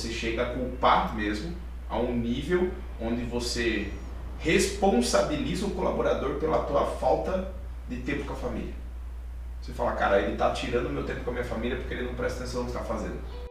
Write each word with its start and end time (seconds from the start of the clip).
você 0.00 0.12
chega 0.12 0.42
a 0.42 0.54
culpar 0.54 1.14
mesmo 1.14 1.54
a 1.88 1.98
um 1.98 2.16
nível 2.16 2.70
onde 3.00 3.22
você 3.24 3.92
responsabiliza 4.38 5.66
o 5.66 5.70
colaborador 5.70 6.36
pela 6.36 6.64
tua 6.64 6.86
falta 6.86 7.52
de 7.88 7.96
tempo 7.96 8.24
com 8.24 8.32
a 8.32 8.36
família. 8.36 8.72
Você 9.60 9.72
fala, 9.72 9.92
cara, 9.92 10.20
ele 10.20 10.32
está 10.32 10.50
tirando 10.52 10.88
meu 10.88 11.04
tempo 11.04 11.20
com 11.22 11.30
a 11.30 11.32
minha 11.34 11.44
família 11.44 11.76
porque 11.76 11.92
ele 11.92 12.04
não 12.04 12.14
presta 12.14 12.42
atenção 12.42 12.62
no 12.62 12.70
que 12.70 12.76
está 12.76 12.84
fazendo. 12.84 13.49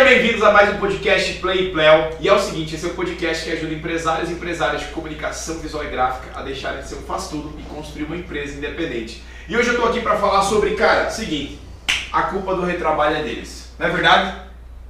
Sejam 0.00 0.14
bem-vindos 0.14 0.42
a 0.42 0.50
mais 0.50 0.74
um 0.74 0.78
podcast 0.78 1.34
Play 1.40 1.72
Play. 1.72 1.86
E 2.20 2.28
é 2.28 2.32
o 2.32 2.38
seguinte, 2.38 2.74
esse 2.74 2.86
é 2.86 2.88
o 2.88 2.92
um 2.92 2.94
podcast 2.94 3.44
que 3.44 3.52
ajuda 3.52 3.74
empresários 3.74 4.30
e 4.30 4.32
empresárias 4.32 4.80
de 4.80 4.88
comunicação 4.88 5.58
visual 5.58 5.84
e 5.84 5.88
gráfica 5.88 6.38
a 6.38 6.42
deixarem 6.42 6.80
de 6.80 6.88
ser 6.88 6.94
um 6.94 7.02
faz-tudo 7.02 7.52
e 7.58 7.62
construir 7.64 8.04
uma 8.04 8.16
empresa 8.16 8.56
independente. 8.56 9.22
E 9.46 9.54
hoje 9.54 9.68
eu 9.68 9.74
estou 9.74 9.90
aqui 9.90 10.00
para 10.00 10.16
falar 10.16 10.40
sobre, 10.44 10.70
cara, 10.70 11.10
seguinte, 11.10 11.60
a 12.10 12.22
culpa 12.22 12.54
do 12.54 12.62
retrabalho 12.62 13.16
é 13.16 13.22
deles. 13.22 13.74
Não 13.78 13.88
é 13.88 13.90
verdade? 13.90 14.36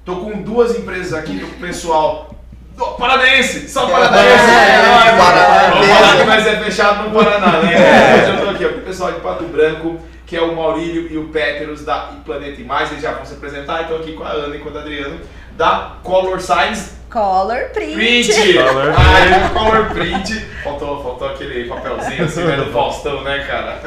Tô 0.05 0.15
com 0.15 0.43
duas 0.43 0.79
empresas 0.79 1.13
aqui, 1.13 1.41
tô 1.41 1.47
com 1.49 1.57
o 1.57 1.61
pessoal 1.61 2.37
do 2.77 2.85
Paranaense, 2.93 3.69
só 3.69 3.89
Paranaense. 3.89 4.45
É, 4.49 6.15
é, 6.15 6.21
que 6.21 6.25
vai 6.25 6.41
ser 6.41 6.63
fechado 6.63 7.09
no 7.09 7.11
Paraná, 7.11 7.61
né? 7.61 7.75
É. 7.75 8.23
Hoje 8.23 8.39
eu 8.39 8.45
tô 8.45 8.51
aqui 8.51 8.65
ó, 8.65 8.69
com 8.69 8.79
o 8.79 8.83
pessoal 8.83 9.11
de 9.11 9.19
Pato 9.19 9.45
Branco, 9.47 10.01
que 10.31 10.37
é 10.37 10.41
o 10.41 10.55
Maurílio 10.55 11.11
e 11.11 11.19
o 11.19 11.27
Péteros 11.27 11.85
da 11.85 12.13
Planeta 12.25 12.61
Imagens, 12.61 12.93
eles 12.93 13.03
já 13.03 13.11
vão 13.11 13.27
se 13.27 13.35
apresentar, 13.35 13.83
então 13.83 13.97
aqui 13.97 14.13
com 14.13 14.23
a 14.23 14.31
Ana 14.31 14.55
e 14.55 14.61
com 14.61 14.71
o 14.71 14.79
Adriano, 14.79 15.19
da 15.57 15.97
Color 16.05 16.41
Signs. 16.41 16.93
Color 17.11 17.71
Print. 17.71 17.95
Print. 17.95 18.33
Color, 18.55 18.95
ah, 18.97 19.51
color 19.53 19.87
Print. 19.89 20.39
Faltou, 20.63 21.03
faltou 21.03 21.31
aquele 21.31 21.69
papelzinho 21.69 22.25
assim, 22.25 22.45
né, 22.45 22.57
do 22.59 22.67
Faustão, 22.67 23.25
né, 23.25 23.45
cara? 23.45 23.83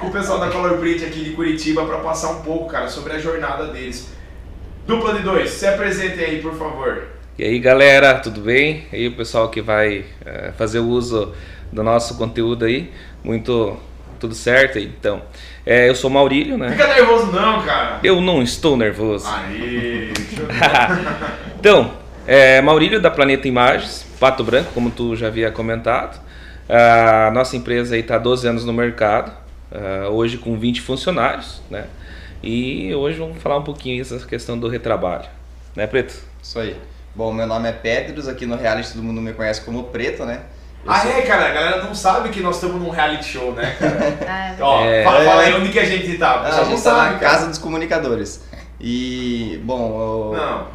Com 0.00 0.08
o 0.08 0.10
pessoal 0.10 0.40
da 0.40 0.48
Color 0.48 0.76
Print 0.78 1.04
aqui 1.04 1.22
de 1.22 1.30
Curitiba 1.30 1.86
para 1.86 1.98
passar 1.98 2.30
um 2.30 2.42
pouco, 2.42 2.66
cara, 2.66 2.88
sobre 2.88 3.12
a 3.12 3.20
jornada 3.20 3.68
deles. 3.68 4.12
Dupla 4.88 5.14
de 5.14 5.20
dois, 5.20 5.50
se 5.50 5.68
apresentem 5.68 6.24
aí, 6.24 6.42
por 6.42 6.58
favor. 6.58 7.04
E 7.38 7.44
aí, 7.44 7.60
galera, 7.60 8.18
tudo 8.18 8.40
bem? 8.40 8.88
E 8.92 8.96
aí, 8.96 9.06
o 9.06 9.14
pessoal 9.14 9.48
que 9.50 9.62
vai 9.62 10.04
é, 10.24 10.50
fazer 10.58 10.80
uso 10.80 11.32
do 11.70 11.84
nosso 11.84 12.18
conteúdo 12.18 12.64
aí, 12.64 12.92
muito 13.22 13.78
tudo 14.26 14.34
certo? 14.34 14.78
Então, 14.78 15.22
é, 15.64 15.88
eu 15.88 15.94
sou 15.94 16.10
Maurílio, 16.10 16.58
né? 16.58 16.70
Fica 16.70 16.88
nervoso 16.88 17.30
não, 17.30 17.62
cara. 17.62 18.00
Eu 18.02 18.20
não 18.20 18.42
estou 18.42 18.76
nervoso. 18.76 19.26
Aí. 19.28 20.12
então, 21.58 21.92
é, 22.26 22.60
Maurílio 22.60 23.00
da 23.00 23.10
Planeta 23.10 23.46
Imagens, 23.46 24.04
Pato 24.18 24.42
Branco, 24.42 24.72
como 24.74 24.90
tu 24.90 25.14
já 25.14 25.28
havia 25.28 25.50
comentado. 25.52 26.20
A 26.68 27.30
nossa 27.32 27.56
empresa 27.56 27.94
aí 27.94 28.00
está 28.00 28.16
há 28.16 28.18
12 28.18 28.48
anos 28.48 28.64
no 28.64 28.72
mercado, 28.72 29.30
uh, 29.70 30.08
hoje 30.08 30.36
com 30.36 30.58
20 30.58 30.80
funcionários, 30.80 31.62
né? 31.70 31.84
E 32.42 32.92
hoje 32.92 33.16
vamos 33.18 33.40
falar 33.40 33.58
um 33.58 33.62
pouquinho 33.62 34.02
dessa 34.02 34.26
questão 34.26 34.58
do 34.58 34.66
retrabalho, 34.66 35.26
né, 35.76 35.86
Preto? 35.86 36.20
Isso 36.42 36.58
aí. 36.58 36.76
Bom, 37.14 37.32
meu 37.32 37.46
nome 37.46 37.68
é 37.68 37.72
Pedros, 37.72 38.26
aqui 38.26 38.46
no 38.46 38.56
reality 38.56 38.92
todo 38.92 39.02
mundo 39.04 39.20
me 39.20 39.32
conhece 39.32 39.60
como 39.60 39.84
Preto, 39.84 40.24
né? 40.24 40.40
Ah, 40.86 41.00
sou... 41.00 41.10
é, 41.10 41.22
cara, 41.22 41.46
a 41.46 41.52
galera 41.52 41.84
não 41.84 41.94
sabe 41.94 42.28
que 42.28 42.40
nós 42.40 42.56
estamos 42.56 42.80
num 42.80 42.90
reality 42.90 43.24
show, 43.24 43.52
né, 43.52 43.76
cara? 43.78 43.96
É. 44.58 44.62
Ó, 44.62 44.84
é... 44.84 45.04
fala, 45.04 45.24
fala, 45.24 45.42
aí 45.42 45.54
onde 45.54 45.70
que 45.70 45.78
a 45.78 45.84
gente 45.84 46.16
tá. 46.18 46.42
Ah, 46.44 46.60
a 46.60 46.64
gente 46.64 46.82
tá 46.82 47.12
na 47.12 47.18
Casa 47.18 47.48
dos 47.48 47.58
Comunicadores. 47.58 48.42
E, 48.80 49.60
bom, 49.64 50.32
eu... 50.32 50.38
Não, 50.38 50.66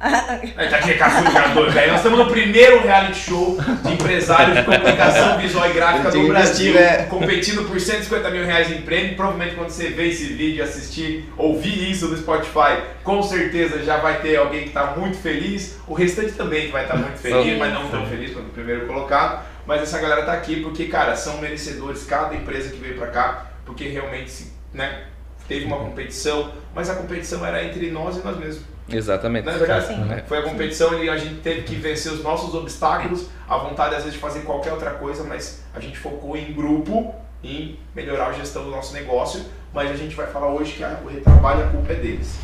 É, 0.00 0.68
tá 0.68 0.78
de 0.78 0.86
recasculhador, 0.86 1.70
velho. 1.72 1.88
Nós 1.88 1.96
estamos 1.96 2.18
no 2.20 2.30
primeiro 2.30 2.80
reality 2.82 3.18
show 3.18 3.58
de 3.84 3.92
empresário 3.92 4.54
de 4.54 4.62
comunicação 4.62 5.38
visual 5.38 5.68
e 5.68 5.72
gráfica 5.72 6.10
do 6.12 6.28
Brasil, 6.28 6.78
é... 6.78 7.04
competindo 7.04 7.66
por 7.66 7.80
150 7.80 8.30
mil 8.30 8.44
reais 8.44 8.70
em 8.70 8.82
prêmio. 8.82 9.16
Provavelmente 9.16 9.56
quando 9.56 9.70
você 9.70 9.88
ver 9.88 10.08
esse 10.08 10.26
vídeo, 10.26 10.62
assistir, 10.62 11.28
ouvir 11.36 11.90
isso 11.90 12.06
no 12.06 12.16
Spotify, 12.16 12.80
com 13.02 13.20
certeza 13.24 13.82
já 13.82 13.96
vai 13.96 14.20
ter 14.20 14.36
alguém 14.36 14.62
que 14.62 14.68
está 14.68 14.94
muito 14.96 15.18
feliz. 15.18 15.76
O 15.88 15.94
restante 15.94 16.32
também 16.32 16.70
vai 16.70 16.84
estar 16.84 16.94
tá 16.94 17.00
muito 17.00 17.18
feliz, 17.18 17.58
mas 17.58 17.74
não 17.74 17.88
tão 17.88 18.06
feliz 18.06 18.32
quanto 18.32 18.46
o 18.46 18.52
primeiro 18.52 18.86
colocado. 18.86 19.44
Mas 19.66 19.82
essa 19.82 19.98
galera 19.98 20.22
tá 20.22 20.32
aqui 20.32 20.60
porque, 20.62 20.86
cara, 20.86 21.16
são 21.16 21.38
merecedores, 21.38 22.04
cada 22.04 22.34
empresa 22.36 22.70
que 22.70 22.78
veio 22.78 22.96
para 22.96 23.08
cá, 23.08 23.46
porque 23.66 23.88
realmente, 23.88 24.46
né, 24.72 25.02
teve 25.48 25.66
uma 25.66 25.78
competição, 25.78 26.52
mas 26.74 26.88
a 26.88 26.94
competição 26.94 27.44
era 27.44 27.64
entre 27.64 27.90
nós 27.90 28.16
e 28.16 28.24
nós 28.24 28.38
mesmos. 28.38 28.77
Exatamente. 28.90 29.44
Não 29.44 29.52
é 29.52 29.58
verdade? 29.58 29.86
Sim. 29.86 30.00
Né? 30.04 30.24
Foi 30.26 30.38
a 30.38 30.42
competição 30.42 31.02
e 31.02 31.08
a 31.08 31.16
gente 31.16 31.36
teve 31.36 31.62
que 31.62 31.74
vencer 31.74 32.12
os 32.12 32.22
nossos 32.22 32.54
obstáculos, 32.54 33.26
a 33.48 33.56
vontade 33.58 33.94
às 33.94 34.02
vezes 34.02 34.14
de 34.14 34.18
fazer 34.18 34.40
qualquer 34.40 34.72
outra 34.72 34.90
coisa, 34.92 35.24
mas 35.24 35.62
a 35.74 35.80
gente 35.80 35.98
focou 35.98 36.36
em 36.36 36.52
grupo, 36.52 37.14
em 37.42 37.78
melhorar 37.94 38.28
a 38.28 38.32
gestão 38.32 38.64
do 38.64 38.70
nosso 38.70 38.94
negócio, 38.94 39.44
mas 39.72 39.90
a 39.90 39.96
gente 39.96 40.14
vai 40.14 40.26
falar 40.26 40.48
hoje 40.48 40.72
que 40.72 40.82
o 40.82 41.08
retrabalho, 41.08 41.64
a 41.64 41.68
culpa 41.68 41.92
é 41.92 41.96
deles. 41.96 42.38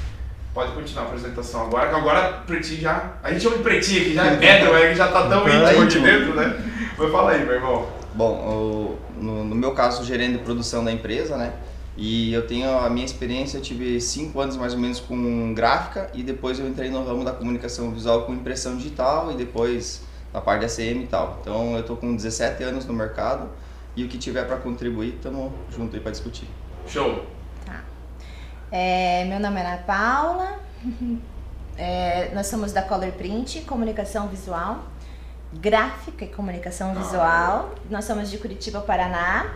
Pode 0.53 0.71
continuar 0.73 1.03
a 1.03 1.07
apresentação 1.07 1.63
agora, 1.63 1.89
que 1.89 1.95
agora 1.97 2.43
Pretinho 2.47 2.81
já. 2.81 3.15
A 3.23 3.33
gente 3.33 3.43
chama 3.43 3.57
de 3.57 3.63
Pretinho 3.65 4.03
aqui, 4.03 4.15
já 4.15 4.27
é 4.27 4.37
metro, 4.37 4.73
né? 4.73 4.95
já 4.95 5.09
tá 5.09 5.29
tão 5.29 5.49
íntimo 5.49 5.83
aqui 5.83 5.99
dentro, 5.99 6.35
né? 6.37 6.57
Mas 6.97 7.11
fala 7.11 7.33
aí, 7.33 7.45
meu 7.45 7.55
irmão. 7.55 7.89
Bom, 8.15 8.99
o, 9.19 9.21
no, 9.21 9.45
no 9.45 9.55
meu 9.57 9.73
caso, 9.73 10.05
gerente 10.05 10.35
de 10.35 10.45
produção 10.45 10.85
da 10.85 10.93
empresa, 10.93 11.37
né? 11.37 11.55
E 11.97 12.33
eu 12.33 12.47
tenho 12.47 12.77
a 12.77 12.91
minha 12.91 13.07
experiência, 13.07 13.59
eu 13.59 13.63
tive 13.63 14.01
cinco 14.01 14.41
anos 14.41 14.57
mais 14.57 14.73
ou 14.73 14.81
menos 14.81 14.99
com 14.99 15.55
gráfica 15.55 16.11
e 16.13 16.25
depois 16.25 16.59
eu 16.59 16.67
entrei 16.67 16.91
no 16.91 17.05
ramo 17.05 17.25
da 17.25 17.33
comunicação 17.33 17.91
visual 17.93 18.25
com 18.25 18.35
impressão 18.35 18.77
digital 18.77 19.31
e 19.31 19.37
depois 19.37 20.03
na 20.33 20.41
parte 20.41 20.63
da 20.63 20.67
ACM 20.67 21.05
e 21.05 21.07
tal. 21.07 21.39
Então 21.41 21.75
eu 21.75 21.81
estou 21.81 21.97
com 21.97 22.15
17 22.17 22.65
anos 22.65 22.85
no 22.85 22.93
mercado 22.93 23.49
e 23.95 24.03
o 24.03 24.09
que 24.09 24.19
tiver 24.19 24.45
para 24.45 24.57
contribuir, 24.57 25.15
estamos 25.15 25.53
junto 25.71 25.95
aí 25.95 26.03
para 26.03 26.11
discutir. 26.11 26.49
Show! 26.89 27.25
Tá. 27.65 27.85
É, 28.73 29.25
meu 29.27 29.39
nome 29.39 29.61
é 29.61 29.65
Ana 29.65 29.77
Paula, 29.79 30.59
é, 31.79 32.35
nós 32.35 32.49
somos 32.49 32.73
da 32.73 32.83
Color 32.83 33.13
Print, 33.13 33.61
comunicação 33.61 34.27
visual, 34.27 34.85
gráfica 35.53 36.25
e 36.25 36.29
comunicação 36.29 36.91
ah, 36.91 36.95
visual. 36.95 37.75
Nós 37.89 38.05
somos 38.05 38.29
de 38.29 38.39
Curitiba, 38.39 38.81
Paraná. 38.81 39.47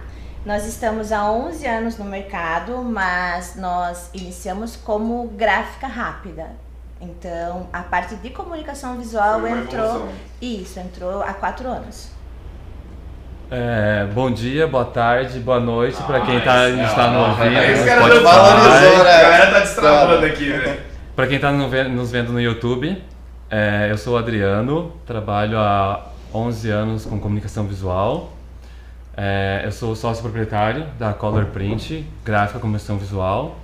Nós 0.46 0.66
estamos 0.66 1.12
há 1.12 1.30
11 1.30 1.66
anos 1.66 1.98
no 1.98 2.04
mercado, 2.04 2.78
mas 2.78 3.56
nós 3.56 4.10
iniciamos 4.14 4.76
como 4.76 5.26
gráfica 5.36 5.86
rápida. 5.86 6.46
Então, 7.00 7.68
a 7.72 7.82
parte 7.82 8.16
de 8.16 8.30
comunicação 8.30 8.96
visual 8.96 9.46
entrou. 9.46 9.84
Evolução. 9.84 10.08
Isso, 10.40 10.80
entrou 10.80 11.22
há 11.22 11.32
quatro 11.32 11.68
anos. 11.68 12.10
É, 13.50 14.06
bom 14.12 14.30
dia, 14.30 14.66
boa 14.66 14.84
tarde, 14.84 15.40
boa 15.40 15.58
noite 15.58 15.96
ah, 16.00 16.04
para 16.04 16.20
quem 16.20 16.40
tá, 16.40 16.68
está 16.68 17.10
nos 17.10 17.28
ouvindo. 17.28 17.62
Esse 17.62 17.84
cara 17.84 18.00
não 18.06 18.22
valorizou, 18.22 19.04
né? 19.04 19.14
A 19.14 19.22
galera 19.22 19.50
tá 19.52 19.60
destravando 19.60 20.26
aqui, 20.26 20.50
né? 20.50 20.80
Para 21.16 21.26
quem 21.26 21.36
está 21.36 21.50
nos 21.50 22.10
vendo 22.10 22.32
no 22.32 22.40
YouTube, 22.40 23.02
é, 23.50 23.88
eu 23.90 23.98
sou 23.98 24.14
o 24.14 24.16
Adriano, 24.18 24.92
trabalho 25.06 25.58
há 25.58 26.08
11 26.32 26.70
anos 26.70 27.06
com 27.06 27.18
comunicação 27.18 27.64
visual. 27.64 28.37
É, 29.20 29.62
eu 29.64 29.72
sou 29.72 29.96
sócio 29.96 30.22
proprietário 30.22 30.86
da 30.96 31.12
Color 31.12 31.46
Print, 31.46 32.06
gráfica 32.24 32.60
comunicação 32.60 32.98
visual. 32.98 33.58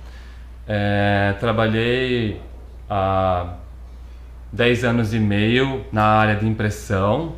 É, 0.67 1.33
trabalhei 1.39 2.41
há 2.89 3.53
10 4.51 4.83
anos 4.83 5.13
e 5.13 5.19
meio 5.19 5.85
na 5.93 6.03
área 6.03 6.35
de 6.35 6.45
impressão, 6.45 7.35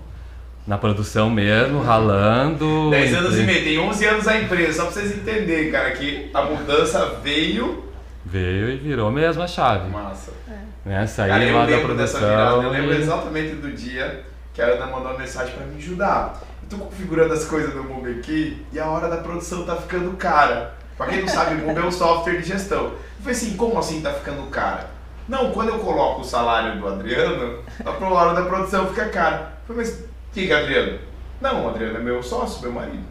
na 0.66 0.80
produção 0.80 1.30
mesmo, 1.30 1.80
ralando. 1.80 2.90
10 2.90 3.14
anos 3.14 3.38
e 3.38 3.44
meio, 3.44 3.64
tem 3.64 3.78
11 3.78 4.06
anos 4.08 4.28
a 4.28 4.42
empresa, 4.42 4.74
só 4.74 4.84
pra 4.86 4.94
vocês 4.94 5.16
entenderem, 5.16 5.72
cara, 5.72 5.92
que 5.92 6.32
a 6.34 6.42
mudança 6.42 7.20
veio. 7.24 7.84
Veio 8.26 8.72
e 8.72 8.78
virou 8.78 9.12
mesmo 9.12 9.44
a 9.44 9.48
chave. 9.48 9.92
Massa. 9.92 10.32
É. 10.50 10.90
Né? 10.90 11.06
Saí 11.06 11.30
cara, 11.30 11.52
lá 11.52 11.66
da 11.68 11.82
produção. 11.82 12.64
eu 12.64 12.72
lembro 12.72 12.96
exatamente 12.96 13.58
do 13.58 13.72
dia 13.74 14.24
que 14.56 14.62
a 14.64 14.66
Ana 14.66 14.88
mandou 14.88 15.12
uma 15.12 15.20
mensagem 15.20 15.54
para 15.54 15.68
me 15.68 15.78
ajudar 15.78 16.42
tô 16.70 16.78
configurando 16.78 17.34
as 17.34 17.46
coisas 17.46 17.74
no 17.74 17.84
Mob 17.84 18.10
aqui 18.10 18.66
e 18.72 18.80
a 18.80 18.88
hora 18.88 19.08
da 19.08 19.18
produção 19.18 19.66
tá 19.66 19.76
ficando 19.76 20.16
cara. 20.18 20.76
Pra 20.98 21.08
quem 21.08 21.22
não 21.22 21.28
sabe, 21.28 21.62
o 21.62 21.66
Mob 21.66 21.80
é 21.80 21.86
um 21.86 21.92
software 21.92 22.38
de 22.38 22.48
gestão. 22.48 22.86
Eu 22.86 22.98
falei 23.20 23.36
assim, 23.36 23.56
como 23.56 23.78
assim 23.80 24.02
tá 24.02 24.14
ficando 24.14 24.50
cara? 24.50 24.90
Não, 25.28 25.52
quando 25.52 25.70
eu 25.70 25.80
coloco 25.80 26.22
o 26.22 26.26
salário 26.26 26.80
do 26.80 26.88
Adriano, 26.88 27.60
a 27.86 27.90
hora 27.90 28.34
da 28.34 28.48
produção 28.48 28.88
fica 28.88 29.10
cara. 29.10 29.58
Eu 29.68 29.76
falei, 29.76 29.86
mas 29.86 30.08
que, 30.38 30.46
que 30.46 30.54
Adriano? 30.54 31.00
Não, 31.42 31.66
o 31.66 31.70
Adriano 31.70 31.98
é 31.98 32.02
meu 32.02 32.22
sócio, 32.22 32.62
meu 32.62 32.72
marido. 32.72 33.04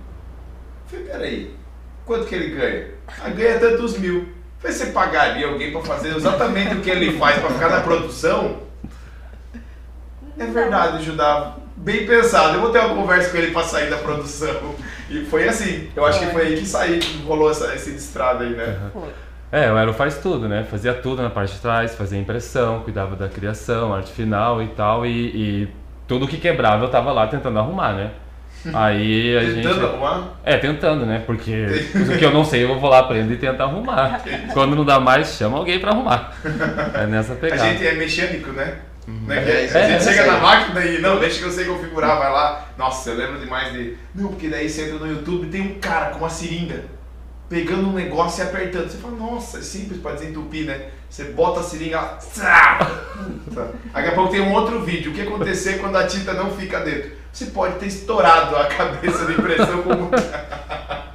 Eu 0.93 0.99
falei, 0.99 1.07
peraí, 1.07 1.57
quanto 2.05 2.27
que 2.27 2.35
ele 2.35 2.55
ganha? 2.55 2.95
Ah, 3.21 3.29
ganha 3.31 3.59
tantos 3.59 3.99
mil. 3.99 4.21
Eu 4.21 4.29
falei, 4.61 4.77
você 4.77 4.87
pagaria 4.87 5.49
alguém 5.49 5.73
para 5.73 5.83
fazer 5.83 6.15
exatamente 6.15 6.77
o 6.77 6.81
que 6.81 6.91
ele 6.91 7.19
faz 7.19 7.41
para 7.41 7.51
ficar 7.51 7.69
na 7.69 7.81
produção? 7.81 8.63
É 10.39 10.45
verdade, 10.47 10.99
ajudar 10.99 11.59
bem 11.87 12.05
pensado. 12.05 12.55
Eu 12.57 12.61
vou 12.61 12.71
ter 12.71 12.81
uma 12.81 12.97
conversa 12.97 13.31
com 13.31 13.37
ele 13.37 13.53
para 13.53 13.63
sair 13.63 13.89
da 13.89 13.97
produção. 13.97 14.75
E 15.09 15.25
foi 15.25 15.49
assim. 15.49 15.89
Eu 15.95 16.05
acho 16.05 16.19
que 16.19 16.27
foi 16.27 16.43
aí 16.43 16.57
que 16.57 16.67
saiu, 16.67 16.99
que 16.99 17.23
rolou 17.23 17.49
essa, 17.49 17.73
esse 17.75 17.93
destrado 17.93 18.43
aí, 18.43 18.51
né? 18.51 18.77
É, 19.53 19.71
o 19.71 19.77
Aero 19.77 19.95
faz 19.95 20.19
tudo, 20.19 20.49
né? 20.49 20.67
Fazia 20.69 20.93
tudo 20.93 21.23
na 21.23 21.31
parte 21.31 21.55
de 21.55 21.61
trás, 21.61 21.95
fazia 21.95 22.19
impressão, 22.19 22.81
cuidava 22.81 23.15
da 23.15 23.29
criação, 23.29 23.95
arte 23.95 24.11
final 24.11 24.61
e 24.61 24.67
tal. 24.67 25.07
E, 25.07 25.11
e 25.11 25.69
tudo 26.09 26.27
que 26.27 26.39
quebrava 26.39 26.85
eu 26.85 26.91
tava 26.91 27.13
lá 27.13 27.29
tentando 27.29 27.57
arrumar, 27.61 27.93
né? 27.93 28.11
Aí 28.75 29.37
a 29.37 29.45
gente. 29.45 29.63
Tentando 29.63 29.87
arrumar? 29.87 30.29
É, 30.45 30.57
tentando, 30.57 31.07
né? 31.07 31.23
Porque 31.25 31.67
o 31.95 32.19
que 32.19 32.25
eu 32.25 32.33
não 32.33 32.45
sei, 32.45 32.65
eu 32.65 32.81
vou 32.81 32.91
lá, 32.91 32.99
aprendo 32.99 33.33
e 33.33 33.37
tento 33.37 33.61
arrumar. 33.61 34.23
Quando 34.53 34.75
não 34.75 34.85
dá 34.85 34.99
mais, 34.99 35.37
chama 35.37 35.57
alguém 35.57 35.79
pra 35.79 35.93
arrumar. 35.93 36.35
É 36.95 37.07
nessa 37.07 37.35
A 37.35 37.37
pegada. 37.37 37.63
gente 37.63 37.87
é 37.87 37.95
mecânico, 37.95 38.51
né? 38.51 38.79
Né? 39.07 39.49
É, 39.49 39.65
isso 39.65 39.77
a 39.77 39.81
aí. 39.81 39.93
gente 39.93 40.05
chega 40.05 40.23
É 40.23 40.25
isso 40.25 40.33
na 40.33 40.39
máquina 40.41 40.85
e 40.85 41.01
não, 41.01 41.19
deixa 41.21 41.39
que 41.39 41.45
eu 41.45 41.53
sei 41.53 41.65
configurar, 41.65 42.19
vai 42.19 42.31
lá. 42.31 42.67
Nossa, 42.77 43.11
eu 43.11 43.17
lembro 43.17 43.39
demais 43.39 43.73
de. 43.73 43.97
Não, 44.15 44.29
porque 44.29 44.49
daí 44.49 44.69
você 44.69 44.87
entra 44.87 44.99
no 44.99 45.07
YouTube 45.07 45.47
e 45.47 45.51
tem 45.51 45.61
um 45.61 45.79
cara 45.79 46.11
com 46.11 46.19
uma 46.19 46.31
seringa 46.31 46.85
pegando 47.49 47.89
um 47.89 47.93
negócio 47.93 48.43
e 48.43 48.47
apertando. 48.47 48.89
Você 48.89 48.99
fala, 48.99 49.17
nossa, 49.17 49.59
é 49.59 49.63
simples 49.63 50.01
pra 50.01 50.13
desentupir, 50.13 50.67
né? 50.67 50.89
Você 51.09 51.25
bota 51.25 51.61
a 51.61 51.63
seringa 51.63 52.01
lá. 52.01 52.19
Daqui 53.93 54.09
a 54.09 54.13
pouco 54.13 54.33
tem 54.33 54.41
um 54.41 54.53
outro 54.53 54.83
vídeo. 54.83 55.13
O 55.13 55.15
que 55.15 55.23
acontecer 55.23 55.79
quando 55.79 55.97
a 55.97 56.07
tinta 56.07 56.33
não 56.35 56.51
fica 56.51 56.81
dentro? 56.81 57.13
Você 57.33 57.47
pode 57.47 57.79
ter 57.79 57.87
estourado 57.87 58.57
a 58.57 58.67
cabeça 58.67 59.25
da 59.25 59.33
impressão 59.33 59.83
como. 59.83 60.11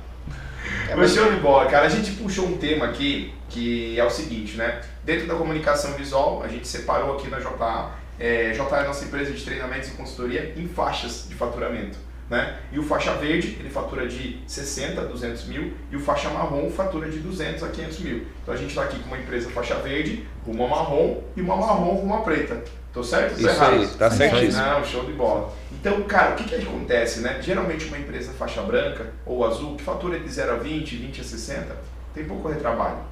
É, 0.90 0.96
Mas 0.96 1.14
show 1.14 1.32
de 1.32 1.40
bola, 1.40 1.70
cara. 1.70 1.86
A 1.86 1.90
gente 1.90 2.12
puxou 2.12 2.46
um 2.46 2.58
tema 2.58 2.84
aqui 2.84 3.34
que 3.48 3.98
é 3.98 4.04
o 4.04 4.10
seguinte, 4.10 4.58
né? 4.58 4.82
Dentro 5.04 5.28
da 5.28 5.36
comunicação 5.36 5.94
visual, 5.94 6.44
a 6.44 6.48
gente 6.48 6.68
separou 6.68 7.16
aqui 7.16 7.28
na 7.28 7.40
JA. 7.40 7.92
É, 8.20 8.52
JA 8.52 8.78
é 8.78 8.82
a 8.82 8.88
nossa 8.88 9.06
empresa 9.06 9.32
de 9.32 9.44
treinamentos 9.44 9.90
e 9.90 9.92
consultoria 9.94 10.54
em 10.56 10.68
faixas 10.68 11.28
de 11.28 11.36
faturamento. 11.36 11.98
Né? 12.30 12.60
E 12.72 12.80
o 12.80 12.84
faixa 12.84 13.14
verde, 13.16 13.58
ele 13.60 13.70
fatura 13.70 14.08
de 14.08 14.40
60 14.48 15.02
a 15.02 15.04
200 15.04 15.48
mil, 15.48 15.74
e 15.92 15.98
o 15.98 16.00
faixa 16.00 16.30
marrom 16.30 16.70
fatura 16.70 17.10
de 17.10 17.20
200 17.20 17.62
a 17.62 17.68
500 17.68 18.00
mil. 18.00 18.26
Então 18.42 18.54
a 18.54 18.58
gente 18.58 18.70
está 18.70 18.84
aqui 18.84 18.98
com 19.00 19.08
uma 19.08 19.18
empresa 19.18 19.50
faixa 19.50 19.76
verde, 19.76 20.26
uma 20.46 20.66
marrom 20.66 21.22
e 21.36 21.42
uma 21.42 21.58
marrom 21.58 21.98
com 21.98 22.06
uma 22.06 22.22
preta. 22.22 22.64
Tô 22.94 23.04
certo? 23.04 23.38
Isso 23.38 23.50
errado? 23.50 23.74
aí, 23.74 23.88
tá 23.88 24.10
certíssimo. 24.10 24.64
Não, 24.64 24.84
show 24.86 25.06
de 25.06 25.14
bola. 25.14 25.54
Então, 25.72 26.02
cara, 26.04 26.32
o 26.32 26.36
que 26.36 26.44
que 26.44 26.56
acontece, 26.56 27.22
né? 27.22 27.38
Geralmente 27.42 27.86
uma 27.86 27.98
empresa 27.98 28.32
faixa 28.34 28.62
branca 28.62 29.12
ou 29.26 29.46
azul, 29.46 29.76
que 29.76 29.84
fatura 29.84 30.20
de 30.20 30.30
0 30.30 30.54
a 30.54 30.56
20, 30.56 30.96
20 30.98 31.22
a 31.22 31.24
60, 31.24 31.76
tem 32.14 32.24
pouco 32.26 32.48
retrabalho. 32.48 33.11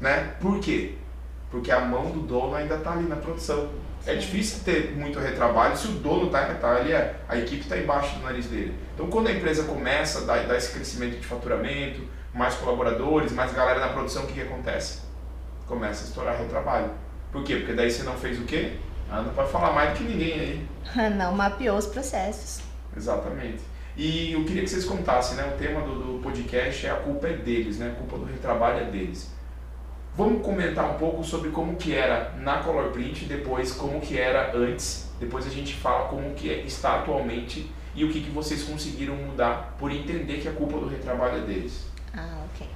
Né? 0.00 0.34
Por 0.40 0.60
quê? 0.60 0.94
Porque 1.50 1.70
a 1.70 1.80
mão 1.80 2.10
do 2.10 2.20
dono 2.20 2.54
ainda 2.54 2.76
está 2.76 2.92
ali 2.92 3.08
na 3.08 3.16
produção. 3.16 3.70
É 4.06 4.14
difícil 4.14 4.60
ter 4.64 4.92
muito 4.96 5.18
retrabalho 5.18 5.76
se 5.76 5.88
o 5.88 5.92
dono 5.92 6.26
está 6.26 6.54
tá 6.54 6.76
ali, 6.76 6.94
a, 6.94 7.14
a 7.28 7.36
equipe 7.36 7.62
está 7.62 7.76
embaixo 7.76 8.16
do 8.16 8.24
nariz 8.24 8.46
dele. 8.46 8.74
Então, 8.94 9.08
quando 9.08 9.28
a 9.28 9.32
empresa 9.32 9.64
começa 9.64 10.20
a 10.20 10.24
dar, 10.24 10.46
dar 10.46 10.56
esse 10.56 10.72
crescimento 10.72 11.18
de 11.18 11.26
faturamento, 11.26 12.02
mais 12.32 12.54
colaboradores, 12.54 13.32
mais 13.32 13.52
galera 13.52 13.80
na 13.80 13.88
produção, 13.88 14.24
o 14.24 14.26
que, 14.26 14.34
que 14.34 14.42
acontece? 14.42 15.00
Começa 15.66 16.04
a 16.04 16.08
estourar 16.08 16.38
retrabalho. 16.38 16.90
Por 17.32 17.42
quê? 17.44 17.56
Porque 17.56 17.72
daí 17.72 17.90
você 17.90 18.02
não 18.02 18.14
fez 18.14 18.38
o 18.38 18.44
quê? 18.44 18.78
Ah, 19.10 19.22
não 19.22 19.32
pode 19.32 19.50
falar 19.50 19.72
mais 19.72 19.90
do 19.90 19.96
que 19.96 20.04
ninguém 20.04 20.40
aí. 20.40 20.68
Não 21.16 21.34
mapeou 21.34 21.78
os 21.78 21.86
processos. 21.86 22.60
Exatamente. 22.94 23.60
E 23.96 24.32
eu 24.32 24.44
queria 24.44 24.62
que 24.62 24.68
vocês 24.68 24.84
contassem, 24.84 25.36
né? 25.36 25.50
O 25.54 25.58
tema 25.58 25.80
do, 25.80 25.94
do 25.94 26.22
podcast 26.22 26.86
é 26.86 26.90
a 26.90 26.96
culpa 26.96 27.26
é 27.26 27.32
deles, 27.32 27.78
né? 27.78 27.90
A 27.90 27.94
culpa 27.94 28.18
do 28.18 28.24
retrabalho 28.30 28.80
é 28.80 28.84
deles. 28.84 29.30
Vamos 30.18 30.44
comentar 30.44 30.84
um 30.90 30.98
pouco 30.98 31.22
sobre 31.22 31.50
como 31.50 31.76
que 31.76 31.94
era 31.94 32.32
na 32.38 32.56
Color 32.58 32.90
Print, 32.90 33.26
depois 33.26 33.70
como 33.70 34.00
que 34.00 34.18
era 34.18 34.50
antes, 34.52 35.08
depois 35.20 35.46
a 35.46 35.50
gente 35.50 35.74
fala 35.74 36.08
como 36.08 36.34
que 36.34 36.50
é- 36.52 36.62
está 36.62 36.96
atualmente 36.98 37.70
e 37.94 38.04
o 38.04 38.10
que, 38.10 38.22
que 38.22 38.30
vocês 38.30 38.64
conseguiram 38.64 39.14
mudar 39.14 39.76
por 39.78 39.92
entender 39.92 40.38
que 40.40 40.48
a 40.48 40.52
culpa 40.52 40.76
do 40.76 40.88
retrabalho 40.88 41.38
é 41.38 41.46
deles. 41.46 41.86
Ah, 42.12 42.44
ok. 42.52 42.66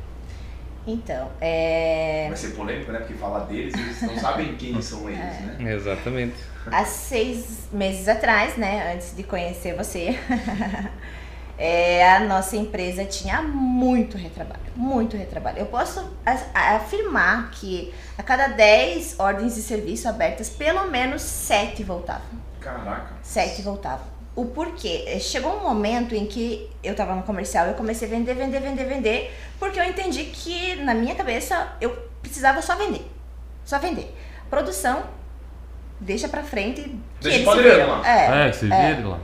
Então, 0.87 1.33
é... 1.41 2.27
Vai 2.29 2.37
ser 2.37 2.50
polêmico, 2.55 2.93
né? 2.93 3.00
Porque 3.00 3.15
falar 3.15 3.41
deles, 3.41 3.75
eles 3.75 4.03
não 4.03 4.17
sabem 4.19 4.55
quem 4.55 4.81
são 4.81 5.00
eles, 5.11 5.19
né? 5.59 5.75
Exatamente. 5.75 6.37
há 6.71 6.85
seis 6.85 7.69
meses 7.73 8.06
atrás, 8.09 8.56
né, 8.56 8.94
antes 8.94 9.17
de 9.17 9.25
conhecer 9.25 9.75
você, 9.77 10.17
é, 11.59 12.09
a 12.15 12.21
nossa 12.21 12.56
empresa 12.56 13.05
tinha 13.05 13.43
muito 13.43 14.17
retrabalho, 14.17 14.62
muito 14.74 15.16
retrabalho. 15.16 15.58
Eu 15.58 15.66
posso 15.66 16.04
afirmar 16.54 17.50
que 17.50 17.92
a 18.16 18.22
cada 18.22 18.48
10 18.48 19.19
ordens 19.19 19.54
de 19.54 19.62
serviço 19.62 20.08
abertas, 20.08 20.48
pelo 20.48 20.90
menos 20.90 21.22
7 21.22 21.82
voltavam. 21.82 22.42
Caraca. 22.62 23.14
Sete 23.22 23.60
voltavam. 23.60 24.06
O 24.34 24.46
porquê? 24.46 25.04
Eh, 25.06 25.19
Chegou 25.19 25.52
um 25.56 25.62
momento 25.62 26.14
em 26.14 26.24
que 26.26 26.70
eu 26.82 26.94
tava 26.94 27.14
no 27.14 27.22
comercial, 27.22 27.66
eu 27.66 27.74
comecei 27.74 28.08
a 28.08 28.10
vender, 28.10 28.34
vender, 28.34 28.60
vender, 28.60 28.84
vender, 28.84 29.34
porque 29.58 29.78
eu 29.78 29.84
entendi 29.84 30.24
que 30.24 30.76
na 30.76 30.94
minha 30.94 31.14
cabeça 31.14 31.72
eu 31.80 31.90
precisava 32.22 32.62
só 32.62 32.76
vender. 32.76 33.04
Só 33.64 33.78
vender. 33.78 34.14
Produção, 34.48 35.02
deixa 36.02 36.28
pra 36.28 36.43
frente. 36.43 36.82
Que 36.82 37.00
Deixa 37.20 37.38
eles 37.38 37.44
pra 37.49 37.56
se 37.56 37.62
viram. 37.62 37.88
lá. 37.88 38.08
É. 38.08 38.46
É, 38.46 38.50
que 38.50 38.56
se 38.56 38.66
vire 38.66 39.02
lá. 39.04 39.19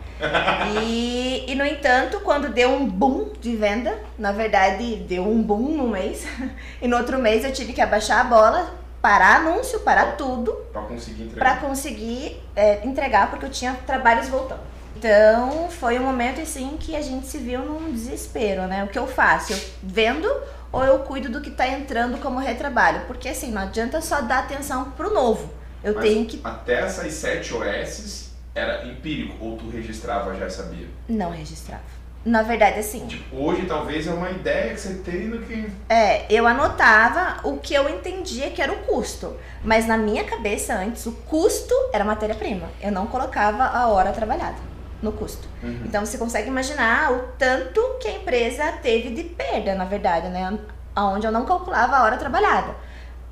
E, 0.83 1.45
e 1.49 1.55
no 1.55 1.65
entanto, 1.65 2.21
quando 2.21 2.49
deu 2.49 2.71
um 2.71 2.87
boom 2.87 3.33
de 3.41 3.57
venda, 3.57 3.99
na 4.19 4.33
verdade 4.33 4.97
deu 5.09 5.27
um 5.27 5.43
boom 5.43 5.77
no 5.77 5.89
mês, 5.89 6.27
e 6.81 6.89
no 6.89 6.97
outro 6.97 7.19
mês 7.19 7.45
eu 7.45 7.53
tive 7.53 7.73
que 7.73 7.81
abaixar 7.81 8.21
a 8.21 8.25
bola, 8.25 8.75
parar 9.01 9.37
anúncio, 9.37 9.81
parar 9.81 10.17
tudo, 10.17 10.53
Pra 10.73 10.83
conseguir 10.83 11.23
entregar. 11.25 11.57
para 11.59 11.69
conseguir 11.69 12.43
é, 12.55 12.87
entregar, 12.87 13.31
porque 13.31 13.47
eu 13.47 13.51
tinha 13.51 13.75
trabalhos 13.87 14.29
voltando. 14.29 14.61
Então, 14.97 15.69
foi 15.71 15.97
um 15.99 16.03
momento 16.03 16.41
assim 16.41 16.77
que 16.81 16.97
a 16.97 17.01
gente 17.01 17.27
se 17.27 17.39
viu 17.39 17.61
num 17.61 17.93
desespero, 17.93 18.63
né? 18.63 18.83
O 18.83 18.89
que 18.89 18.99
eu 18.99 19.07
faço? 19.07 19.53
Eu 19.53 19.59
vendo 19.83 20.29
ou 20.73 20.85
eu 20.85 20.99
cuido 21.01 21.29
do 21.31 21.41
que 21.41 21.51
tá 21.53 21.69
entrando 21.69 22.19
como 22.19 22.41
retrabalho? 22.41 23.03
Porque 23.07 23.29
assim, 23.29 23.53
não 23.53 23.63
adianta 23.63 24.01
só 24.01 24.21
dar 24.21 24.41
atenção 24.41 24.91
pro 24.97 25.15
novo. 25.15 25.49
Eu 25.83 25.95
Mas 25.95 26.05
tenho 26.05 26.27
que 26.27 26.41
Até 26.43 26.81
essas 26.83 27.13
7 27.13 27.55
OS 27.55 28.31
era 28.55 28.85
empírico, 28.87 29.37
ou 29.45 29.57
tu 29.57 29.69
registrava 29.71 30.35
já 30.35 30.49
sabia? 30.51 30.87
não 31.09 31.31
registrar. 31.31 31.81
Na 32.25 32.43
verdade, 32.43 32.81
assim, 32.81 33.07
Tipo, 33.07 33.37
hoje 33.37 33.65
talvez 33.65 34.07
é 34.07 34.11
uma 34.11 34.29
ideia 34.31 34.75
que 34.75 34.81
você 34.81 34.95
tem 34.95 35.31
do 35.31 35.39
que. 35.39 35.71
é, 35.89 36.27
eu 36.31 36.47
anotava 36.47 37.41
o 37.49 37.59
que 37.59 37.73
eu 37.73 37.89
entendia 37.89 38.51
que 38.51 38.61
era 38.61 38.73
o 38.73 38.79
custo. 38.79 39.37
Mas 39.63 39.87
na 39.87 39.97
minha 39.97 40.25
cabeça 40.25 40.75
antes, 40.75 41.07
o 41.07 41.13
custo 41.13 41.73
era 41.93 42.05
matéria-prima. 42.05 42.69
Eu 42.83 42.91
não 42.91 43.07
colocava 43.07 43.65
a 43.65 43.87
hora 43.87 44.11
trabalhada 44.13 44.57
no 45.01 45.13
custo. 45.13 45.49
Uhum. 45.63 45.83
Então 45.87 46.05
você 46.05 46.19
consegue 46.19 46.49
imaginar 46.49 47.13
o 47.13 47.21
tanto 47.39 47.81
que 48.01 48.09
a 48.09 48.17
empresa 48.17 48.73
teve 48.83 49.11
de 49.11 49.23
perda, 49.23 49.75
na 49.77 49.85
verdade, 49.85 50.29
né? 50.29 50.59
Onde 50.97 51.25
eu 51.27 51.33
não 51.33 51.47
calculava 51.47 51.97
a 51.97 52.03
hora 52.03 52.17
trabalhada. 52.17 52.75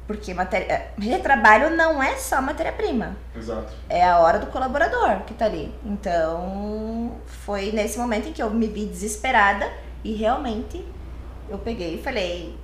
Porque 0.07 0.33
matéria, 0.33 0.73
eh, 0.73 0.91
retrabalho 0.99 1.77
não 1.77 2.01
é 2.01 2.17
só 2.17 2.41
matéria-prima, 2.41 3.17
Exato. 3.35 3.73
é 3.89 4.05
a 4.05 4.21
hora 4.21 4.39
do 4.39 4.47
colaborador 4.47 5.23
que 5.27 5.35
tá 5.35 5.47
ali. 5.47 5.75
Então 5.85 7.13
foi 7.27 7.73
nesse 7.73 7.99
momento 7.99 8.29
em 8.29 8.33
que 8.33 8.43
eu 8.43 8.49
me 8.51 8.69
vi 8.69 8.87
desesperada 8.87 9.69
e 10.05 10.13
realmente 10.15 10.87
eu 11.49 11.59
peguei 11.59 11.97
e 11.97 12.03
falei 12.03 12.57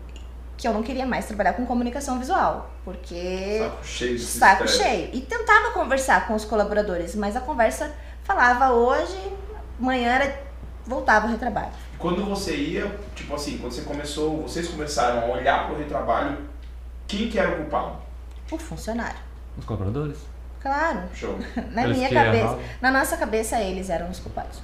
que 0.56 0.68
eu 0.68 0.72
não 0.72 0.82
queria 0.82 1.04
mais 1.04 1.26
trabalhar 1.26 1.54
com 1.54 1.66
comunicação 1.66 2.20
visual, 2.20 2.70
porque 2.84 3.58
Saco 3.58 3.84
cheio 3.84 4.16
de 4.16 4.24
saco 4.24 4.68
cheio. 4.68 5.10
E 5.12 5.20
tentava 5.20 5.72
conversar 5.72 6.28
com 6.28 6.34
os 6.34 6.44
colaboradores, 6.44 7.16
mas 7.16 7.34
a 7.34 7.40
conversa 7.40 7.92
falava 8.22 8.70
hoje, 8.70 9.18
amanhã 9.80 10.12
era, 10.12 10.40
voltava 10.86 11.26
ao 11.26 11.32
retrabalho. 11.32 11.72
Quando 11.98 12.24
você 12.24 12.54
ia, 12.54 12.96
tipo 13.14 13.34
assim, 13.34 13.58
quando 13.58 13.72
você 13.72 13.82
começou, 13.82 14.42
vocês 14.42 14.68
começaram 14.68 15.22
a 15.22 15.34
olhar 15.34 15.66
pro 15.66 15.76
retrabalho, 15.76 16.38
quem 17.16 17.28
que 17.28 17.38
era 17.38 17.50
o 17.50 17.56
culpado? 17.56 17.96
O 18.50 18.58
funcionário. 18.58 19.18
Os 19.58 19.64
colaboradores. 19.64 20.16
Claro, 20.60 21.00
Show, 21.14 21.38
na 21.72 21.84
Eles 21.84 21.96
minha 21.96 22.08
cabeça, 22.08 22.58
na 22.80 22.90
nossa 22.90 23.16
cabeça 23.16 23.60
eles 23.60 23.90
eram 23.90 24.08
os 24.08 24.20
culpados. 24.20 24.62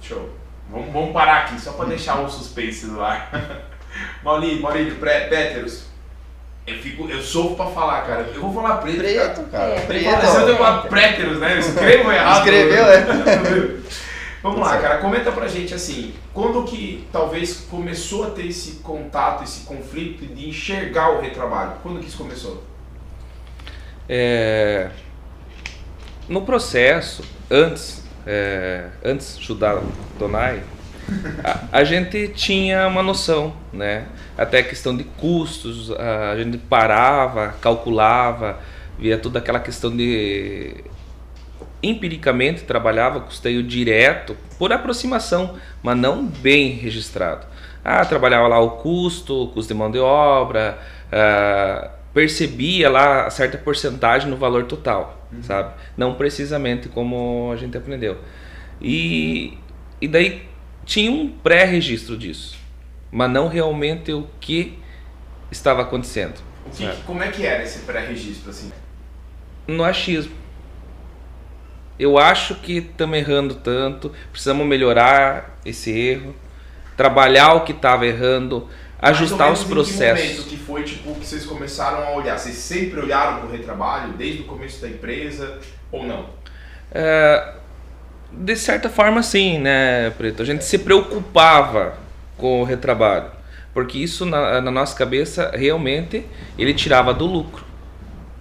show. 0.00 0.30
Vamos, 0.70 0.92
vamos 0.92 1.12
parar 1.12 1.38
aqui, 1.44 1.60
só 1.60 1.72
pra 1.72 1.86
deixar 1.86 2.20
o 2.20 2.28
suspense 2.28 2.86
no 2.86 3.02
ar. 3.02 3.30
Maurílio, 4.22 4.62
Maurílio, 4.62 4.96
Péteros. 4.96 5.86
Eu, 6.64 6.78
fico, 6.78 7.08
eu 7.08 7.20
sofro 7.20 7.56
pra 7.56 7.66
falar, 7.66 8.06
cara. 8.06 8.30
Eu 8.32 8.40
vou 8.40 8.54
falar 8.54 8.76
preto. 8.76 8.98
Preto, 8.98 9.42
cara. 9.50 9.74
É. 9.74 9.80
Preto. 9.80 10.04
Cara. 10.04 10.16
Parecendo 10.18 10.56
uma 10.56 10.82
Préteros, 10.82 11.40
né? 11.40 11.54
Eu 11.54 11.58
escrevo 11.58 12.12
errado. 12.12 12.38
Escreveu, 12.38 12.84
é. 12.84 13.80
Vamos 14.42 14.60
lá, 14.60 14.78
cara. 14.78 14.98
Comenta 14.98 15.30
pra 15.30 15.46
gente 15.46 15.74
assim, 15.74 16.14
quando 16.32 16.64
que 16.64 17.06
talvez 17.12 17.66
começou 17.70 18.24
a 18.24 18.30
ter 18.30 18.46
esse 18.46 18.76
contato, 18.76 19.44
esse 19.44 19.66
conflito 19.66 20.26
de 20.26 20.48
enxergar 20.48 21.10
o 21.10 21.20
retrabalho? 21.20 21.72
Quando 21.82 22.00
que 22.00 22.06
isso 22.06 22.16
começou? 22.16 22.62
É, 24.08 24.90
no 26.26 26.42
processo, 26.42 27.22
antes, 27.50 28.02
é, 28.26 28.86
antes 29.04 29.34
de 29.34 29.42
estudar 29.42 29.82
Donai, 30.18 30.62
a, 31.44 31.78
a 31.78 31.84
gente 31.84 32.28
tinha 32.28 32.88
uma 32.88 33.02
noção, 33.02 33.54
né? 33.72 34.06
Até 34.38 34.62
questão 34.62 34.96
de 34.96 35.04
custos, 35.04 35.90
a 35.92 36.34
gente 36.36 36.56
parava, 36.56 37.54
calculava, 37.60 38.58
via 38.98 39.18
toda 39.18 39.38
aquela 39.38 39.60
questão 39.60 39.94
de 39.94 40.82
empiricamente 41.82 42.62
trabalhava 42.62 43.20
custeio 43.20 43.62
direto 43.62 44.36
por 44.58 44.72
aproximação, 44.72 45.56
mas 45.82 45.96
não 45.96 46.26
bem 46.26 46.70
registrado. 46.70 47.46
Ah, 47.84 48.04
trabalhava 48.04 48.46
lá 48.46 48.60
o 48.60 48.72
custo, 48.72 49.44
o 49.44 49.48
custo 49.48 49.72
de 49.72 49.78
mão 49.78 49.90
de 49.90 49.98
obra, 49.98 50.78
ah, 51.10 51.90
percebia 52.12 52.90
lá 52.90 53.30
certa 53.30 53.56
porcentagem 53.56 54.28
no 54.28 54.36
valor 54.36 54.64
total, 54.64 55.26
sabe? 55.42 55.72
Não 55.96 56.14
precisamente 56.14 56.88
como 56.88 57.50
a 57.52 57.56
gente 57.56 57.76
aprendeu. 57.78 58.18
E 58.80 59.56
e 60.00 60.08
daí 60.08 60.42
tinha 60.84 61.10
um 61.10 61.28
pré-registro 61.28 62.16
disso, 62.16 62.58
mas 63.12 63.30
não 63.30 63.48
realmente 63.48 64.12
o 64.12 64.26
que 64.40 64.78
estava 65.50 65.82
acontecendo. 65.82 66.40
Que, 66.74 66.88
como 67.04 67.22
é 67.22 67.28
que 67.30 67.44
era 67.44 67.62
esse 67.62 67.80
pré-registro 67.80 68.50
assim? 68.50 68.72
No 69.66 69.84
achismo. 69.84 70.39
Eu 72.00 72.16
acho 72.16 72.54
que 72.54 72.78
estamos 72.78 73.18
errando 73.18 73.56
tanto, 73.56 74.10
precisamos 74.32 74.66
melhorar 74.66 75.58
esse 75.66 75.90
erro, 75.90 76.34
trabalhar 76.96 77.52
o 77.52 77.60
que 77.60 77.72
estava 77.72 78.06
errando, 78.06 78.66
ajustar 78.98 79.52
os 79.52 79.64
processos. 79.64 80.24
Em 80.24 80.28
que 80.28 80.32
momento 80.32 80.48
que 80.48 80.56
foi 80.56 80.82
tipo 80.82 81.14
que 81.16 81.26
vocês 81.26 81.44
começaram 81.44 82.02
a 82.02 82.12
olhar? 82.12 82.38
Vocês 82.38 82.54
sempre 82.54 83.00
olharam 83.00 83.40
para 83.40 83.48
o 83.48 83.52
retrabalho 83.52 84.14
desde 84.14 84.40
o 84.40 84.44
começo 84.46 84.80
da 84.80 84.88
empresa 84.88 85.58
ou 85.92 86.06
não? 86.06 86.24
É, 86.90 87.52
de 88.32 88.56
certa 88.56 88.88
forma, 88.88 89.22
sim, 89.22 89.58
né, 89.58 90.08
Preto? 90.16 90.40
A 90.40 90.46
gente 90.46 90.64
se 90.64 90.78
preocupava 90.78 91.98
com 92.38 92.62
o 92.62 92.64
retrabalho, 92.64 93.30
porque 93.74 93.98
isso 93.98 94.24
na, 94.24 94.58
na 94.62 94.70
nossa 94.70 94.96
cabeça 94.96 95.50
realmente 95.54 96.24
ele 96.56 96.72
tirava 96.72 97.12
do 97.12 97.26
lucro, 97.26 97.62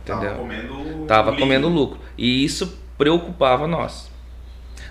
entendeu? 0.02 0.30
Tava 0.30 0.38
comendo, 0.38 1.06
Tava 1.06 1.36
comendo 1.36 1.68
lucro 1.68 2.00
e 2.18 2.46
isso 2.46 2.80
preocupava 3.00 3.66
nós, 3.66 4.12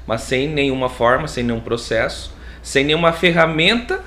mas 0.07 0.23
sem 0.23 0.49
nenhuma 0.49 0.88
forma, 0.88 1.29
sem 1.29 1.45
nenhum 1.45 1.61
processo, 1.61 2.33
sem 2.62 2.83
nenhuma 2.83 3.12
ferramenta 3.12 4.03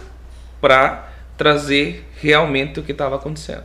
para 0.60 1.08
trazer 1.38 2.10
realmente 2.20 2.80
o 2.80 2.84
que 2.84 2.94
estava 2.94 3.16
acontecendo. 3.16 3.64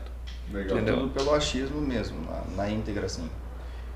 Legal. 0.53 0.77
Entendeu? 0.77 0.97
Tudo 0.99 1.11
pelo 1.11 1.35
achismo 1.35 1.81
mesmo, 1.81 2.19
na, 2.31 2.65
na 2.65 2.71
íntegra, 2.71 3.07
assim. 3.07 3.29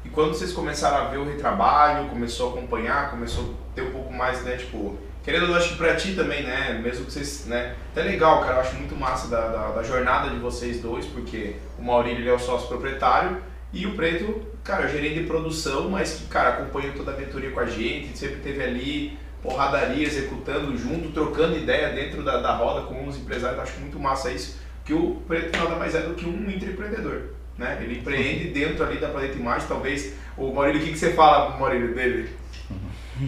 E 0.03 0.09
quando 0.09 0.31
vocês 0.31 0.51
começaram 0.53 1.07
a 1.07 1.11
ver 1.11 1.19
o 1.19 1.27
retrabalho, 1.27 2.09
começou 2.09 2.49
a 2.49 2.59
acompanhar, 2.59 3.11
começou 3.11 3.45
a 3.45 3.75
ter 3.75 3.83
um 3.83 3.91
pouco 3.91 4.11
mais, 4.11 4.43
né, 4.43 4.57
tipo, 4.57 4.99
querendo 5.23 5.45
eu 5.45 5.55
acho 5.55 5.73
que 5.73 5.77
pra 5.77 5.95
ti 5.95 6.15
também, 6.15 6.43
né, 6.43 6.81
mesmo 6.83 7.05
que 7.05 7.13
vocês, 7.13 7.45
né, 7.47 7.77
até 7.93 8.03
legal, 8.03 8.41
cara, 8.41 8.55
eu 8.55 8.61
acho 8.61 8.77
muito 8.77 8.97
massa 8.97 9.29
da, 9.29 9.49
da, 9.49 9.69
da 9.73 9.83
jornada 9.83 10.31
de 10.31 10.39
vocês 10.39 10.81
dois, 10.81 11.05
porque 11.05 11.57
o 11.79 11.83
Maurílio 11.83 12.21
ele 12.21 12.31
é 12.31 12.33
o 12.33 12.39
sócio 12.39 12.67
proprietário 12.67 13.50
e 13.73 13.87
o 13.87 13.95
Preto, 13.95 14.43
cara, 14.65 14.89
gerente 14.89 15.21
de 15.21 15.27
produção, 15.27 15.91
mas 15.91 16.15
que, 16.15 16.27
cara, 16.27 16.51
acompanhou 16.51 16.93
toda 16.95 17.13
a 17.13 17.17
mentoria 17.17 17.51
com 17.51 17.61
a 17.61 17.67
gente, 17.67 18.17
sempre 18.17 18.37
teve 18.37 18.63
ali 18.63 19.19
porradaria, 19.43 20.07
executando 20.07 20.77
junto, 20.77 21.11
trocando 21.13 21.57
ideia 21.57 21.91
dentro 21.91 22.23
da, 22.23 22.41
da 22.41 22.55
roda 22.55 22.87
com 22.87 23.09
os 23.09 23.17
empresários, 23.17 23.61
acho 23.61 23.81
muito 23.81 23.99
massa 23.99 24.31
isso, 24.31 24.59
que 24.85 24.93
o 24.93 25.23
Preto 25.27 25.57
nada 25.57 25.77
mais 25.77 25.95
é 25.95 26.03
do 26.03 26.15
que 26.15 26.27
um 26.27 26.51
empreendedor 26.51 27.41
né? 27.61 27.79
Ele 27.83 27.99
empreende 27.99 28.49
dentro 28.49 28.83
ali 28.83 28.97
da 28.97 29.09
Planeta 29.09 29.39
Imagem, 29.39 29.69
talvez. 29.69 30.15
O 30.37 30.53
Maurílio, 30.53 30.81
o 30.81 30.85
que, 30.85 30.93
que 30.93 30.99
você 30.99 31.13
fala, 31.13 31.57
Maurílio, 31.59 31.95
dele? 31.95 32.31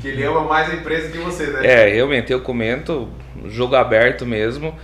Que 0.00 0.08
ele 0.08 0.24
ama 0.24 0.40
mais 0.44 0.70
a 0.70 0.74
empresa 0.74 1.10
que 1.10 1.18
você, 1.18 1.48
né? 1.48 1.66
É, 1.66 1.88
realmente, 1.92 2.32
eu 2.32 2.40
comento, 2.40 3.10
jogo 3.48 3.76
aberto 3.76 4.24
mesmo. 4.24 4.74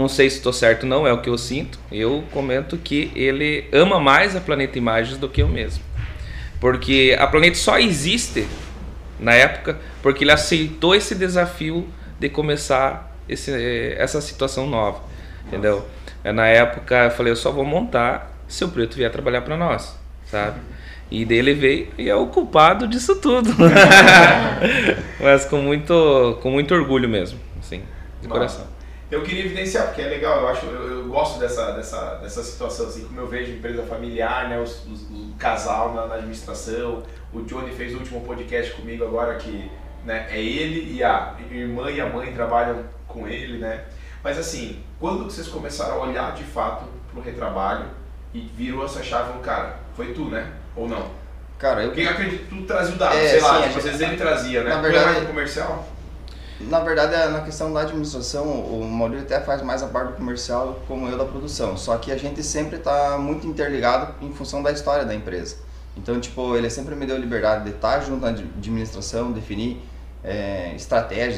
Não 0.00 0.08
sei 0.08 0.30
se 0.30 0.38
estou 0.38 0.52
certo, 0.52 0.86
não 0.86 1.06
é 1.06 1.12
o 1.12 1.20
que 1.20 1.28
eu 1.28 1.36
sinto. 1.36 1.78
Eu 1.92 2.24
comento 2.32 2.78
que 2.78 3.12
ele 3.14 3.68
ama 3.70 4.00
mais 4.00 4.34
a 4.34 4.40
Planeta 4.40 4.78
Imagens 4.78 5.18
do 5.18 5.28
que 5.28 5.42
eu 5.42 5.48
mesmo. 5.48 5.84
Porque 6.58 7.14
a 7.18 7.26
Planeta 7.26 7.56
só 7.56 7.78
existe 7.78 8.48
na 9.18 9.34
época 9.34 9.78
porque 10.00 10.24
ele 10.24 10.32
aceitou 10.32 10.94
esse 10.94 11.14
desafio 11.14 11.86
de 12.18 12.30
começar 12.30 13.14
esse, 13.28 13.52
essa 13.98 14.22
situação 14.22 14.66
nova, 14.66 15.02
entendeu? 15.46 15.86
Na 16.24 16.46
época 16.46 17.04
eu 17.04 17.10
falei, 17.10 17.32
eu 17.32 17.36
só 17.36 17.52
vou 17.52 17.66
montar 17.66 18.34
se 18.48 18.64
o 18.64 18.68
preto 18.68 18.96
vier 18.96 19.12
trabalhar 19.12 19.42
para 19.42 19.58
nós, 19.58 19.98
sabe? 20.24 20.60
E 21.10 21.26
dele 21.26 21.52
veio 21.52 21.88
e 21.98 22.08
é 22.08 22.16
o 22.16 22.26
culpado 22.28 22.88
disso 22.88 23.16
tudo. 23.16 23.54
Mas 25.20 25.44
com 25.44 25.58
muito, 25.58 26.38
com 26.40 26.50
muito 26.50 26.74
orgulho 26.74 27.08
mesmo, 27.08 27.38
assim, 27.60 27.82
de 28.22 28.28
coração. 28.28 28.79
Eu 29.10 29.22
queria 29.22 29.44
evidenciar, 29.44 29.86
porque 29.86 30.02
é 30.02 30.06
legal, 30.06 30.40
eu 30.40 30.48
acho, 30.48 30.66
eu, 30.66 30.98
eu, 30.98 31.08
gosto 31.08 31.40
dessa, 31.40 31.72
dessa, 31.72 32.14
dessa 32.16 32.42
situação, 32.44 32.86
assim, 32.86 33.04
como 33.04 33.20
eu 33.20 33.26
vejo 33.26 33.52
empresa 33.52 33.82
familiar, 33.82 34.48
né, 34.48 34.60
os, 34.60 34.86
os, 34.86 35.02
o 35.10 35.34
casal 35.36 35.94
na, 35.94 36.06
na, 36.06 36.14
administração, 36.14 37.02
o 37.32 37.42
Johnny 37.42 37.72
fez 37.72 37.92
o 37.94 37.98
último 37.98 38.20
podcast 38.20 38.72
comigo 38.74 39.04
agora 39.04 39.34
que, 39.34 39.68
né, 40.04 40.28
é 40.30 40.40
ele 40.40 40.94
e 40.96 41.02
a 41.02 41.34
irmã 41.50 41.90
e 41.90 42.00
a 42.00 42.06
mãe 42.06 42.32
trabalham 42.32 42.84
com 43.08 43.26
ele, 43.26 43.58
né, 43.58 43.84
mas 44.22 44.38
assim, 44.38 44.80
quando 45.00 45.24
vocês 45.24 45.48
começaram 45.48 45.94
a 45.94 46.06
olhar 46.06 46.32
de 46.34 46.44
fato 46.44 46.84
pro 47.12 47.20
retrabalho, 47.20 47.86
e 48.32 48.40
virou 48.56 48.84
essa 48.84 49.02
chave 49.02 49.32
no 49.32 49.40
cara. 49.40 49.76
Foi 49.96 50.12
tu, 50.12 50.26
né? 50.26 50.46
Ou 50.76 50.88
não? 50.88 51.10
Cara, 51.58 51.82
eu. 51.82 51.88
Porque 51.88 52.06
acredito 52.06 52.48
que 52.48 52.56
tu 52.56 52.62
trazia 52.62 52.94
o 52.94 52.98
dado, 52.98 53.16
é, 53.16 53.28
sei 53.28 53.40
sim, 53.40 53.46
lá, 53.46 53.62
tipo, 53.62 53.78
às 53.78 53.84
vezes 53.84 54.00
ele 54.00 54.16
trazia, 54.16 54.62
né? 54.62 54.70
Na 54.70 54.80
verdade, 54.80 55.26
comercial? 55.26 55.86
Na 56.68 56.80
verdade, 56.80 57.14
é, 57.14 57.28
na 57.28 57.40
questão 57.40 57.72
da 57.72 57.80
administração, 57.80 58.44
o 58.44 58.84
Maurício 58.84 59.24
até 59.24 59.40
faz 59.40 59.62
mais 59.62 59.82
a 59.82 59.86
parte 59.86 60.12
comercial 60.14 60.80
como 60.86 61.08
eu 61.08 61.16
da 61.16 61.24
produção. 61.24 61.76
Só 61.76 61.96
que 61.96 62.12
a 62.12 62.16
gente 62.16 62.42
sempre 62.42 62.76
está 62.76 63.16
muito 63.18 63.46
interligado 63.46 64.14
em 64.20 64.32
função 64.32 64.62
da 64.62 64.70
história 64.70 65.04
da 65.04 65.14
empresa. 65.14 65.56
Então, 65.96 66.20
tipo, 66.20 66.56
ele 66.56 66.68
sempre 66.68 66.94
me 66.94 67.06
deu 67.06 67.16
liberdade 67.16 67.64
de 67.64 67.70
estar 67.70 68.00
junto 68.00 68.20
na 68.20 68.28
administração, 68.28 69.32
definir 69.32 69.80
é, 70.22 70.76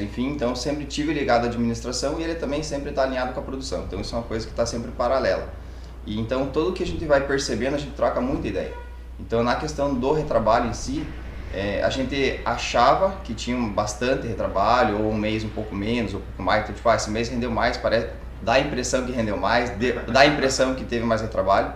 enfim. 0.02 0.28
Então, 0.28 0.56
sempre 0.56 0.84
tive 0.84 1.12
ligado 1.12 1.44
à 1.44 1.46
administração 1.46 2.20
e 2.20 2.24
ele 2.24 2.34
também 2.34 2.62
sempre 2.62 2.90
está 2.90 3.04
alinhado 3.04 3.32
com 3.32 3.40
a 3.40 3.42
produção. 3.42 3.84
Então, 3.84 4.00
isso 4.00 4.14
é 4.14 4.18
uma 4.18 4.24
coisa 4.24 4.44
que 4.44 4.52
está 4.52 4.66
sempre 4.66 4.90
paralela. 4.90 5.62
E 6.06 6.18
então 6.18 6.46
tudo 6.46 6.72
que 6.72 6.82
a 6.82 6.86
gente 6.86 7.04
vai 7.04 7.20
percebendo, 7.26 7.76
a 7.76 7.78
gente 7.78 7.94
troca 7.94 8.20
muita 8.20 8.48
ideia. 8.48 8.72
Então 9.20 9.42
na 9.42 9.54
questão 9.54 9.94
do 9.94 10.12
retrabalho 10.12 10.68
em 10.68 10.72
si, 10.72 11.06
é, 11.52 11.82
a 11.82 11.90
gente 11.90 12.40
achava 12.44 13.16
que 13.22 13.34
tinha 13.34 13.56
bastante 13.68 14.26
retrabalho, 14.26 15.02
ou 15.02 15.10
um 15.10 15.16
mês 15.16 15.44
um 15.44 15.48
pouco 15.48 15.74
menos, 15.74 16.14
ou 16.14 16.20
um 16.20 16.22
pouco 16.22 16.42
mais. 16.42 16.62
Então, 16.64 16.74
tipo, 16.74 16.88
ah, 16.88 16.96
esse 16.96 17.10
mês 17.10 17.28
rendeu 17.28 17.50
mais, 17.50 17.76
parece, 17.76 18.08
dá 18.40 18.54
a 18.54 18.60
impressão 18.60 19.04
que 19.04 19.12
rendeu 19.12 19.36
mais, 19.36 19.70
de, 19.78 19.92
dá 19.92 20.20
a 20.20 20.26
impressão 20.26 20.74
que 20.74 20.84
teve 20.84 21.04
mais 21.04 21.20
retrabalho. 21.20 21.72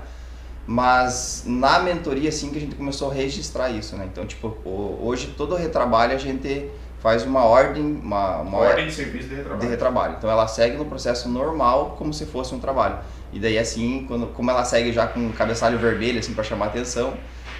Mas 0.67 1.45
na 1.47 1.79
mentoria, 1.79 2.29
assim, 2.29 2.51
que 2.51 2.59
a 2.59 2.61
gente 2.61 2.75
começou 2.75 3.11
a 3.11 3.15
registrar 3.15 3.71
isso, 3.71 3.97
né? 3.97 4.09
Então, 4.11 4.27
tipo, 4.27 4.57
hoje 4.65 5.33
todo 5.37 5.55
retrabalho 5.55 6.13
a 6.13 6.19
gente 6.19 6.69
faz 6.99 7.23
uma 7.25 7.45
ordem, 7.45 7.85
uma, 8.03 8.39
uma 8.39 8.59
ordem 8.59 8.89
de 8.89 8.93
serviço 8.93 9.29
de 9.29 9.37
retrabalho. 9.37 9.61
de 9.61 9.67
retrabalho. 9.69 10.15
Então 10.19 10.29
ela 10.29 10.49
segue 10.49 10.77
no 10.77 10.87
processo 10.87 11.29
normal, 11.29 11.95
como 11.97 12.13
se 12.13 12.27
fosse 12.27 12.53
um 12.53 12.59
trabalho. 12.59 12.99
E 13.33 13.39
daí 13.39 13.59
assim, 13.59 14.05
quando, 14.09 14.27
como 14.29 14.51
ela 14.51 14.65
segue 14.65 14.93
já 14.93 15.07
com 15.07 15.31
cabeçalho 15.31 15.79
vermelho 15.79 16.19
assim 16.19 16.35
para 16.35 16.43
chamar 16.43 16.67
atenção, 16.67 17.15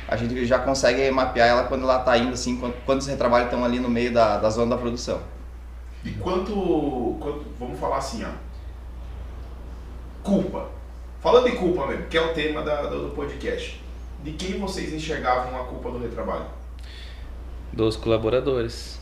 a 0.09 0.17
gente 0.17 0.47
já 0.47 0.59
consegue 0.59 1.11
mapear 1.11 1.49
ela 1.49 1.65
quando 1.65 1.83
ela 1.83 1.99
está 1.99 2.17
indo 2.17 2.33
assim, 2.33 2.61
quantos 2.85 3.07
retrabalhos 3.07 3.47
estão 3.47 3.65
ali 3.65 3.81
no 3.81 3.89
meio 3.89 4.13
da, 4.13 4.39
da 4.39 4.49
zona 4.51 4.77
da 4.77 4.81
produção. 4.81 5.21
E 6.05 6.13
quanto, 6.13 7.17
quanto, 7.21 7.45
vamos 7.59 7.79
falar 7.81 7.97
assim, 7.97 8.25
ó, 8.25 8.31
culpa. 10.23 10.69
Falando 11.21 11.51
de 11.51 11.57
culpa 11.57 11.87
mesmo, 11.89 12.07
que 12.07 12.17
é 12.17 12.21
o 12.21 12.33
tema 12.33 12.63
da, 12.63 12.83
do 12.83 13.11
podcast. 13.11 13.83
De 14.23 14.33
quem 14.33 14.61
vocês 14.61 14.93
enxergavam 14.93 15.61
a 15.61 15.65
culpa 15.65 15.91
do 15.91 15.99
retrabalho? 15.99 16.47
Dos 17.73 17.97
colaboradores. 17.97 19.01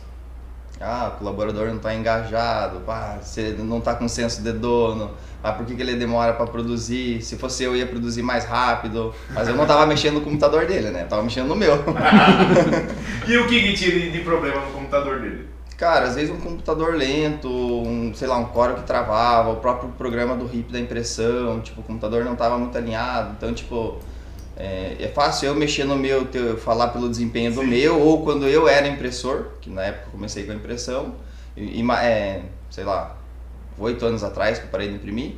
Ah, 0.79 1.13
o 1.13 1.17
colaborador 1.19 1.67
não 1.67 1.77
está 1.77 1.95
engajado, 1.95 2.81
pá, 2.81 3.17
você 3.21 3.55
não 3.57 3.77
está 3.77 3.95
com 3.95 4.07
senso 4.09 4.41
de 4.41 4.51
dono, 4.51 5.11
ah, 5.45 5.53
por 5.53 5.63
que, 5.63 5.75
que 5.75 5.81
ele 5.81 5.95
demora 5.95 6.33
para 6.33 6.47
produzir? 6.47 7.21
Se 7.21 7.37
fosse 7.37 7.63
eu, 7.63 7.75
ia 7.75 7.85
produzir 7.85 8.23
mais 8.23 8.45
rápido. 8.45 9.13
Mas 9.29 9.47
eu 9.47 9.55
não 9.55 9.61
estava 9.61 9.85
mexendo 9.85 10.15
no 10.15 10.21
computador 10.21 10.65
dele, 10.65 10.89
né? 10.89 11.03
Eu 11.03 11.07
tava 11.07 11.21
mexendo 11.21 11.47
no 11.47 11.55
meu. 11.55 11.75
e 13.27 13.37
o 13.37 13.47
que, 13.47 13.61
que 13.61 13.73
tinha 13.73 14.09
de 14.09 14.19
problema 14.21 14.59
no 14.61 14.71
computador 14.71 15.19
dele? 15.19 15.47
Cara, 15.77 16.07
às 16.07 16.15
vezes 16.15 16.31
um 16.31 16.39
computador 16.39 16.95
lento, 16.95 17.47
um, 17.47 18.11
sei 18.15 18.27
lá, 18.27 18.37
um 18.37 18.45
core 18.45 18.73
que 18.73 18.83
travava, 18.83 19.51
o 19.51 19.57
próprio 19.57 19.89
programa 19.91 20.35
do 20.35 20.47
RIP 20.47 20.71
da 20.71 20.79
impressão, 20.79 21.59
tipo, 21.59 21.81
o 21.81 21.83
computador 21.83 22.25
não 22.25 22.33
estava 22.33 22.57
muito 22.57 22.75
alinhado, 22.75 23.35
então, 23.37 23.53
tipo, 23.53 23.99
é, 24.57 24.95
é, 24.99 25.07
fácil 25.09 25.47
eu 25.47 25.55
mexer 25.55 25.83
no 25.83 25.97
meu, 25.97 26.27
falar 26.57 26.89
pelo 26.89 27.09
desempenho 27.09 27.53
do 27.53 27.61
Sim. 27.61 27.67
meu, 27.67 27.99
ou 27.99 28.23
quando 28.23 28.47
eu 28.47 28.67
era 28.67 28.87
impressor, 28.87 29.47
que 29.59 29.69
na 29.69 29.83
época 29.83 30.11
comecei 30.11 30.45
com 30.45 30.51
a 30.51 30.55
impressão, 30.55 31.15
e, 31.57 31.81
e 31.81 31.91
é, 31.91 32.41
sei 32.69 32.83
lá, 32.83 33.17
oito 33.77 34.05
anos 34.05 34.23
atrás 34.23 34.57
que 34.57 34.65
eu 34.65 34.69
parei 34.69 34.87
de 34.87 34.95
imprimir, 34.95 35.33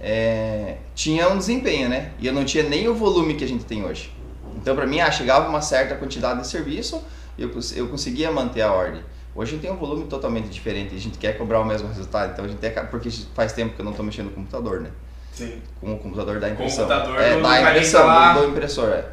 é, 0.00 0.76
tinha 0.94 1.28
um 1.28 1.36
desempenho, 1.36 1.88
né? 1.88 2.12
E 2.18 2.26
eu 2.26 2.32
não 2.32 2.44
tinha 2.44 2.62
nem 2.62 2.88
o 2.88 2.94
volume 2.94 3.34
que 3.34 3.44
a 3.44 3.48
gente 3.48 3.64
tem 3.64 3.84
hoje. 3.84 4.12
Então, 4.56 4.74
para 4.74 4.86
mim, 4.86 5.00
ah, 5.00 5.10
chegava 5.10 5.48
uma 5.48 5.60
certa 5.60 5.94
quantidade 5.94 6.40
de 6.40 6.46
serviço 6.46 7.02
e 7.36 7.42
eu, 7.42 7.50
eu 7.74 7.88
conseguia 7.88 8.30
manter 8.30 8.62
a 8.62 8.72
ordem. 8.72 9.02
Hoje 9.34 9.52
a 9.52 9.54
gente 9.54 9.62
tem 9.62 9.70
um 9.70 9.76
volume 9.76 10.06
totalmente 10.06 10.48
diferente, 10.48 10.94
a 10.94 10.98
gente 10.98 11.18
quer 11.18 11.36
cobrar 11.38 11.60
o 11.60 11.64
mesmo 11.64 11.88
resultado, 11.88 12.32
então 12.32 12.44
a 12.44 12.48
gente 12.48 12.64
é, 12.64 12.70
porque 12.82 13.10
faz 13.34 13.52
tempo 13.52 13.74
que 13.74 13.80
eu 13.80 13.84
não 13.84 13.92
estou 13.92 14.04
mexendo 14.04 14.26
no 14.26 14.32
computador, 14.32 14.80
né? 14.80 14.90
Sim. 15.32 15.60
Com 15.80 15.94
o 15.94 15.98
computador 15.98 16.40
da 16.40 16.50
impressão. 16.50 16.86
computador 16.86 17.20
é, 17.20 17.36
do, 17.36 17.42
da 17.42 17.60
impressão, 17.60 18.06
lá... 18.06 18.32
do, 18.34 18.40
do 18.40 18.48
impressor, 18.48 18.90
é. 18.90 19.04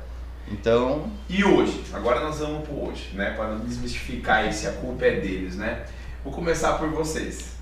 Então. 0.49 1.11
E 1.29 1.43
hoje? 1.43 1.83
Agora 1.93 2.21
nós 2.21 2.39
vamos 2.39 2.67
pro 2.67 2.87
hoje, 2.87 3.11
né? 3.13 3.31
Para 3.31 3.49
não 3.49 3.59
desmistificar 3.59 4.47
isso, 4.47 4.67
a 4.67 4.71
culpa 4.71 5.05
é 5.05 5.19
deles, 5.19 5.55
né? 5.55 5.85
Vou 6.23 6.33
começar 6.33 6.73
por 6.73 6.89
vocês. 6.89 7.57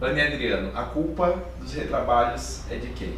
Ana 0.00 0.18
e 0.18 0.26
Adriano, 0.26 0.76
a 0.76 0.84
culpa 0.84 1.38
dos 1.60 1.74
retrabalhos 1.74 2.62
é 2.70 2.76
de 2.76 2.88
quem? 2.88 3.14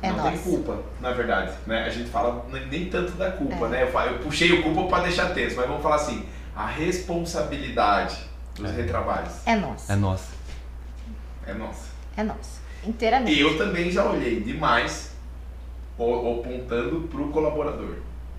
É 0.00 0.08
não 0.08 0.18
nossa. 0.18 0.30
tem 0.30 0.38
culpa, 0.38 0.82
na 1.00 1.12
verdade. 1.12 1.52
Né? 1.66 1.84
A 1.84 1.90
gente 1.90 2.08
fala 2.08 2.46
nem 2.70 2.88
tanto 2.88 3.12
da 3.12 3.32
culpa, 3.32 3.66
é. 3.66 3.68
né? 3.68 3.82
Eu, 3.82 4.00
eu 4.12 4.18
puxei 4.18 4.52
o 4.52 4.62
culpa 4.62 4.84
para 4.84 5.04
deixar 5.04 5.34
tenso, 5.34 5.56
mas 5.56 5.66
vamos 5.66 5.82
falar 5.82 5.96
assim: 5.96 6.24
a 6.54 6.66
responsabilidade 6.66 8.28
Dos 8.58 8.72
retrabalhos. 8.72 9.34
É 9.46 9.54
nossa. 9.54 9.92
É 9.92 9.96
nossa. 9.96 10.32
É 11.46 11.54
nossa. 11.54 11.86
É 12.16 12.24
nossa. 12.24 12.60
Inteiramente. 12.86 13.38
Eu 13.40 13.56
também 13.58 13.90
já 13.90 14.08
olhei 14.10 14.40
demais 14.40 15.12
o- 15.98 16.40
apontando 16.40 17.02
pro 17.08 17.28
colaborador. 17.28 17.96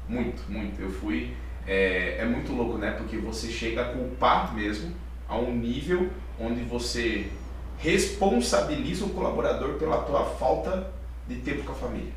Muito, 0.07 0.41
muito. 0.49 0.81
Eu 0.81 0.89
fui. 0.91 1.33
É, 1.67 2.17
é 2.19 2.25
muito 2.25 2.51
louco, 2.53 2.77
né? 2.77 2.91
Porque 2.91 3.17
você 3.17 3.47
chega 3.47 3.81
a 3.81 3.85
culpar 3.93 4.53
mesmo 4.55 4.93
a 5.27 5.37
um 5.37 5.53
nível 5.55 6.09
onde 6.39 6.61
você 6.63 7.29
responsabiliza 7.77 9.05
o 9.05 9.09
colaborador 9.09 9.73
pela 9.75 9.99
tua 10.03 10.25
falta 10.25 10.91
de 11.27 11.35
tempo 11.35 11.63
com 11.63 11.71
a 11.71 11.75
família. 11.75 12.11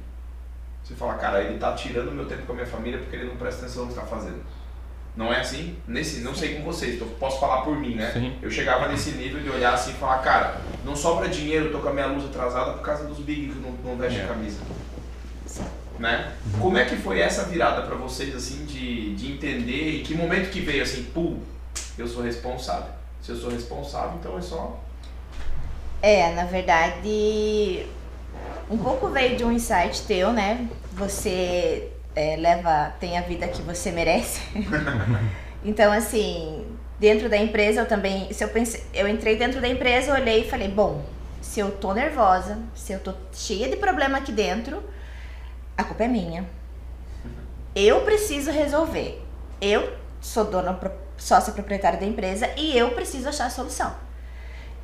Você 0.83 0.95
fala, 0.95 1.15
cara, 1.15 1.43
ele 1.43 1.59
tá 1.59 1.73
tirando 1.75 2.13
meu 2.13 2.27
tempo 2.27 2.43
com 2.47 2.53
a 2.53 2.55
minha 2.55 2.67
família 2.67 2.99
porque 2.99 3.15
ele 3.15 3.27
não 3.29 3.37
presta 3.37 3.65
atenção 3.65 3.83
no 3.87 3.93
que 3.93 3.99
está 3.99 4.07
fazendo. 4.07 4.41
Não 5.15 5.33
é 5.33 5.41
assim? 5.41 5.77
Nesse, 5.87 6.21
não 6.21 6.35
sei 6.35 6.55
com 6.57 6.63
vocês, 6.65 6.95
então 6.95 7.07
posso 7.21 7.39
falar 7.39 7.63
por 7.63 7.77
mim, 7.79 7.97
né? 7.97 8.11
Sim. 8.13 8.35
Eu 8.41 8.51
chegava 8.51 8.89
nesse 8.89 9.11
nível 9.11 9.41
de 9.43 9.51
olhar 9.51 9.75
assim 9.75 9.91
e 9.91 9.95
falar, 9.95 10.19
cara, 10.19 10.61
não 10.85 10.97
sobra 10.97 11.29
dinheiro, 11.29 11.71
tô 11.71 11.81
com 11.81 11.89
a 11.89 11.93
minha 11.93 12.07
luz 12.07 12.25
atrasada 12.25 12.73
por 12.73 12.83
causa 12.83 13.05
dos 13.05 13.19
big 13.19 13.49
que 13.49 13.59
não, 13.59 13.73
não 13.85 13.97
vestem 13.97 14.23
É. 14.23 14.27
camisa. 14.27 14.61
Né? 15.99 16.33
Como 16.59 16.79
é 16.79 16.85
que 16.87 16.97
foi 16.97 17.21
essa 17.21 17.45
virada 17.45 17.83
pra 17.83 17.95
vocês, 17.95 18.35
assim, 18.35 18.65
de, 18.65 19.15
de 19.15 19.33
entender 19.33 19.91
e 19.91 20.03
que 20.03 20.15
momento 20.15 20.51
que 20.51 20.61
veio 20.61 20.83
assim, 20.83 21.05
pum, 21.05 21.39
eu 21.99 22.09
sou 22.09 22.23
responsável. 22.23 22.91
Se 23.21 23.31
eu 23.31 23.37
sou 23.37 23.51
responsável, 23.51 24.17
então 24.19 24.37
é 24.37 24.41
só. 24.41 24.81
É, 26.01 26.35
na 26.35 26.45
verdade, 26.45 27.87
um 28.69 28.79
pouco 28.79 29.09
veio 29.09 29.37
de 29.37 29.45
um 29.45 29.53
insight 29.53 30.03
teu, 30.03 30.33
né? 30.33 30.67
Você 30.95 31.91
é, 32.15 32.37
leva, 32.37 32.93
tem 33.01 33.19
a 33.19 33.23
vida 33.23 33.49
que 33.49 33.63
você 33.63 33.91
merece. 33.91 34.41
então, 35.65 35.93
assim, 35.93 36.67
dentro 36.99 37.29
da 37.29 37.37
empresa 37.37 37.81
eu 37.81 37.89
também, 37.89 38.33
se 38.33 38.45
eu 38.45 38.49
pensei, 38.49 38.85
eu 38.93 39.09
entrei 39.09 39.37
dentro 39.37 39.61
da 39.61 39.69
empresa, 39.69 40.13
olhei 40.13 40.43
e 40.43 40.49
falei, 40.49 40.69
bom, 40.69 41.05
se 41.41 41.61
eu 41.61 41.71
tô 41.71 41.93
nervosa, 41.93 42.59
se 42.75 42.93
eu 42.93 43.01
tô 43.01 43.13
cheia 43.33 43.69
de 43.69 43.77
problema 43.77 44.19
aqui 44.19 44.33
dentro, 44.33 44.83
a 45.77 45.85
culpa 45.85 46.05
é 46.05 46.09
minha. 46.09 46.45
Eu 47.75 48.03
preciso 48.03 48.51
resolver. 48.51 49.21
Eu 49.61 49.97
sou 50.21 50.45
dona, 50.45 50.79
sócia 51.17 51.53
proprietária 51.53 51.99
da 51.99 52.07
empresa 52.07 52.49
e 52.57 52.77
eu 52.77 52.91
preciso 52.91 53.29
achar 53.29 53.47
a 53.47 53.51
solução. 53.51 53.95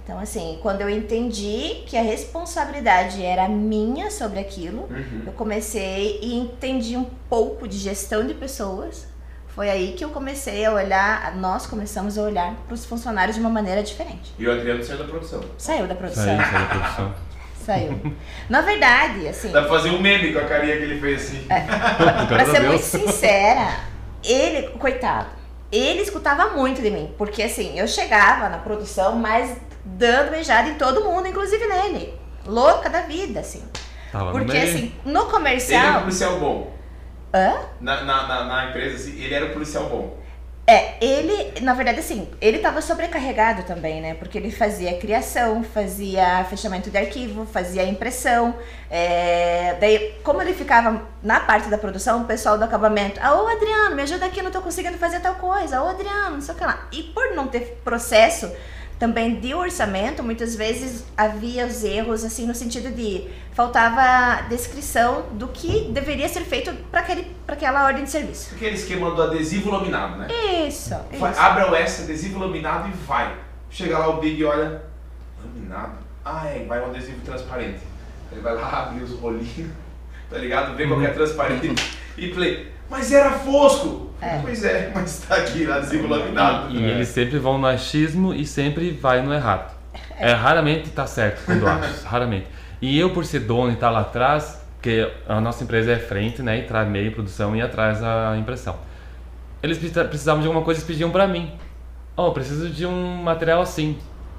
Então, 0.08 0.18
assim, 0.18 0.58
quando 0.62 0.80
eu 0.80 0.88
entendi 0.88 1.82
que 1.84 1.94
a 1.94 2.00
responsabilidade 2.00 3.22
era 3.22 3.46
minha 3.46 4.10
sobre 4.10 4.38
aquilo, 4.40 4.88
eu 5.26 5.32
comecei 5.34 6.18
e 6.22 6.34
entendi 6.34 6.96
um 6.96 7.04
pouco 7.04 7.68
de 7.68 7.76
gestão 7.76 8.26
de 8.26 8.32
pessoas. 8.32 9.06
Foi 9.48 9.68
aí 9.68 9.92
que 9.92 10.02
eu 10.02 10.08
comecei 10.08 10.64
a 10.64 10.72
olhar, 10.72 11.36
nós 11.36 11.66
começamos 11.66 12.16
a 12.16 12.22
olhar 12.22 12.54
para 12.54 12.72
os 12.72 12.86
funcionários 12.86 13.36
de 13.36 13.42
uma 13.42 13.50
maneira 13.50 13.82
diferente. 13.82 14.32
E 14.38 14.46
o 14.46 14.50
Adriano 14.50 14.82
saiu 14.82 14.98
da 14.98 15.04
produção. 15.04 15.44
Saiu 15.58 15.86
da 15.86 15.94
produção. 15.94 16.24
Saiu, 16.24 16.38
saiu 16.38 16.58
da 16.58 16.66
produção. 16.66 17.14
Saiu. 17.66 18.16
Na 18.48 18.62
verdade, 18.62 19.28
assim, 19.28 19.52
Dá 19.52 19.60
pra 19.60 19.68
fazer 19.68 19.90
um 19.90 20.00
meme 20.00 20.32
com 20.32 20.38
a 20.38 20.44
carinha 20.46 20.74
que 20.74 20.84
ele 20.84 20.98
fez 20.98 21.20
assim. 21.22 21.44
pra 21.46 22.24
Graças 22.24 22.48
a 22.48 22.56
ser 22.56 22.66
muito 22.66 22.82
sincera, 22.82 23.80
ele, 24.24 24.68
coitado, 24.78 25.28
ele 25.70 26.00
escutava 26.00 26.56
muito 26.56 26.80
de 26.80 26.90
mim. 26.90 27.12
Porque 27.18 27.42
assim, 27.42 27.78
eu 27.78 27.86
chegava 27.86 28.48
na 28.48 28.56
produção, 28.56 29.16
mas 29.16 29.67
dando 29.96 30.30
beijada 30.30 30.68
em 30.68 30.74
todo 30.76 31.04
mundo, 31.04 31.28
inclusive 31.28 31.66
nele. 31.66 32.14
Louca 32.46 32.88
da 32.90 33.02
vida, 33.02 33.40
assim. 33.40 33.64
Tava 34.10 34.34
no 34.34 34.44
Porque 34.44 34.46
meio. 34.46 34.64
assim, 34.64 34.94
no 35.04 35.26
Ele 35.66 35.76
era 35.76 35.90
um 35.90 35.94
comercial. 35.94 36.00
policial 36.00 36.38
bom. 36.40 36.72
Hã? 37.34 37.54
Na, 37.80 38.04
na, 38.04 38.26
na, 38.26 38.44
na 38.44 38.70
empresa, 38.70 38.96
assim, 38.96 39.20
ele 39.22 39.34
era 39.34 39.46
um 39.46 39.52
policial 39.52 39.88
bom. 39.88 40.18
É, 40.70 41.02
ele, 41.02 41.62
na 41.62 41.72
verdade, 41.72 41.98
assim, 42.00 42.28
ele 42.42 42.58
tava 42.58 42.82
sobrecarregado 42.82 43.62
também, 43.62 44.02
né? 44.02 44.12
Porque 44.14 44.36
ele 44.36 44.50
fazia 44.50 44.98
criação, 44.98 45.64
fazia 45.64 46.44
fechamento 46.44 46.90
de 46.90 46.98
arquivo, 46.98 47.46
fazia 47.46 47.84
impressão. 47.84 48.54
é, 48.90 49.76
Daí, 49.80 50.16
como 50.22 50.42
ele 50.42 50.52
ficava 50.52 51.02
na 51.22 51.40
parte 51.40 51.70
da 51.70 51.78
produção, 51.78 52.22
o 52.22 52.24
pessoal 52.26 52.58
do 52.58 52.64
acabamento, 52.64 53.18
ah, 53.22 53.34
ô 53.42 53.46
Adriano, 53.48 53.96
me 53.96 54.02
ajuda 54.02 54.26
aqui, 54.26 54.42
não 54.42 54.50
tô 54.50 54.60
conseguindo 54.60 54.98
fazer 54.98 55.20
tal 55.20 55.36
coisa, 55.36 55.82
ô 55.82 55.88
Adriano, 55.88 56.32
não 56.32 56.40
sei 56.42 56.54
o 56.54 56.58
que 56.58 56.64
lá. 56.64 56.86
E 56.92 57.02
por 57.04 57.34
não 57.34 57.48
ter 57.48 57.80
processo 57.82 58.52
também 58.98 59.38
de 59.38 59.54
orçamento, 59.54 60.22
muitas 60.22 60.56
vezes 60.56 61.04
havia 61.16 61.66
os 61.66 61.84
erros, 61.84 62.24
assim, 62.24 62.46
no 62.46 62.54
sentido 62.54 62.90
de 62.94 63.28
faltava 63.52 64.42
descrição 64.48 65.26
do 65.32 65.48
que 65.48 65.90
deveria 65.92 66.28
ser 66.28 66.42
feito 66.42 66.72
para 66.90 67.04
aquela 67.46 67.84
ordem 67.84 68.04
de 68.04 68.10
serviço. 68.10 68.54
Aquele 68.54 68.74
esquema 68.74 69.10
do 69.12 69.22
adesivo 69.22 69.70
laminado, 69.70 70.16
né? 70.18 70.28
Isso, 70.66 70.94
Vai, 71.18 71.32
isso. 71.32 71.40
abre 71.40 71.62
a 71.62 71.72
OS, 71.72 72.02
adesivo 72.02 72.40
laminado 72.40 72.88
e 72.88 72.92
vai. 73.06 73.36
Chega 73.70 73.98
lá 73.98 74.08
o 74.08 74.20
Big 74.20 74.40
e 74.40 74.44
olha, 74.44 74.82
laminado? 75.42 75.98
Ah, 76.24 76.46
é, 76.46 76.64
vai 76.64 76.80
um 76.80 76.86
adesivo 76.86 77.20
transparente. 77.24 77.80
Ele 78.32 78.40
vai 78.40 78.54
lá, 78.54 78.68
abre 78.90 79.02
os 79.02 79.12
rolinhos, 79.18 79.70
tá 80.28 80.38
ligado? 80.38 80.76
Vê 80.76 80.86
qual 80.86 81.00
que 81.00 81.06
é 81.06 81.10
transparente 81.10 81.74
e 82.18 82.28
play. 82.28 82.72
Mas 82.90 83.12
era 83.12 83.30
fosco! 83.32 84.08
É. 84.20 84.38
Pois 84.42 84.64
é, 84.64 84.90
mas 84.94 85.20
tá 85.28 85.36
aqui, 85.36 85.70
adesivo 85.70 86.08
laminado. 86.08 86.70
E 86.74 86.82
eles 86.82 87.08
sempre 87.08 87.38
vão 87.38 87.56
no 87.58 87.66
achismo 87.66 88.34
e 88.34 88.44
sempre 88.44 88.90
vai 88.90 89.22
no 89.22 89.32
errado. 89.32 89.72
É, 90.18 90.32
raramente 90.32 90.90
tá 90.90 91.06
certo 91.06 91.44
quando 91.44 91.66
acha, 91.66 92.06
raramente. 92.08 92.46
E 92.82 92.98
eu, 92.98 93.10
por 93.10 93.24
ser 93.24 93.40
dono 93.40 93.70
e 93.70 93.74
estar 93.74 93.90
lá 93.90 94.00
atrás, 94.00 94.60
porque 94.74 95.08
a 95.28 95.40
nossa 95.40 95.62
empresa 95.62 95.92
é 95.92 95.98
frente, 95.98 96.42
né, 96.42 96.58
e 96.58 96.62
traz 96.62 96.88
meio 96.88 97.12
produção 97.12 97.54
e 97.54 97.62
atrás 97.62 98.02
a 98.02 98.36
impressão. 98.36 98.76
Eles 99.62 99.78
precisa- 99.78 100.04
precisavam 100.04 100.40
de 100.40 100.46
alguma 100.48 100.64
coisa, 100.64 100.80
eles 100.80 100.86
pediam 100.86 101.10
pra 101.10 101.26
mim. 101.28 101.52
Oh, 102.16 102.32
preciso 102.32 102.68
de 102.70 102.84
um 102.86 103.16
material 103.22 103.60
assim, 103.62 103.96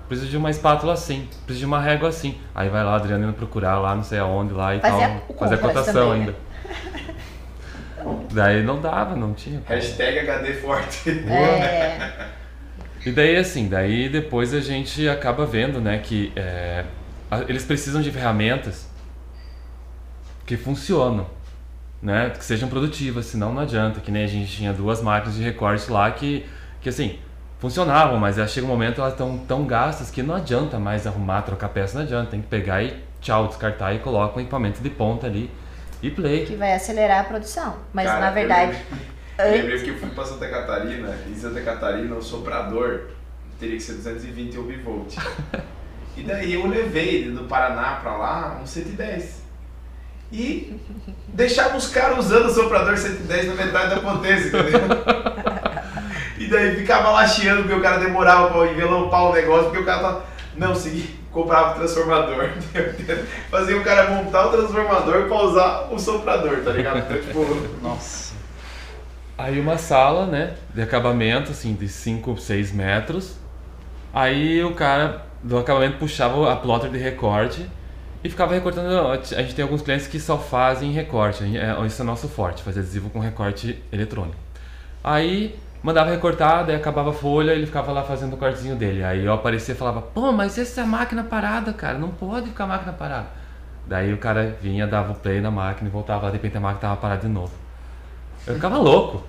preciso 0.09 0.29
de 0.29 0.35
uma 0.37 0.49
espátula 0.49 0.93
assim, 0.93 1.27
preciso 1.45 1.59
de 1.59 1.65
uma 1.65 1.79
régua 1.79 2.09
assim. 2.09 2.37
Aí 2.53 2.67
vai 2.69 2.83
lá, 2.83 2.95
Adriano 2.95 3.23
indo 3.25 3.33
procurar 3.33 3.79
lá, 3.79 3.95
não 3.95 4.03
sei 4.03 4.19
aonde 4.19 4.53
lá 4.53 4.75
e 4.75 4.79
Fazer 4.81 5.07
tal, 5.07 5.37
fazer 5.37 5.55
a 5.55 5.57
cotação 5.57 6.09
também, 6.11 6.27
né? 6.27 6.33
Daí 8.31 8.63
não 8.63 8.79
dava, 8.79 9.15
não 9.15 9.33
tinha. 9.33 9.61
Hashtag 9.65 10.19
HD 10.19 10.53
forte. 10.55 11.09
É, 11.09 12.29
E 13.05 13.11
daí 13.11 13.37
assim, 13.37 13.69
daí 13.69 14.09
depois 14.09 14.53
a 14.53 14.59
gente 14.59 15.07
acaba 15.07 15.45
vendo, 15.45 15.79
né, 15.79 15.99
que 15.99 16.33
é, 16.35 16.83
eles 17.47 17.63
precisam 17.63 18.01
de 18.01 18.11
ferramentas 18.11 18.89
que 20.45 20.57
funcionam, 20.57 21.27
né, 22.01 22.31
que 22.31 22.43
sejam 22.43 22.67
produtivas, 22.67 23.25
senão 23.25 23.53
não 23.53 23.61
adianta. 23.61 24.01
Que 24.01 24.11
nem 24.11 24.23
a 24.23 24.27
gente 24.27 24.51
tinha 24.51 24.73
duas 24.73 25.01
máquinas 25.01 25.35
de 25.35 25.43
recorte 25.43 25.89
lá 25.89 26.11
que, 26.11 26.45
que 26.81 26.89
assim, 26.89 27.19
funcionavam, 27.59 28.19
mas 28.19 28.35
chega 28.51 28.65
um 28.65 28.69
momento 28.69 28.99
elas 28.99 29.13
estão 29.13 29.37
tão 29.37 29.65
gastas 29.65 30.11
que 30.11 30.21
não 30.21 30.35
adianta 30.35 30.77
mais 30.77 31.07
arrumar, 31.07 31.43
trocar 31.43 31.69
peça, 31.69 31.97
não 31.97 32.05
adianta. 32.05 32.31
Tem 32.31 32.41
que 32.41 32.47
pegar 32.47 32.83
e 32.83 32.93
tchau, 33.21 33.47
descartar 33.47 33.93
e 33.93 33.99
coloca 33.99 34.37
um 34.37 34.41
equipamento 34.41 34.81
de 34.81 34.89
ponta 34.89 35.25
ali 35.25 35.49
e 36.01 36.09
play. 36.11 36.45
que 36.45 36.55
vai 36.55 36.73
acelerar 36.73 37.21
a 37.21 37.23
produção. 37.23 37.77
Mas 37.93 38.07
Cara, 38.07 38.19
na 38.21 38.31
verdade, 38.31 38.71
lembrei- 38.71 39.09
Eu 39.37 39.51
lembrei 39.51 39.79
que 39.81 39.89
eu 39.89 39.97
fui 39.97 40.09
pra 40.09 40.25
Santa 40.25 40.47
Catarina, 40.49 41.17
em 41.27 41.35
Santa 41.35 41.61
Catarina 41.61 42.15
o 42.15 42.21
soprador 42.21 43.07
teria 43.59 43.75
que 43.77 43.83
ser 43.83 43.93
220 43.93 44.57
obivolt. 44.57 45.15
E 46.17 46.23
daí 46.23 46.53
eu 46.53 46.67
levei 46.67 47.31
do 47.31 47.45
Paraná 47.45 47.99
pra 48.01 48.17
lá 48.17 48.59
um 48.61 48.65
110. 48.67 49.41
E 50.33 50.77
deixava 51.29 51.77
os 51.77 51.87
caras 51.87 52.17
usando 52.25 52.47
o 52.47 52.53
soprador 52.53 52.97
110 52.97 53.47
na 53.47 53.53
metade 53.55 53.95
da 53.95 54.01
potência, 54.01 54.47
entendeu? 54.47 54.81
E 56.37 56.47
daí 56.47 56.75
ficava 56.75 57.11
lá 57.11 57.27
chiando 57.27 57.63
porque 57.63 57.75
o 57.75 57.81
cara 57.81 57.99
demorava 57.99 58.49
pra 58.49 58.71
envelopar 58.71 59.25
o 59.29 59.33
negócio, 59.33 59.65
porque 59.65 59.79
o 59.81 59.85
cara 59.85 60.01
tava. 60.01 60.25
Não, 60.55 60.73
segui, 60.75 61.18
comprava 61.31 61.71
o 61.71 61.79
transformador. 61.79 62.49
Fazia 63.49 63.77
o 63.77 63.83
cara 63.83 64.09
montar 64.11 64.47
o 64.47 64.51
transformador 64.51 65.27
pra 65.27 65.41
usar 65.43 65.89
o 65.91 65.99
soprador, 65.99 66.61
tá 66.63 66.71
ligado? 66.71 66.99
Então, 66.99 67.21
tipo. 67.21 67.45
Nossa. 67.81 68.33
Aí 69.37 69.59
uma 69.59 69.77
sala, 69.77 70.25
né, 70.25 70.55
de 70.73 70.81
acabamento, 70.81 71.51
assim, 71.51 71.73
de 71.73 71.87
5, 71.87 72.37
6 72.37 72.73
metros. 72.73 73.35
Aí 74.13 74.63
o 74.63 74.73
cara 74.73 75.25
do 75.41 75.57
acabamento 75.57 75.97
puxava 75.97 76.51
a 76.51 76.55
plotter 76.55 76.89
de 76.89 76.97
recorte 76.97 77.65
e 78.23 78.29
ficava 78.29 78.53
recortando. 78.53 79.07
A 79.07 79.15
gente 79.15 79.55
tem 79.55 79.63
alguns 79.63 79.81
clientes 79.81 80.07
que 80.07 80.19
só 80.19 80.37
fazem 80.37 80.91
recorte, 80.91 81.43
é- 81.57 81.85
isso 81.85 82.01
é 82.01 82.05
nosso 82.05 82.27
forte, 82.27 82.61
fazer 82.63 82.81
adesivo 82.81 83.09
com 83.09 83.19
recorte 83.19 83.81
eletrônico. 83.91 84.35
Aí 85.01 85.57
mandava 85.81 86.09
recortar, 86.11 86.65
daí 86.65 86.75
acabava 86.75 87.11
a 87.11 87.13
folha, 87.13 87.51
ele 87.51 87.65
ficava 87.65 87.91
lá 87.91 88.03
fazendo 88.03 88.33
o 88.33 88.37
cortezinho 88.37 88.75
dele. 88.75 89.03
Aí 89.03 89.25
eu 89.25 89.33
aparecia 89.33 89.73
e 89.73 89.77
falava, 89.77 90.01
pô, 90.01 90.31
mas 90.31 90.57
essa 90.57 90.81
é 90.81 90.83
a 90.83 90.87
máquina 90.87 91.23
parada, 91.23 91.73
cara, 91.73 91.97
não 91.97 92.09
pode 92.09 92.47
ficar 92.47 92.65
a 92.65 92.67
máquina 92.67 92.93
parada. 92.93 93.27
Daí 93.85 94.13
o 94.13 94.17
cara 94.17 94.55
vinha, 94.61 94.85
dava 94.85 95.13
o 95.13 95.15
play 95.15 95.41
na 95.41 95.49
máquina 95.49 95.89
e 95.89 95.91
voltava 95.91 96.25
lá, 96.25 96.31
de 96.31 96.37
repente 96.37 96.57
a 96.57 96.59
máquina 96.59 96.81
tava 96.81 96.97
parada 96.97 97.21
de 97.21 97.27
novo. 97.27 97.51
Eu 98.45 98.55
ficava 98.55 98.77
louco. 98.77 99.23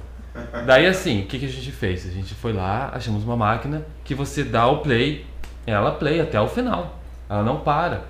Daí 0.67 0.87
assim, 0.87 1.23
o 1.23 1.27
que, 1.27 1.39
que 1.39 1.47
a 1.47 1.49
gente 1.49 1.73
fez? 1.73 2.07
A 2.07 2.11
gente 2.11 2.35
foi 2.35 2.53
lá, 2.53 2.91
achamos 2.95 3.25
uma 3.25 3.37
máquina 3.37 3.83
que 4.05 4.15
você 4.15 4.45
dá 4.45 4.67
o 4.67 4.79
play, 4.79 5.27
ela 5.67 5.93
play 5.93 6.21
até 6.21 6.41
o 6.41 6.47
final. 6.47 6.99
Ela 7.29 7.43
não 7.43 7.61
para. 7.61 8.05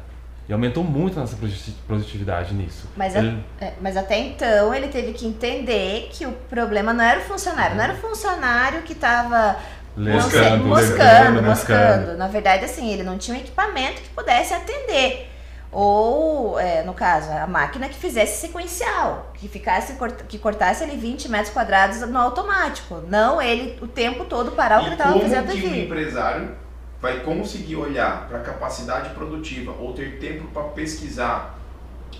E 0.50 0.52
aumentou 0.52 0.82
muito 0.82 1.16
a 1.16 1.20
nossa 1.20 1.36
produti- 1.36 1.72
produtividade 1.86 2.52
nisso. 2.54 2.88
mas, 2.96 3.14
a- 3.14 3.20
Ele- 3.20 3.44
é, 3.60 3.72
mas 3.80 3.96
até 3.96 4.18
então 4.18 4.74
ele 4.74 4.88
teve 4.88 5.12
que 5.12 5.24
entender 5.24 6.08
que 6.12 6.26
o 6.26 6.32
problema 6.32 6.92
não 6.92 7.04
era 7.04 7.20
o 7.20 7.22
funcionário, 7.22 7.76
não 7.76 7.84
era 7.84 7.92
o 7.92 7.96
funcionário 7.96 8.82
que 8.82 8.92
estava 8.92 9.54
moscando, 9.96 10.74
lescando, 10.74 11.42
moscando. 11.42 12.16
Na 12.16 12.26
verdade, 12.26 12.64
assim, 12.64 12.92
ele 12.92 13.04
não 13.04 13.16
tinha 13.16 13.36
um 13.36 13.40
equipamento 13.40 14.02
que 14.02 14.08
pudesse 14.08 14.52
atender. 14.52 15.30
Ou, 15.70 16.58
é, 16.58 16.82
no 16.82 16.94
caso, 16.94 17.30
a 17.30 17.46
máquina 17.46 17.88
que 17.88 17.94
fizesse 17.94 18.40
sequencial, 18.40 19.30
que 19.34 19.46
ficasse 19.48 19.96
que 20.26 20.36
cortasse 20.36 20.82
ele 20.82 20.96
20 20.96 21.28
metros 21.28 21.50
quadrados 21.54 22.00
no 22.00 22.18
automático. 22.18 23.00
Não 23.06 23.40
ele 23.40 23.78
o 23.80 23.86
tempo 23.86 24.24
todo 24.24 24.50
parar 24.50 24.78
o 24.78 24.80
que 24.80 24.86
ele 24.88 24.94
estava 24.96 25.20
fazendo 25.20 25.52
que 25.52 25.58
aqui. 25.58 25.80
empresário 25.82 26.56
vai 27.00 27.20
conseguir 27.20 27.76
olhar 27.76 28.28
para 28.28 28.38
a 28.38 28.42
capacidade 28.42 29.14
produtiva 29.14 29.72
ou 29.72 29.92
ter 29.92 30.18
tempo 30.18 30.48
para 30.48 30.64
pesquisar, 30.64 31.58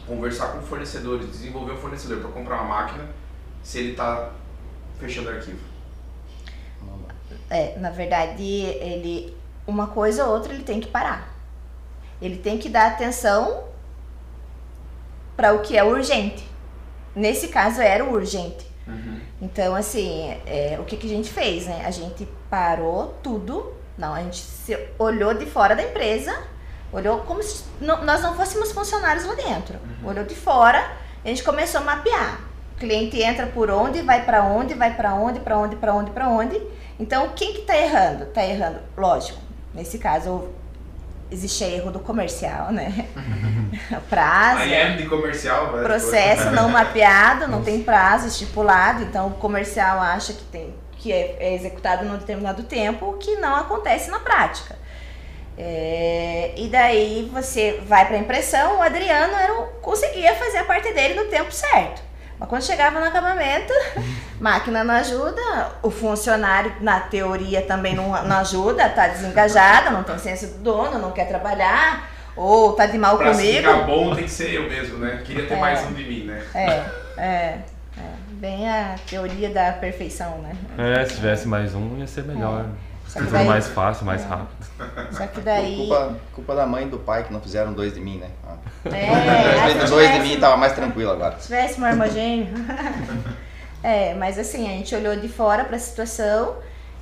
conversar 0.06 0.48
com 0.48 0.62
fornecedores, 0.62 1.30
desenvolver 1.30 1.72
um 1.72 1.76
fornecedor 1.76 2.20
para 2.20 2.30
comprar 2.30 2.62
uma 2.62 2.64
máquina, 2.64 3.08
se 3.62 3.78
ele 3.78 3.90
está 3.92 4.30
fechando 4.98 5.28
arquivo? 5.28 5.58
É, 7.48 7.76
na 7.78 7.90
verdade, 7.90 8.42
ele 8.42 9.36
uma 9.66 9.86
coisa 9.86 10.24
ou 10.26 10.34
outra 10.34 10.52
ele 10.52 10.64
tem 10.64 10.80
que 10.80 10.88
parar. 10.88 11.32
Ele 12.20 12.36
tem 12.36 12.58
que 12.58 12.68
dar 12.68 12.88
atenção 12.88 13.64
para 15.36 15.54
o 15.54 15.60
que 15.60 15.76
é 15.76 15.82
urgente. 15.82 16.44
Nesse 17.14 17.48
caso 17.48 17.80
era 17.80 18.04
o 18.04 18.12
urgente. 18.12 18.70
Então, 19.40 19.74
assim, 19.74 20.36
é, 20.46 20.76
o 20.78 20.84
que, 20.84 20.96
que 20.96 21.06
a 21.06 21.10
gente 21.10 21.30
fez, 21.30 21.66
né? 21.66 21.84
A 21.86 21.90
gente 21.90 22.28
parou 22.50 23.18
tudo. 23.22 23.72
Não, 24.00 24.14
a 24.14 24.22
gente 24.22 24.38
se 24.40 24.76
olhou 24.98 25.34
de 25.34 25.44
fora 25.44 25.76
da 25.76 25.82
empresa, 25.82 26.34
olhou 26.90 27.18
como 27.20 27.42
se 27.42 27.64
não- 27.80 28.02
nós 28.02 28.22
não 28.22 28.34
fôssemos 28.34 28.72
funcionários 28.72 29.26
lá 29.26 29.34
dentro. 29.34 29.78
Olhou 30.02 30.24
de 30.24 30.34
fora, 30.34 30.82
a 31.22 31.28
gente 31.28 31.44
começou 31.44 31.82
a 31.82 31.84
mapear. 31.84 32.40
O 32.76 32.80
cliente 32.80 33.20
entra 33.22 33.46
por 33.46 33.70
onde, 33.70 34.00
vai 34.00 34.24
para 34.24 34.42
onde, 34.42 34.72
vai 34.72 34.94
para 34.94 35.14
onde, 35.14 35.38
para 35.40 35.58
onde, 35.58 35.76
para 35.76 35.94
onde, 35.94 36.10
para 36.12 36.28
onde. 36.28 36.58
Então, 36.98 37.28
quem 37.36 37.52
que 37.52 37.60
tá 37.60 37.76
errando? 37.76 38.24
Tá 38.26 38.42
errando, 38.42 38.78
lógico. 38.96 39.38
Nesse 39.74 39.98
caso, 39.98 40.48
existe 41.30 41.62
erro 41.62 41.90
do 41.90 42.00
comercial, 42.00 42.72
né? 42.72 43.06
Prazo. 44.08 44.60
Aí 44.62 44.72
é 44.72 44.96
de 44.96 45.06
comercial, 45.06 45.72
vai. 45.72 45.84
Processo 45.84 46.50
não 46.52 46.70
mapeado, 46.70 47.46
não 47.46 47.62
tem 47.62 47.82
prazo 47.82 48.26
estipulado, 48.28 49.02
então 49.02 49.28
o 49.28 49.32
comercial 49.34 50.00
acha 50.00 50.32
que 50.32 50.42
tem 50.44 50.74
que 51.00 51.10
é, 51.12 51.36
é 51.40 51.54
executado 51.54 52.04
num 52.04 52.18
determinado 52.18 52.62
tempo, 52.64 53.06
o 53.10 53.12
que 53.14 53.36
não 53.36 53.56
acontece 53.56 54.10
na 54.10 54.20
prática. 54.20 54.76
É, 55.58 56.52
e 56.56 56.68
daí 56.68 57.28
você 57.32 57.82
vai 57.86 58.06
para 58.06 58.16
impressão, 58.16 58.78
o 58.78 58.82
Adriano 58.82 59.34
era 59.34 59.52
o, 59.60 59.66
conseguia 59.82 60.34
fazer 60.34 60.58
a 60.58 60.64
parte 60.64 60.92
dele 60.92 61.14
no 61.14 61.24
tempo 61.26 61.50
certo. 61.52 62.02
Mas 62.38 62.48
quando 62.48 62.62
chegava 62.64 62.98
no 63.00 63.06
acabamento, 63.06 63.72
máquina 64.40 64.82
não 64.84 64.94
ajuda, 64.94 65.72
o 65.82 65.90
funcionário, 65.90 66.72
na 66.80 67.00
teoria, 67.00 67.62
também 67.62 67.94
não, 67.94 68.10
não 68.24 68.36
ajuda, 68.38 68.88
tá 68.88 69.08
desengajado, 69.08 69.90
não 69.90 70.02
tem 70.02 70.18
senso 70.18 70.46
do 70.46 70.58
dono, 70.62 70.98
não 70.98 71.10
quer 71.12 71.28
trabalhar, 71.28 72.08
ou 72.36 72.72
tá 72.72 72.86
de 72.86 72.96
mal 72.96 73.18
Pra 73.18 73.30
comigo. 73.32 73.58
ficar 73.58 73.82
bom 73.86 74.14
tem 74.14 74.24
que 74.24 74.30
ser 74.30 74.54
eu 74.54 74.62
mesmo, 74.68 74.98
né? 74.98 75.22
Queria 75.26 75.46
ter 75.46 75.54
É. 75.54 75.58
mais 75.58 75.82
um 75.84 75.92
de 75.92 76.04
mim, 76.04 76.24
né? 76.24 76.42
É, 76.54 77.20
é. 77.22 77.58
Bem 78.40 78.66
a 78.70 78.96
teoria 79.08 79.50
da 79.50 79.70
perfeição, 79.72 80.38
né? 80.38 80.56
É, 80.78 81.04
se 81.04 81.16
tivesse 81.16 81.46
mais 81.46 81.74
um, 81.74 81.98
ia 81.98 82.06
ser 82.06 82.24
melhor. 82.24 82.64
Tudo 83.12 83.30
daí- 83.30 83.46
mais 83.46 83.66
fácil, 83.68 84.06
mais 84.06 84.22
É. 84.22 84.26
rápido. 84.26 84.66
Só 85.12 85.26
que 85.26 85.40
daí. 85.42 85.76
Culpa, 85.76 86.16
culpa 86.32 86.54
da 86.54 86.64
mãe 86.66 86.86
e 86.86 86.88
do 86.88 86.98
pai 86.98 87.24
que 87.24 87.32
não 87.32 87.40
fizeram 87.40 87.72
dois 87.74 87.92
de 87.92 88.00
mim, 88.00 88.16
né? 88.18 88.30
Ah. 88.46 88.56
É, 88.96 89.74
dois 89.86 90.06
de 90.08 90.14
tivesse- 90.14 90.20
mim 90.20 90.40
tava 90.40 90.56
mais 90.56 90.72
tranquilo 90.72 91.10
agora. 91.10 91.36
Se 91.38 91.48
tivesse 91.48 91.78
um 91.80 91.84
armagênio. 91.84 92.48
é, 93.82 94.14
mas 94.14 94.38
assim, 94.38 94.64
a 94.66 94.70
gente 94.70 94.94
olhou 94.94 95.16
de 95.16 95.28
fora 95.28 95.64
para 95.64 95.76
a 95.76 95.80
situação, 95.80 96.54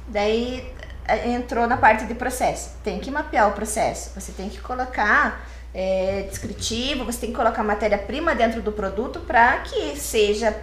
daí 0.08 0.66
eh, 1.06 1.28
entrou 1.30 1.68
na 1.68 1.76
parte 1.76 2.04
de 2.06 2.14
processo. 2.14 2.70
Tem 2.82 2.98
que 2.98 3.10
mapear 3.12 3.48
o 3.48 3.52
processo. 3.52 4.10
Você 4.18 4.32
tem 4.32 4.48
que 4.48 4.58
colocar 4.60 5.46
é, 5.72 6.26
descritivo, 6.28 7.04
você 7.04 7.20
tem 7.20 7.30
que 7.30 7.36
colocar 7.36 7.62
matéria-prima 7.62 8.34
dentro 8.34 8.60
do 8.60 8.72
produto 8.72 9.20
para 9.20 9.58
que 9.58 9.94
seja. 9.96 10.56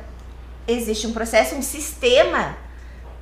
Existe 0.67 1.05
um 1.07 1.13
processo, 1.13 1.55
um 1.55 1.61
sistema 1.61 2.57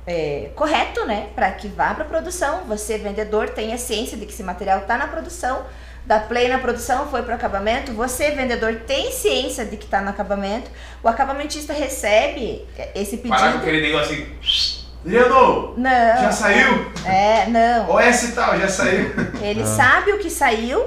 é, 0.06 0.50
correto, 0.54 1.04
né? 1.06 1.28
Para 1.34 1.50
que 1.52 1.68
vá 1.68 1.94
para 1.94 2.04
produção. 2.04 2.64
Você, 2.66 2.98
vendedor, 2.98 3.50
tenha 3.50 3.76
ciência 3.78 4.16
de 4.16 4.24
que 4.26 4.32
esse 4.32 4.42
material 4.42 4.80
está 4.80 4.96
na 4.96 5.06
produção, 5.06 5.64
da 6.06 6.20
play 6.20 6.48
na 6.48 6.58
produção, 6.58 7.08
foi 7.08 7.22
para 7.22 7.32
o 7.32 7.34
acabamento. 7.34 7.92
Você, 7.92 8.30
vendedor, 8.32 8.82
tem 8.86 9.10
ciência 9.10 9.64
de 9.64 9.76
que 9.76 9.84
está 9.84 10.00
no 10.02 10.10
acabamento. 10.10 10.70
O 11.02 11.08
acabamentista 11.08 11.72
recebe 11.72 12.66
esse 12.94 13.16
pedido. 13.18 13.30
Parar 13.36 13.52
com 13.52 13.58
aquele 13.58 13.80
negócio 13.80 14.12
assim. 14.14 14.84
Leandro, 15.04 15.74
Não. 15.76 15.90
já 16.22 16.32
saiu? 16.32 16.90
É, 17.04 17.46
não. 17.48 17.90
OS 17.94 18.22
e 18.22 18.32
tal, 18.32 18.58
já 18.58 18.68
saiu. 18.68 19.12
Ele 19.42 19.62
Ah. 19.62 19.66
sabe 19.66 20.12
o 20.12 20.18
que 20.18 20.30
saiu. 20.30 20.82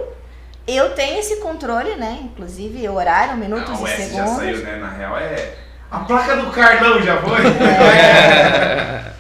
Eu 0.67 0.89
tenho 0.95 1.19
esse 1.19 1.37
controle, 1.37 1.95
né? 1.95 2.19
Inclusive 2.23 2.89
horário, 2.89 3.37
minutos 3.37 3.69
Não, 3.79 3.87
e 3.87 3.91
S 3.91 4.01
já 4.01 4.07
segundos. 4.09 4.35
saiu, 4.37 4.57
né? 4.63 4.75
Na 4.77 4.89
real 4.89 5.17
é. 5.19 5.53
A 5.89 5.99
placa 5.99 6.35
do 6.35 6.51
Carlão 6.51 7.01
já 7.01 7.21
foi? 7.21 7.39
É. 7.65 9.13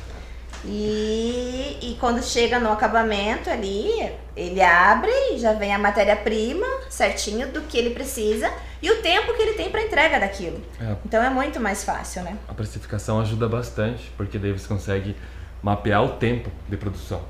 E, 0.69 1.77
e 1.81 1.97
quando 1.97 2.21
chega 2.21 2.59
no 2.59 2.69
acabamento 2.69 3.49
ali, 3.49 4.11
ele 4.35 4.61
abre 4.61 5.09
e 5.31 5.37
já 5.39 5.53
vem 5.53 5.73
a 5.73 5.79
matéria-prima 5.79 6.67
certinho 6.89 7.47
do 7.53 7.61
que 7.61 7.77
ele 7.77 7.91
precisa 7.91 8.51
e 8.81 8.91
o 8.91 9.01
tempo 9.01 9.33
que 9.33 9.41
ele 9.41 9.53
tem 9.53 9.71
para 9.71 9.81
entrega 9.81 10.19
daquilo. 10.19 10.61
É. 10.81 10.95
Então 11.05 11.23
é 11.23 11.29
muito 11.29 11.57
mais 11.57 11.85
fácil, 11.85 12.21
né? 12.23 12.37
A 12.49 12.53
precificação 12.53 13.21
ajuda 13.21 13.47
bastante, 13.47 14.11
porque 14.17 14.37
daí 14.37 14.51
você 14.51 14.67
consegue 14.67 15.15
mapear 15.63 16.03
o 16.03 16.09
tempo 16.09 16.51
de 16.67 16.75
produção. 16.75 17.21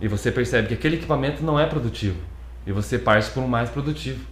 E 0.00 0.08
você 0.08 0.32
percebe 0.32 0.66
que 0.66 0.74
aquele 0.74 0.96
equipamento 0.96 1.44
não 1.44 1.60
é 1.60 1.66
produtivo. 1.66 2.18
E 2.66 2.72
você 2.72 2.98
parte 2.98 3.30
para 3.30 3.42
um 3.42 3.46
mais 3.46 3.70
produtivo. 3.70 4.26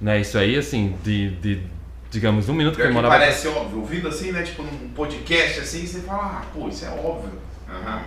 Né? 0.00 0.20
Isso 0.20 0.38
aí, 0.38 0.56
assim, 0.56 0.96
de, 1.04 1.30
de 1.36 1.62
digamos, 2.10 2.48
um 2.48 2.54
minuto 2.54 2.76
que 2.76 2.82
demorava... 2.82 3.14
parece 3.14 3.48
óbvio. 3.48 3.78
Ouvindo 3.80 4.08
assim, 4.08 4.32
né? 4.32 4.42
Tipo 4.42 4.62
num 4.62 4.90
podcast 4.90 5.60
assim, 5.60 5.86
você 5.86 6.00
fala, 6.00 6.42
ah, 6.42 6.42
pô, 6.52 6.68
isso 6.68 6.84
é 6.84 6.88
óbvio. 6.90 7.32
Aham. 7.68 8.02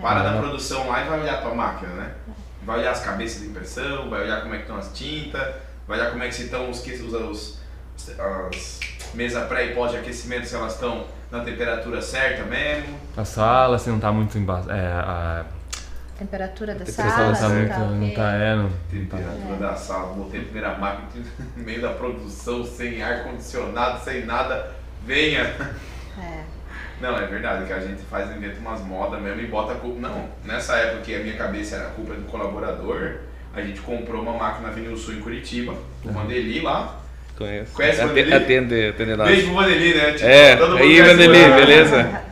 Para 0.00 0.20
É. 0.20 0.22
na 0.24 0.38
produção 0.40 0.88
lá 0.88 1.02
e 1.04 1.08
vai 1.08 1.20
olhar 1.20 1.34
a 1.34 1.42
tua 1.42 1.54
máquina, 1.54 1.92
né? 1.92 2.10
Vai 2.66 2.80
olhar 2.80 2.90
as 2.90 3.00
cabeças 3.04 3.40
de 3.42 3.48
impressão, 3.48 4.10
vai 4.10 4.22
olhar 4.22 4.42
como 4.42 4.54
é 4.54 4.56
que 4.56 4.62
estão 4.64 4.76
as 4.76 4.92
tintas, 4.92 5.54
vai 5.86 5.98
olhar 6.00 6.10
como 6.10 6.22
é 6.24 6.28
que 6.28 6.34
estão 6.42 6.68
os, 6.70 6.80
que- 6.80 6.92
os, 6.94 7.12
os 7.12 7.60
as 8.18 8.80
mesa 9.14 9.42
pré 9.42 9.66
e 9.66 9.74
pós 9.74 9.92
de 9.92 9.98
aquecimento, 9.98 10.46
se 10.46 10.56
elas 10.56 10.72
estão 10.74 11.04
na 11.30 11.40
temperatura 11.40 12.02
certa 12.02 12.42
mesmo. 12.44 12.98
A 13.16 13.24
sala, 13.24 13.76
assim, 13.76 13.90
não 13.90 14.00
tá 14.00 14.10
muito 14.10 14.36
embasada. 14.36 14.72
É, 14.76 14.86
a 14.86 15.44
Temperatura 16.18 16.74
da 16.74 16.86
sala, 16.86 17.34
sala 17.34 17.66
tá 17.68 17.74
tá 17.74 17.80
muito... 17.80 18.02
ok. 18.02 18.08
Não 18.08 18.14
tá, 18.14 18.32
é, 18.34 18.56
não, 18.56 18.68
tá... 18.68 18.76
Temperatura 18.90 19.56
da 19.58 19.74
sala, 19.74 20.12
botei 20.14 20.40
a 20.40 20.44
primeira 20.44 20.78
máquina 20.78 21.24
no 21.56 21.64
meio 21.64 21.82
da 21.82 21.90
produção, 21.90 22.64
sem 22.64 23.02
ar-condicionado, 23.02 24.04
sem 24.04 24.24
nada, 24.24 24.70
venha. 25.04 25.42
É. 26.18 26.44
Não, 27.00 27.16
é 27.18 27.26
verdade, 27.26 27.66
que 27.66 27.72
a 27.72 27.80
gente 27.80 28.02
faz, 28.04 28.30
inventa 28.34 28.60
umas 28.60 28.80
modas 28.82 29.20
mesmo 29.20 29.40
e 29.40 29.46
bota 29.46 29.72
a 29.72 29.76
culpa. 29.76 30.00
Não, 30.00 30.28
nessa 30.44 30.76
época 30.76 31.02
que 31.02 31.14
a 31.14 31.18
minha 31.18 31.36
cabeça 31.36 31.76
era 31.76 31.88
a 31.88 31.90
culpa 31.90 32.14
do 32.14 32.22
colaborador, 32.22 33.16
a 33.52 33.60
gente 33.60 33.80
comprou 33.80 34.22
uma 34.22 34.32
máquina 34.34 34.68
na 34.68 34.68
Avenida 34.68 34.96
Sul 34.96 35.14
em 35.14 35.20
Curitiba, 35.20 35.74
o 36.04 36.12
Vandeli 36.12 36.60
lá. 36.60 37.00
Conheço. 37.36 37.72
Conhece 37.72 38.04
o 38.04 38.08
Vanderlei? 38.08 38.34
Atende, 38.34 38.88
atende 38.90 39.16
nós. 39.16 39.28
Beijo 39.28 39.46
pro 39.46 39.54
Vandeli, 39.56 39.94
né? 39.94 40.12
Tipo, 40.12 40.24
É, 40.26 40.56
todo 40.56 40.70
mundo 40.70 40.82
aí 40.82 41.02
Vanderlei. 41.02 41.50
beleza? 41.50 42.22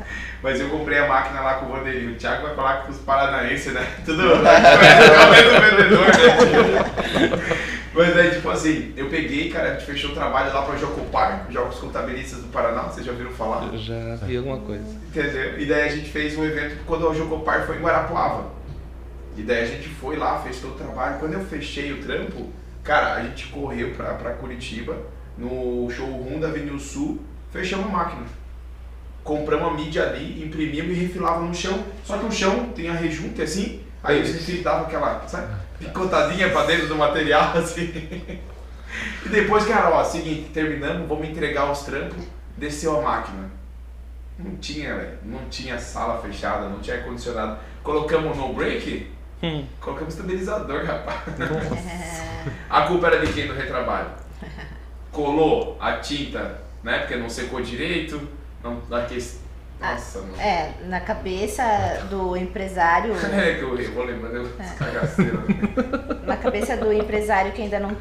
Mas 0.43 0.61
eu 0.61 0.69
comprei 0.69 0.99
a 0.99 1.07
máquina 1.07 1.41
lá 1.41 1.55
com 1.55 1.67
o 1.67 1.69
Vandeli. 1.69 2.13
O 2.13 2.17
Thiago 2.17 2.47
vai 2.47 2.55
falar 2.57 2.83
que 2.83 2.91
os 2.91 2.99
paranaenses, 2.99 3.73
né? 3.73 3.87
Tudo 4.05 4.23
é 4.23 4.35
o 4.35 5.31
mesmo 5.31 5.61
vendedor, 5.61 6.07
né? 6.07 7.63
Mas 7.95 8.17
aí, 8.17 8.31
tipo 8.31 8.49
assim, 8.49 8.93
eu 8.97 9.09
peguei, 9.09 9.51
cara, 9.51 9.71
a 9.71 9.73
gente 9.75 9.85
fechou 9.85 10.11
o 10.11 10.15
trabalho 10.15 10.53
lá 10.53 10.63
pra 10.63 10.77
Jocopar, 10.77 11.47
Jogos 11.51 11.77
Contabilistas 11.77 12.41
do 12.41 12.49
Paraná, 12.49 12.85
vocês 12.85 13.05
já 13.05 13.13
ouviram 13.13 13.31
falar? 13.33 13.69
Eu 13.71 13.79
já 13.79 14.17
vi 14.17 14.37
alguma 14.39 14.59
coisa. 14.59 14.85
Entendeu? 15.09 15.61
E 15.61 15.67
daí 15.67 15.89
a 15.89 15.93
gente 15.93 16.11
fez 16.11 16.37
um 16.37 16.45
evento 16.45 16.79
quando 16.87 17.09
o 17.09 17.15
Jocopar 17.15 17.67
foi 17.67 17.77
em 17.77 17.81
Guarapuava. 17.81 18.51
E 19.37 19.43
daí 19.43 19.63
a 19.63 19.67
gente 19.67 19.89
foi 19.89 20.17
lá, 20.17 20.41
fez 20.41 20.59
todo 20.59 20.73
o 20.73 20.79
trabalho. 20.79 21.19
Quando 21.19 21.35
eu 21.35 21.45
fechei 21.45 21.93
o 21.93 22.03
trampo, 22.03 22.51
cara, 22.83 23.15
a 23.15 23.23
gente 23.23 23.47
correu 23.49 23.91
pra, 23.91 24.15
pra 24.15 24.33
Curitiba, 24.33 24.97
no 25.37 25.89
showroom 25.91 26.41
da 26.41 26.49
Avenida 26.49 26.79
Sul, 26.79 27.21
fechamos 27.51 27.87
a 27.87 27.91
máquina. 27.91 28.23
Compramos 29.25 29.69
a 29.73 29.75
mídia 29.75 30.03
ali, 30.09 30.45
imprimimos 30.45 30.97
e 30.97 31.01
refilava 31.01 31.41
no 31.41 31.55
chão. 31.55 31.85
Só 32.05 32.19
que 32.19 32.27
o 32.27 32.33
chão 32.33 32.71
tem 32.75 32.89
a 32.89 32.93
rejunte 32.95 33.41
assim, 33.43 33.81
aí 34.03 34.21
os 34.21 34.31
refis 34.33 34.63
davam 34.63 34.83
aquela, 34.87 35.27
sabe, 35.29 35.55
picotadinha 35.79 36.51
pra 36.51 36.65
dentro 36.65 36.89
do 36.89 36.97
material 36.97 37.53
assim. 37.59 37.93
E 39.25 39.29
depois, 39.29 39.65
cara, 39.65 39.91
ó, 39.91 40.03
seguinte, 40.05 40.51
terminamos, 40.53 41.09
vamos 41.09 41.29
entregar 41.29 41.71
os 41.71 41.81
trampos, 41.83 42.25
desceu 42.57 42.99
a 42.99 43.03
máquina. 43.03 43.51
Não 44.39 44.57
tinha, 44.57 44.95
velho. 44.97 45.19
Não 45.25 45.49
tinha 45.49 45.79
sala 45.79 46.21
fechada, 46.21 46.69
não 46.69 46.81
tinha 46.81 46.97
ar-condicionado. 46.97 47.59
Colocamos 47.83 48.37
no 48.37 48.53
break, 48.53 49.11
Hum. 49.43 49.65
colocamos 49.81 50.15
estabilizador, 50.15 50.85
rapaz. 50.85 51.19
A 52.71 52.83
culpa 52.83 53.07
era 53.09 53.25
de 53.25 53.33
quem 53.33 53.47
do 53.47 53.55
retrabalho? 53.55 54.09
Colou 55.11 55.77
a 55.81 55.93
tinta, 55.99 56.61
né? 56.83 57.01
Porque 57.01 57.17
não 57.17 57.29
secou 57.29 57.61
direito, 57.61 58.21
não, 58.63 58.81
aque- 58.97 59.25
Nossa, 59.81 60.21
mano. 60.21 60.37
É, 60.41 60.73
na 60.85 61.01
cabeça 61.01 61.63
do 62.09 62.37
empresário, 62.37 63.15
É 63.33 63.55
que 63.55 63.63
eu, 63.63 63.77
eu 63.79 63.93
vou 63.93 64.05
lembrando, 64.05 64.37
eu 64.37 64.49
cagaceira. 64.79 65.39
na 66.27 66.37
cabeça 66.37 66.77
do 66.77 66.93
empresário 66.93 67.53
que 67.53 67.63
ainda 67.63 67.81
não, 67.81 67.97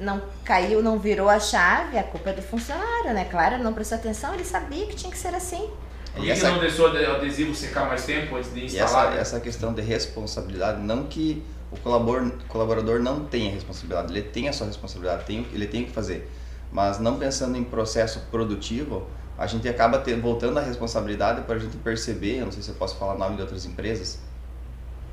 não 0.00 0.22
caiu, 0.44 0.82
não 0.82 0.98
virou 0.98 1.28
a 1.28 1.38
chave, 1.38 1.98
a 1.98 2.02
culpa 2.02 2.30
é 2.30 2.32
do 2.32 2.42
funcionário, 2.42 3.12
né? 3.12 3.26
Claro, 3.30 3.56
ele 3.56 3.62
não 3.64 3.72
prestou 3.74 3.98
atenção, 3.98 4.34
ele 4.34 4.44
sabia 4.44 4.86
que 4.86 4.96
tinha 4.96 5.10
que 5.10 5.18
ser 5.18 5.34
assim. 5.34 5.68
Por 6.14 6.22
E 6.22 6.26
que, 6.26 6.30
essa- 6.32 6.50
não 6.50 6.58
deixou 6.58 6.88
o 6.90 7.10
adesivo 7.16 7.54
secar 7.54 7.86
mais 7.86 8.04
tempo 8.04 8.34
antes 8.36 8.52
de 8.54 8.60
E 8.60 8.64
instalar? 8.66 9.12
essa, 9.12 9.20
essa 9.20 9.40
questão 9.40 9.74
de 9.74 9.82
responsabilidade, 9.82 10.80
não 10.80 11.04
que 11.04 11.44
o 11.70 11.76
colabor- 11.76 12.32
colaborador 12.48 12.98
não 13.00 13.26
tenha 13.26 13.52
responsabilidade, 13.52 14.10
ele 14.10 14.22
tem 14.22 14.48
a 14.48 14.52
sua 14.54 14.66
responsabilidade, 14.66 15.24
tem, 15.26 15.46
ele 15.52 15.66
tem 15.66 15.82
o 15.82 15.86
que 15.86 15.92
fazer. 15.92 16.26
Mas 16.72 16.98
não 16.98 17.18
pensando 17.18 17.56
em 17.58 17.62
processo 17.64 18.20
produtivo, 18.30 19.06
a 19.38 19.46
gente 19.46 19.68
acaba 19.68 19.98
ter, 19.98 20.18
voltando 20.20 20.58
à 20.58 20.62
responsabilidade 20.62 21.42
para 21.42 21.54
a 21.54 21.58
gente 21.58 21.76
perceber, 21.78 22.38
eu 22.38 22.46
não 22.46 22.52
sei 22.52 22.62
se 22.62 22.68
eu 22.70 22.74
posso 22.74 22.96
falar 22.96 23.14
o 23.14 23.18
nome 23.18 23.36
de 23.36 23.42
outras 23.42 23.64
empresas, 23.64 24.18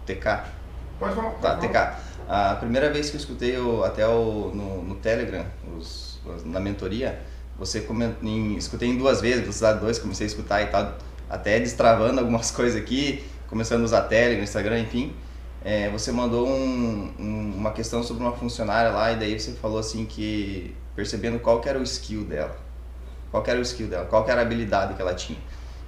TK, 0.06 0.44
Pode 1.00 1.14
falar. 1.16 1.32
Tá. 1.42 1.58
TK. 1.58 2.06
A 2.28 2.56
primeira 2.56 2.90
vez 2.92 3.10
que 3.10 3.18
eu 3.18 3.20
escutei 3.20 3.58
o, 3.58 3.84
até 3.84 4.08
o, 4.08 4.52
no, 4.54 4.82
no 4.82 4.96
Telegram, 4.96 5.46
os- 5.78 6.20
na 6.44 6.60
mentoria, 6.60 7.20
você 7.58 7.82
comentou, 7.82 8.28
em, 8.28 8.56
escutei 8.58 8.90
em 8.90 8.98
duas 8.98 9.22
vezes, 9.22 9.42
velocidade 9.42 9.80
2, 9.80 10.00
comecei 10.00 10.26
a 10.26 10.30
escutar 10.30 10.62
e 10.64 10.68
tal, 10.68 10.98
até 11.30 11.60
destravando 11.60 12.20
algumas 12.22 12.50
coisas 12.50 12.82
aqui, 12.82 13.24
começando 13.48 13.82
a 13.82 13.86
usar 13.86 14.02
Telegram, 14.04 14.44
Instagram, 14.44 14.80
enfim. 14.80 15.14
É, 15.64 15.90
você 15.90 16.12
mandou 16.12 16.48
um- 16.48 17.14
um- 17.20 17.54
uma 17.58 17.72
questão 17.72 18.02
sobre 18.02 18.24
uma 18.24 18.32
funcionária 18.34 18.92
lá 18.92 19.12
e 19.12 19.18
daí 19.18 19.40
você 19.40 19.52
falou 19.54 19.78
assim 19.80 20.06
que 20.06 20.76
percebendo 20.96 21.40
qual 21.40 21.60
que 21.62 21.68
era 21.70 21.78
o 21.78 21.84
skill 21.84 22.24
dela, 22.24 22.56
qual 23.32 23.44
era 23.46 23.60
o 23.60 23.62
skill 23.62 23.88
dela, 23.88 24.06
qual 24.06 24.28
era 24.28 24.42
a 24.42 24.44
habilidade 24.44 24.94
que 24.94 25.02
ela 25.02 25.14
tinha. 25.14 25.40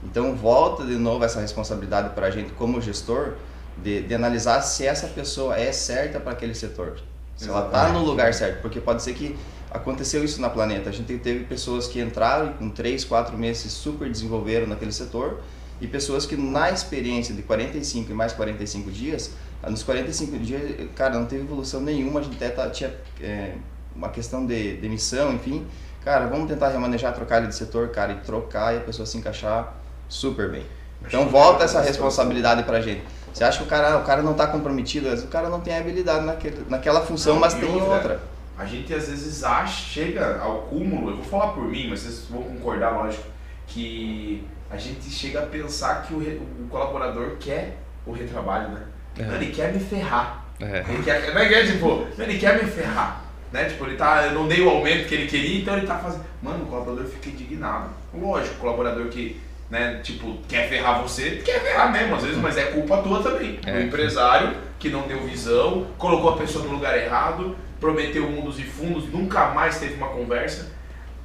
Então 0.04 0.36
volta 0.36 0.86
de 0.86 0.96
novo 0.96 1.24
essa 1.24 1.40
responsabilidade 1.42 2.10
para 2.14 2.28
a 2.28 2.32
gente 2.32 2.52
como 2.54 2.80
gestor 2.82 3.34
de, 3.78 4.02
de 4.02 4.14
analisar 4.14 4.62
se 4.62 4.86
essa 4.86 5.08
pessoa 5.08 5.58
é 5.58 5.72
certa 5.72 6.20
para 6.20 6.32
aquele 6.32 6.54
setor, 6.56 7.00
se 7.36 7.50
ela 7.50 7.66
está 7.68 7.90
no 7.90 8.04
lugar 8.04 8.34
certo, 8.34 8.62
porque 8.62 8.80
pode 8.80 9.02
ser 9.04 9.14
que 9.14 9.36
aconteceu 9.72 10.24
isso 10.24 10.42
na 10.42 10.50
planeta. 10.50 10.90
A 10.90 10.94
gente 10.94 11.18
teve 11.20 11.46
pessoas 11.46 11.88
que 11.88 12.02
entraram 12.02 12.52
e 12.52 12.54
com 12.54 12.70
3, 12.70 13.04
4 13.04 13.38
meses 13.38 13.64
se 13.64 13.70
super 13.70 14.10
desenvolveram 14.10 14.68
naquele 14.68 14.92
setor 14.92 15.42
e 15.80 15.88
pessoas 15.88 16.26
que 16.26 16.36
na 16.36 16.72
experiência 16.72 17.36
de 17.36 17.44
45 17.44 18.12
e 18.12 18.14
mais 18.14 18.34
45 18.34 18.90
dias, 18.90 19.32
nos 19.68 19.84
45 19.84 20.38
dias, 20.40 20.90
cara, 20.96 21.16
não 21.16 21.26
teve 21.26 21.44
evolução 21.44 21.82
nenhuma, 21.82 22.20
a 22.20 22.24
gente 22.24 22.36
até 22.36 22.50
tá- 22.50 22.70
tinha 22.70 22.94
é, 23.22 23.56
uma 23.96 24.10
questão 24.10 24.46
de 24.46 24.78
demissão, 24.78 25.34
enfim. 25.34 25.66
Cara, 26.08 26.26
vamos 26.28 26.48
tentar 26.48 26.70
remanejar, 26.70 27.14
trocar 27.14 27.40
ele 27.40 27.48
de 27.48 27.56
setor, 27.56 27.90
cara, 27.90 28.14
e 28.14 28.16
trocar 28.20 28.74
e 28.74 28.78
a 28.78 28.80
pessoa 28.80 29.06
se 29.06 29.18
encaixar 29.18 29.74
super 30.08 30.50
bem. 30.50 30.66
Então 31.02 31.28
volta 31.28 31.66
essa 31.66 31.82
responsabilidade 31.82 32.64
pra 32.64 32.80
gente. 32.80 33.04
Você 33.34 33.44
acha 33.44 33.58
que 33.58 33.66
o 33.66 33.68
cara, 33.68 33.98
o 33.98 34.06
cara 34.06 34.22
não 34.22 34.32
está 34.32 34.48
comprometido, 34.48 35.14
o 35.14 35.28
cara 35.28 35.50
não 35.50 35.60
tem 35.60 35.78
habilidade 35.78 36.26
naquele, 36.26 36.66
naquela 36.70 37.02
função, 37.02 37.34
Não, 37.34 37.42
mas 37.42 37.56
tem 37.56 37.70
outra, 37.70 37.94
outra. 37.94 38.20
A 38.58 38.64
gente 38.64 38.94
às 38.94 39.10
vezes 39.10 39.44
acha, 39.44 39.84
chega 39.84 40.40
ao 40.40 40.60
cúmulo, 40.60 41.10
eu 41.10 41.18
vou 41.18 41.26
falar 41.26 41.52
por 41.52 41.66
mim, 41.66 41.90
mas 41.90 42.00
vocês 42.00 42.26
vão 42.30 42.42
concordar, 42.42 42.92
lógico, 42.92 43.26
que 43.68 44.48
a 44.72 44.78
gente 44.78 45.10
chega 45.10 45.40
a 45.40 45.46
pensar 45.46 46.04
que 46.04 46.14
o, 46.14 46.20
o 46.20 46.68
colaborador 46.70 47.36
quer 47.38 47.80
o 48.06 48.14
retrabalho, 48.14 48.70
né? 48.70 48.84
É. 49.20 49.24
Não, 49.24 49.36
Ele 49.36 49.52
quer 49.52 49.74
me 49.74 49.80
ferrar. 49.82 50.46
É. 50.62 50.86
Ele 50.88 51.04
quer, 51.04 51.34
não 51.34 51.42
é 51.42 51.54
é 51.54 51.66
tipo, 51.66 52.08
ele 52.18 52.40
quer 52.40 52.64
me 52.64 52.72
ferrar. 52.72 53.27
Né? 53.52 53.66
Tipo, 53.66 53.86
ele 53.86 53.96
tá, 53.96 54.26
eu 54.26 54.34
não 54.34 54.48
dei 54.48 54.62
o 54.62 54.70
aumento 54.70 55.08
que 55.08 55.16
ele 55.16 55.28
queria, 55.28 55.62
então 55.62 55.78
ele 55.78 55.88
tá 55.88 55.98
fazendo. 55.98 56.26
Mano, 56.42 56.64
o 56.64 56.68
colaborador 56.68 57.06
fica 57.06 57.30
indignado. 57.30 57.90
Lógico, 58.14 58.56
o 58.56 58.60
colaborador 58.60 59.08
que, 59.08 59.40
né, 59.70 60.00
tipo, 60.04 60.38
quer 60.48 60.68
ferrar 60.70 61.02
você, 61.02 61.42
quer 61.44 61.62
ferrar 61.62 61.92
mesmo, 61.92 62.16
às 62.16 62.24
vezes, 62.24 62.38
mas 62.38 62.58
é 62.58 62.66
culpa 62.66 63.02
tua 63.02 63.24
também. 63.24 63.60
É. 63.66 63.78
O 63.78 63.82
empresário 63.82 64.56
que 64.80 64.90
não 64.90 65.08
deu 65.08 65.24
visão, 65.24 65.88
colocou 65.98 66.32
a 66.32 66.38
pessoa 66.38 66.66
no 66.66 66.72
lugar 66.72 66.98
errado, 66.98 67.56
prometeu 67.80 68.30
mundos 68.30 68.60
e 68.60 68.64
fundos, 68.64 69.12
nunca 69.12 69.50
mais 69.50 69.80
teve 69.80 69.96
uma 69.96 70.10
conversa. 70.10 70.72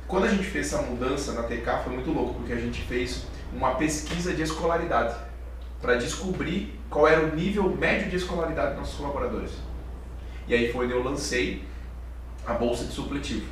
Quando 0.07 0.25
a 0.25 0.29
gente 0.29 0.45
fez 0.45 0.73
essa 0.73 0.83
mudança 0.83 1.33
na 1.33 1.43
TK 1.43 1.85
foi 1.85 1.95
muito 1.95 2.11
louco, 2.11 2.35
porque 2.35 2.53
a 2.53 2.57
gente 2.57 2.83
fez 2.83 3.27
uma 3.53 3.75
pesquisa 3.75 4.33
de 4.33 4.43
escolaridade 4.43 5.15
para 5.81 5.97
descobrir 5.97 6.79
qual 6.89 7.09
era 7.09 7.25
o 7.25 7.35
nível 7.35 7.69
médio 7.69 8.09
de 8.09 8.17
escolaridade 8.17 8.71
dos 8.71 8.81
nossos 8.81 8.97
colaboradores. 8.97 9.51
E 10.47 10.55
aí 10.55 10.73
foi 10.73 10.85
onde 10.85 10.95
eu 10.95 11.03
lancei 11.03 11.65
a 12.47 12.55
bolsa 12.55 12.85
de 12.85 12.93
supletivo. 12.93 13.47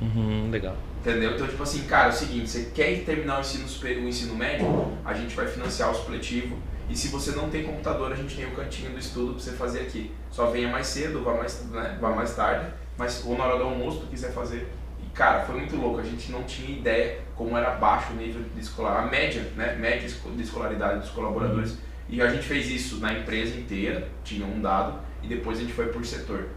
Uhum, 0.00 0.50
legal. 0.50 0.76
Entendeu? 1.00 1.34
Então, 1.34 1.46
tipo 1.46 1.62
assim, 1.62 1.84
cara, 1.84 2.06
é 2.06 2.10
o 2.10 2.12
seguinte, 2.12 2.48
você 2.48 2.70
quer 2.74 3.04
terminar 3.04 3.38
o 3.38 3.40
ensino, 3.40 3.64
o 3.64 4.08
ensino 4.08 4.36
médio, 4.36 4.66
a 5.04 5.12
gente 5.14 5.34
vai 5.34 5.46
financiar 5.46 5.90
o 5.90 5.94
supletivo. 5.94 6.56
E 6.88 6.96
se 6.96 7.08
você 7.08 7.32
não 7.32 7.48
tem 7.48 7.64
computador, 7.64 8.12
a 8.12 8.14
gente 8.14 8.36
tem 8.36 8.44
o 8.44 8.50
cantinho 8.52 8.90
do 8.90 8.98
estudo 8.98 9.34
pra 9.34 9.42
você 9.42 9.52
fazer 9.52 9.80
aqui. 9.80 10.12
Só 10.30 10.46
venha 10.46 10.68
mais 10.68 10.86
cedo, 10.86 11.22
vá 11.22 11.34
mais, 11.34 11.64
né, 11.70 11.96
vá 12.00 12.10
mais 12.10 12.34
tarde, 12.34 12.70
mas 12.98 13.24
ou 13.24 13.36
na 13.36 13.44
hora 13.44 13.58
do 13.58 13.64
almoço 13.64 14.00
tu 14.00 14.06
quiser 14.06 14.32
fazer. 14.32 14.68
E 15.02 15.10
cara, 15.10 15.44
foi 15.44 15.56
muito 15.56 15.74
louco, 15.76 16.00
a 16.00 16.02
gente 16.02 16.30
não 16.30 16.42
tinha 16.42 16.76
ideia 16.76 17.20
como 17.34 17.56
era 17.56 17.70
baixo 17.70 18.12
o 18.12 18.16
nível 18.16 18.42
de 18.54 18.60
escolar, 18.60 19.04
a 19.04 19.06
média, 19.06 19.42
né, 19.56 19.74
média 19.76 20.08
de 20.08 20.42
escolaridade 20.42 21.00
dos 21.00 21.10
colaboradores. 21.10 21.78
E 22.08 22.20
a 22.20 22.28
gente 22.28 22.44
fez 22.44 22.68
isso 22.68 22.98
na 22.98 23.12
empresa 23.12 23.58
inteira, 23.58 24.08
tinha 24.22 24.44
um 24.44 24.60
dado, 24.60 25.00
e 25.22 25.28
depois 25.28 25.58
a 25.58 25.62
gente 25.62 25.72
foi 25.72 25.86
por 25.86 26.04
setor. 26.04 26.48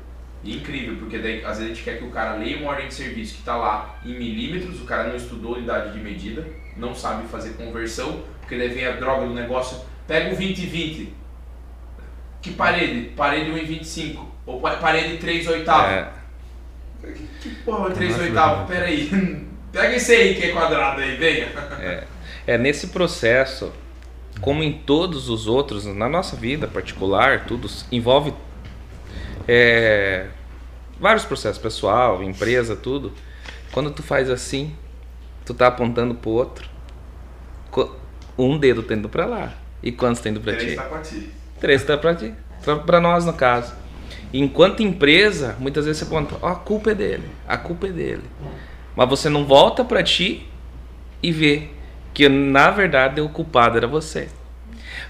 E 0.45 0.53
é 0.53 0.55
incrível, 0.57 0.95
porque 0.97 1.17
daí 1.17 1.43
às 1.43 1.57
vezes 1.57 1.63
a 1.63 1.67
gente 1.73 1.83
quer 1.83 1.97
que 1.97 2.03
o 2.05 2.11
cara 2.11 2.35
leia 2.35 2.57
uma 2.57 2.69
ordem 2.69 2.87
de 2.87 2.93
serviço 2.93 3.33
que 3.33 3.39
está 3.39 3.57
lá 3.57 3.99
em 4.05 4.13
milímetros, 4.17 4.79
o 4.79 4.85
cara 4.85 5.09
não 5.09 5.15
estudou 5.15 5.55
unidade 5.55 5.91
de 5.91 5.99
medida, 5.99 6.45
não 6.77 6.93
sabe 6.93 7.27
fazer 7.27 7.53
conversão, 7.55 8.21
porque 8.39 8.55
daí 8.57 8.69
vem 8.69 8.85
a 8.85 8.91
droga 8.91 9.25
do 9.27 9.33
negócio, 9.33 9.79
pega 10.07 10.31
o 10.31 10.35
20 10.37 10.59
e 10.59 10.65
20. 10.67 11.13
Que 12.43 12.51
parede? 12.51 13.09
Parede 13.17 13.49
1,25. 13.49 14.19
Ou 14.45 14.61
pa- 14.61 14.75
parede 14.75 15.17
3 15.17 15.47
oitavos. 15.47 15.91
É, 15.91 16.07
Que 17.41 17.49
porra, 17.65 17.89
3 17.89 18.11
Nossa, 18.11 18.23
oitavos? 18.23 18.67
verdade. 18.69 18.71
Pera 18.71 18.85
aí. 18.85 19.45
Pega 19.71 19.95
esse 19.95 20.11
aí 20.13 20.35
que 20.35 20.43
é 20.45 20.51
quadrado 20.51 21.01
aí, 21.01 21.15
venha. 21.17 21.47
é 22.45 22.55
nesse 22.57 22.87
processo, 22.89 23.73
como 24.41 24.61
em 24.63 24.73
todos 24.73 25.27
os 25.27 25.47
outros, 25.47 25.85
na 25.87 26.07
nossa 26.07 26.35
vida 26.35 26.67
particular, 26.67 27.45
tudo 27.45 27.67
envolve 27.91 28.31
é, 29.47 30.27
vários 30.99 31.25
processos, 31.25 31.61
pessoal, 31.61 32.21
empresa, 32.23 32.75
tudo. 32.75 33.11
Quando 33.71 33.91
tu 33.91 34.01
faz 34.03 34.29
assim, 34.29 34.75
tu 35.45 35.53
tá 35.53 35.67
apontando 35.67 36.15
pro 36.15 36.31
outro, 36.31 36.69
um 38.37 38.57
dedo 38.57 38.83
tá 38.83 38.93
indo 38.93 39.09
pra 39.09 39.25
lá. 39.25 39.53
E 39.83 39.91
quantos 39.91 40.21
tá 40.21 40.29
indo 40.29 40.41
pra 40.41 40.53
Três 40.53 40.71
ti? 40.71 40.75
tá 40.75 40.83
pra 40.83 40.99
ti. 41.01 41.29
Três 41.59 41.83
tá 41.83 41.97
pra 41.97 42.15
ti. 42.15 42.33
Pra, 42.63 42.75
pra 42.77 42.99
nós, 42.99 43.25
no 43.25 43.33
caso. 43.33 43.73
Enquanto 44.33 44.81
empresa, 44.81 45.55
muitas 45.59 45.85
vezes 45.85 45.99
você 45.99 46.05
aponta, 46.05 46.35
ó, 46.41 46.49
a 46.49 46.55
culpa 46.55 46.91
é 46.91 46.95
dele, 46.95 47.29
a 47.47 47.57
culpa 47.57 47.87
é 47.87 47.91
dele. 47.91 48.23
Mas 48.95 49.09
você 49.09 49.29
não 49.29 49.45
volta 49.45 49.83
pra 49.83 50.03
ti 50.03 50.47
e 51.21 51.31
vê 51.31 51.69
que 52.13 52.27
na 52.29 52.71
verdade 52.71 53.21
o 53.21 53.29
culpado 53.29 53.77
era 53.77 53.87
você. 53.87 54.29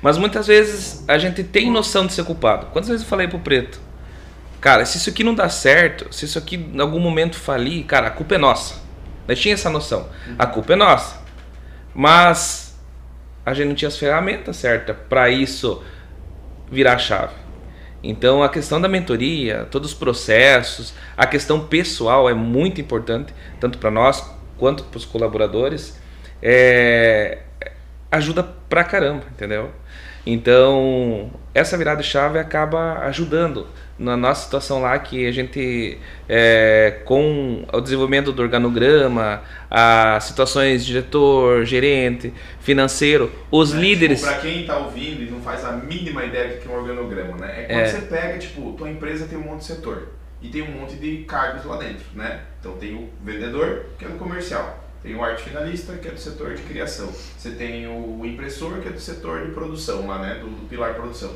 Mas 0.02 0.18
muitas 0.18 0.48
vezes 0.48 1.04
a 1.08 1.18
gente 1.18 1.44
tem 1.44 1.72
noção 1.72 2.06
de 2.06 2.14
ser 2.14 2.24
culpado. 2.26 2.68
Quantas 2.68 2.90
vezes 2.90 3.04
eu 3.04 3.10
falei 3.10 3.28
pro 3.28 3.40
preto? 3.40 3.80
Cara, 4.66 4.84
se 4.84 4.98
isso 4.98 5.12
aqui 5.12 5.24
não 5.24 5.36
dá 5.36 5.48
certo, 5.48 6.12
se 6.12 6.26
isso 6.26 6.40
aqui 6.40 6.56
em 6.56 6.82
algum 6.82 6.98
momento 6.98 7.38
falir, 7.38 7.86
cara, 7.86 8.08
a 8.08 8.10
culpa 8.10 8.34
é 8.34 8.38
nossa. 8.40 8.82
Nós 9.28 9.40
tinha 9.40 9.54
essa 9.54 9.70
noção. 9.70 10.10
A 10.40 10.48
culpa 10.48 10.74
é 10.74 10.76
nossa. 10.76 11.22
Mas 11.94 12.76
a 13.46 13.54
gente 13.54 13.68
não 13.68 13.76
tinha 13.76 13.90
as 13.90 13.96
ferramentas 13.96 14.56
certas 14.56 14.98
para 15.08 15.30
isso 15.30 15.84
virar 16.72 16.94
a 16.94 16.98
chave. 16.98 17.36
Então 18.02 18.42
a 18.42 18.50
questão 18.50 18.82
da 18.82 18.88
mentoria, 18.88 19.68
todos 19.70 19.92
os 19.92 19.96
processos, 19.96 20.96
a 21.16 21.28
questão 21.28 21.68
pessoal 21.68 22.28
é 22.28 22.34
muito 22.34 22.82
importante, 22.82 23.36
tanto 23.60 23.78
para 23.78 23.92
nós 23.92 24.28
quanto 24.58 24.84
para 24.86 24.98
os 24.98 25.06
colaboradores. 25.06 25.96
É, 26.42 27.44
ajuda 28.12 28.42
pra 28.68 28.84
caramba, 28.84 29.26
entendeu? 29.32 29.70
Então, 30.26 31.30
essa 31.54 31.78
virada 31.78 32.02
de 32.02 32.08
chave 32.08 32.40
acaba 32.40 32.98
ajudando 33.06 33.68
na 33.98 34.18
nossa 34.18 34.44
situação 34.44 34.82
lá 34.82 35.00
que 35.00 35.26
a 35.26 35.32
gente, 35.32 35.98
é, 36.28 37.00
com 37.06 37.66
o 37.72 37.80
desenvolvimento 37.80 38.32
do 38.34 38.42
organograma, 38.42 39.42
as 39.70 40.26
situações 40.26 40.82
de 40.86 40.92
diretor, 40.92 41.64
gerente, 41.66 42.34
financeiro, 42.60 43.32
os 43.50 43.74
Né? 43.74 43.80
líderes. 43.82 44.20
Tipo, 44.20 44.32
pra 44.32 44.42
quem 44.42 44.66
tá 44.66 44.78
ouvindo 44.78 45.24
e 45.24 45.30
não 45.32 45.40
faz 45.42 45.64
a 45.64 45.72
mínima 45.72 46.26
ideia 46.26 46.56
do 46.56 46.62
que 46.62 46.68
é 46.68 46.72
um 46.72 46.76
organograma, 46.80 47.38
né? 47.38 47.62
É 47.62 47.64
quando 47.68 47.80
É. 47.80 47.86
você 47.88 48.02
pega, 48.02 48.38
tipo, 48.38 48.74
tua 48.74 48.90
empresa 48.90 49.28
tem 49.28 49.38
um 49.38 49.44
monte 49.44 49.60
de 49.60 49.66
setor 49.68 50.10
e 50.42 50.50
tem 50.50 50.62
um 50.62 50.72
monte 50.72 50.96
de 50.96 51.18
cargos 51.28 51.64
lá 51.66 51.78
dentro, 51.78 52.06
né? 52.14 52.42
Então 52.60 52.74
tem 52.74 52.94
o 52.94 53.10
vendedor, 53.24 53.86
que 53.98 54.04
é 54.06 54.10
do 54.10 54.18
comercial. 54.18 54.84
Tem 55.02 55.16
o 55.16 55.24
arte 55.24 55.44
finalista, 55.44 55.94
que 55.94 56.08
é 56.08 56.12
do 56.12 56.20
setor 56.20 56.56
de 56.56 56.64
criação. 56.64 57.08
Você 57.38 57.52
tem 57.52 57.88
o 57.88 58.26
impressor, 58.26 58.80
que 58.82 58.88
é 58.90 58.92
do 58.92 59.00
setor 59.00 59.46
de 59.46 59.52
produção 59.52 60.08
lá, 60.08 60.18
né? 60.20 60.40
Do, 60.42 60.48
do 60.48 60.68
pilar 60.68 60.96
produção. 60.96 61.32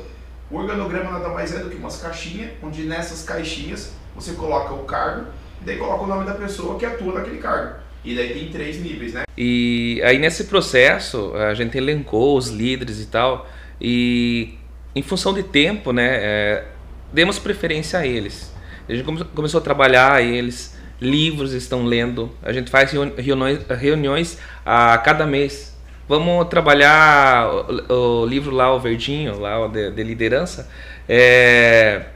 O 0.50 0.56
organograma 0.56 1.12
nada 1.12 1.28
mais 1.28 1.54
é 1.54 1.58
do 1.58 1.70
que 1.70 1.76
umas 1.76 1.98
caixinhas, 2.00 2.50
onde 2.62 2.82
nessas 2.82 3.22
caixinhas 3.22 3.92
você 4.14 4.32
coloca 4.32 4.74
o 4.74 4.84
cargo 4.84 5.26
e 5.62 5.64
daí 5.64 5.76
coloca 5.76 6.04
o 6.04 6.06
nome 6.06 6.24
da 6.26 6.34
pessoa 6.34 6.78
que 6.78 6.84
atua 6.84 7.14
naquele 7.14 7.38
cargo. 7.38 7.74
E 8.04 8.14
daí 8.14 8.32
tem 8.32 8.48
três 8.50 8.80
níveis, 8.80 9.12
né? 9.14 9.22
E 9.36 10.00
aí 10.04 10.18
nesse 10.18 10.44
processo 10.44 11.32
a 11.36 11.54
gente 11.54 11.76
elencou 11.78 12.36
os 12.36 12.48
líderes 12.48 13.00
e 13.00 13.06
tal, 13.06 13.48
e 13.80 14.54
em 14.94 15.02
função 15.02 15.32
de 15.32 15.42
tempo, 15.42 15.92
né, 15.92 16.08
é, 16.20 16.64
demos 17.12 17.38
preferência 17.38 17.98
a 17.98 18.06
eles. 18.06 18.52
A 18.88 18.92
gente 18.92 19.04
come- 19.04 19.24
começou 19.24 19.60
a 19.60 19.62
trabalhar 19.62 20.20
eles, 20.22 20.76
livros 21.00 21.52
estão 21.52 21.84
lendo, 21.84 22.30
a 22.42 22.52
gente 22.52 22.70
faz 22.70 22.90
reuni- 22.90 23.14
reuniões, 23.18 23.60
reuniões 23.78 24.38
a 24.66 24.98
cada 24.98 25.26
mês. 25.26 25.78
Vamos 26.10 26.48
trabalhar 26.48 27.48
o, 27.88 28.22
o 28.22 28.26
livro 28.26 28.52
lá, 28.52 28.74
o 28.74 28.80
verdinho, 28.80 29.38
lá 29.38 29.64
o 29.64 29.68
de, 29.68 29.92
de 29.92 30.02
liderança. 30.02 30.68
É, 31.08 32.06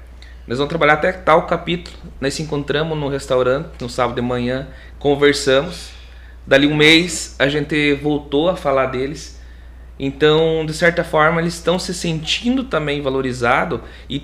nós 0.48 0.58
vamos 0.58 0.68
trabalhar 0.68 0.94
até 0.94 1.12
tal 1.12 1.46
capítulo. 1.46 1.96
Nós 2.20 2.34
se 2.34 2.42
encontramos 2.42 2.98
no 2.98 3.06
restaurante 3.06 3.68
no 3.80 3.88
sábado 3.88 4.16
de 4.16 4.20
manhã, 4.20 4.66
conversamos. 4.98 5.92
Dali 6.44 6.66
um 6.66 6.74
mês 6.74 7.36
a 7.38 7.46
gente 7.46 7.94
voltou 7.94 8.48
a 8.48 8.56
falar 8.56 8.86
deles. 8.86 9.40
Então, 9.96 10.66
de 10.66 10.74
certa 10.74 11.04
forma, 11.04 11.40
eles 11.40 11.54
estão 11.54 11.78
se 11.78 11.94
sentindo 11.94 12.64
também 12.64 13.00
valorizados 13.00 13.78
e 14.10 14.20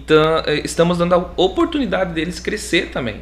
eh, 0.47 0.63
estamos 0.65 0.99
dando 0.99 1.15
a 1.15 1.31
oportunidade 1.37 2.13
deles 2.13 2.41
crescer 2.41 2.91
também. 2.91 3.21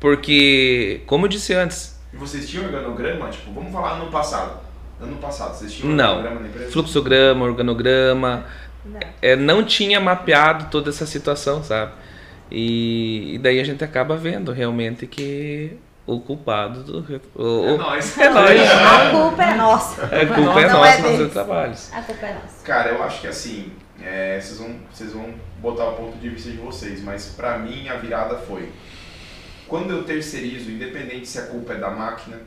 Porque, 0.00 1.02
como 1.06 1.26
eu 1.26 1.28
disse 1.28 1.52
antes, 1.52 2.00
E 2.14 2.16
vocês 2.16 2.48
tinham 2.48 2.64
organograma? 2.64 3.28
Tipo, 3.28 3.52
vamos 3.52 3.70
falar 3.70 3.96
ano 3.96 4.10
passado. 4.10 4.65
Ano 5.00 5.16
passado, 5.16 5.54
vocês 5.54 5.72
tinham 5.74 5.92
Não. 5.94 6.16
organograma 6.16 6.40
na 6.40 6.48
empresa? 6.48 6.72
fluxograma, 6.72 7.44
organograma, 7.44 8.44
Não. 8.84 9.00
é, 9.20 9.36
não 9.36 9.62
tinha 9.64 10.00
mapeado 10.00 10.66
toda 10.70 10.88
essa 10.90 11.04
situação, 11.06 11.62
sabe? 11.62 11.92
E, 12.50 13.34
e 13.34 13.38
daí 13.38 13.60
a 13.60 13.64
gente 13.64 13.82
acaba 13.84 14.16
vendo 14.16 14.52
realmente 14.52 15.06
que 15.06 15.76
o 16.06 16.20
culpado 16.20 16.82
do. 16.84 16.98
O, 17.34 17.66
É 17.68 17.72
o- 17.72 17.78
nóis. 17.78 18.16
É 18.18 18.30
nóis. 18.30 18.60
A 18.70 19.10
culpa 19.10 19.42
é 19.42 19.54
nossa. 19.54 20.04
a 20.06 20.08
culpa 20.26 20.60
é 20.60 20.66
Não 20.68 20.78
nossa 20.80 21.08
é 21.08 21.16
nos 21.18 21.32
trabalhos. 21.32 21.92
A 21.92 22.02
culpa 22.02 22.26
é 22.26 22.34
nossa. 22.34 22.64
Cara, 22.64 22.90
eu 22.90 23.02
acho 23.02 23.20
que 23.20 23.26
assim, 23.26 23.72
é, 24.00 24.40
vocês, 24.40 24.58
vão, 24.60 24.76
vocês 24.92 25.12
vão 25.12 25.34
botar 25.60 25.88
o 25.88 25.92
ponto 25.96 26.16
de 26.18 26.28
vista 26.28 26.50
de 26.50 26.56
vocês, 26.58 27.02
mas 27.02 27.34
pra 27.36 27.58
mim 27.58 27.88
a 27.88 27.96
virada 27.96 28.36
foi 28.36 28.70
quando 29.66 29.90
eu 29.90 30.04
terceirizo, 30.04 30.70
independente 30.70 31.26
se 31.26 31.38
a 31.40 31.46
culpa 31.46 31.72
é 31.72 31.76
da 31.78 31.90
máquina, 31.90 32.38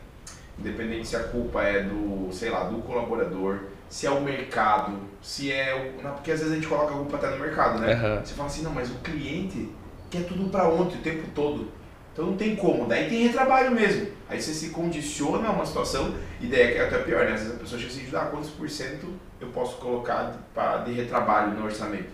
independente 0.59 1.07
se 1.07 1.15
a 1.15 1.23
culpa 1.23 1.63
é 1.63 1.83
do, 1.83 2.29
sei 2.31 2.49
lá, 2.49 2.63
do 2.65 2.79
colaborador, 2.81 3.59
se 3.89 4.05
é 4.05 4.11
o 4.11 4.21
mercado, 4.21 4.97
se 5.21 5.51
é 5.51 5.73
o. 5.99 6.03
Não, 6.03 6.13
porque 6.13 6.31
às 6.31 6.39
vezes 6.39 6.53
a 6.53 6.55
gente 6.55 6.67
coloca 6.67 6.93
a 6.93 6.97
culpa 6.97 7.17
até 7.17 7.29
no 7.29 7.37
mercado, 7.39 7.79
né? 7.79 7.93
Aham. 7.93 8.21
Você 8.23 8.33
fala 8.35 8.47
assim, 8.47 8.61
não, 8.63 8.71
mas 8.71 8.89
o 8.91 8.95
cliente 8.95 9.69
quer 10.09 10.23
tudo 10.25 10.49
pra 10.49 10.67
ontem 10.67 10.97
o 10.97 11.01
tempo 11.01 11.23
todo. 11.33 11.71
Então 12.13 12.25
não 12.25 12.35
tem 12.37 12.55
como, 12.55 12.85
daí 12.85 13.07
tem 13.09 13.23
retrabalho 13.23 13.71
mesmo. 13.71 14.07
Aí 14.27 14.41
você 14.41 14.53
se 14.53 14.69
condiciona 14.71 15.47
a 15.47 15.51
uma 15.51 15.65
situação, 15.65 16.13
e 16.41 16.47
daí 16.47 16.61
é 16.61 16.71
que 16.73 16.77
é 16.79 16.85
até 16.85 16.97
pior, 16.99 17.25
né? 17.25 17.33
Às 17.33 17.39
vezes 17.41 17.55
a 17.55 17.59
pessoa 17.59 17.79
chega 17.81 17.93
assim, 17.93 18.15
ah, 18.17 18.29
quantos 18.29 18.49
por 18.49 18.69
cento 18.69 19.07
eu 19.39 19.47
posso 19.49 19.77
colocar 19.77 20.31
de, 20.31 20.37
pra- 20.53 20.77
de 20.79 20.91
retrabalho 20.91 21.53
no 21.53 21.63
orçamento? 21.65 22.09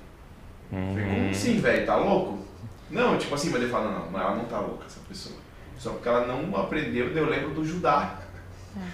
Eu 0.71 0.77
falei, 0.93 1.05
como 1.15 1.29
assim, 1.31 1.60
velho? 1.60 1.86
Tá 1.86 1.95
louco? 1.95 2.39
Não, 2.89 3.17
tipo 3.17 3.34
assim, 3.34 3.49
mas 3.49 3.62
ele 3.62 3.71
fala, 3.71 3.91
não, 3.91 4.12
não, 4.12 4.19
ela 4.19 4.36
não 4.36 4.45
tá 4.45 4.60
louca, 4.60 4.86
essa 4.86 4.99
pessoa. 5.10 5.36
Só 5.77 5.91
porque 5.91 6.08
ela 6.08 6.25
não 6.25 6.55
aprendeu, 6.55 7.08
eu 7.12 7.25
lembro 7.29 7.49
do 7.49 7.65
Judá. 7.65 8.19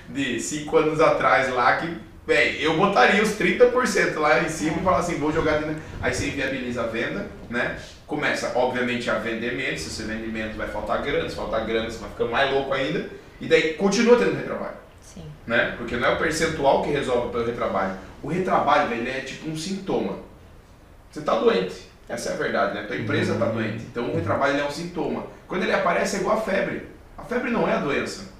De 0.10 0.39
cinco 0.39 0.78
anos 0.78 1.00
atrás 1.00 1.50
lá, 1.54 1.78
que, 1.78 1.98
velho, 2.26 2.62
eu 2.62 2.78
botaria 2.78 3.22
os 3.22 3.30
30% 3.30 4.17
lá 4.17 4.41
em 4.44 4.50
cima 4.50 4.78
e 4.80 4.84
falar 4.84 5.00
assim, 5.00 5.15
vou 5.15 5.32
jogar 5.32 5.60
dentro. 5.60 5.82
Aí 6.02 6.13
você 6.13 6.28
inviabiliza 6.28 6.84
a 6.84 6.88
venda, 6.88 7.28
né? 7.50 7.78
Começa, 8.06 8.52
obviamente, 8.56 9.10
a 9.10 9.15
vender 9.15 9.56
menos. 9.56 9.82
Se 9.82 9.89
você 9.89 10.04
vende 10.04 10.28
menos, 10.28 10.56
vai 10.56 10.67
faltar 10.67 11.02
grana. 11.02 11.30
Se 11.30 11.36
faltar 11.36 11.65
grana, 11.65 11.89
você 11.89 11.98
vai 11.98 12.10
ficando 12.10 12.32
mais 12.32 12.52
louco 12.52 12.74
ainda. 12.74 13.10
E 13.39 13.48
daí 13.48 13.74
continua 13.74 14.17
tendo 14.17 14.36
retrabalho 14.36 14.76
Sim. 15.02 15.24
né? 15.48 15.74
Porque 15.78 15.96
não 15.96 16.10
é 16.10 16.13
o 16.13 16.17
percentual 16.17 16.84
que 16.84 16.91
resolve 16.91 17.32
pelo 17.32 17.46
retrabalho. 17.46 17.98
O 18.22 18.28
retrabalho, 18.28 18.89
velho, 18.89 19.02
ele 19.02 19.10
é 19.10 19.22
tipo 19.22 19.50
um 19.50 19.58
sintoma. 19.58 20.20
Você 21.10 21.22
tá 21.22 21.39
doente. 21.39 21.89
Essa 22.08 22.32
é 22.32 22.34
a 22.34 22.38
verdade, 22.38 22.76
né? 22.76 22.84
Tua 22.84 22.98
empresa 22.98 23.36
tá 23.36 23.46
doente. 23.46 23.84
Então 23.89 24.12
o 24.12 24.15
retrabalho 24.15 24.54
ele 24.54 24.62
é 24.62 24.65
um 24.65 24.72
sintoma. 24.72 25.26
Quando 25.48 25.63
ele 25.63 25.74
aparece 25.74 26.17
é 26.17 26.20
igual 26.20 26.38
a 26.38 26.41
febre. 26.41 26.88
A 27.17 27.24
febre 27.24 27.50
não 27.50 27.67
é 27.67 27.74
a 27.74 27.80
doença. 27.80 28.31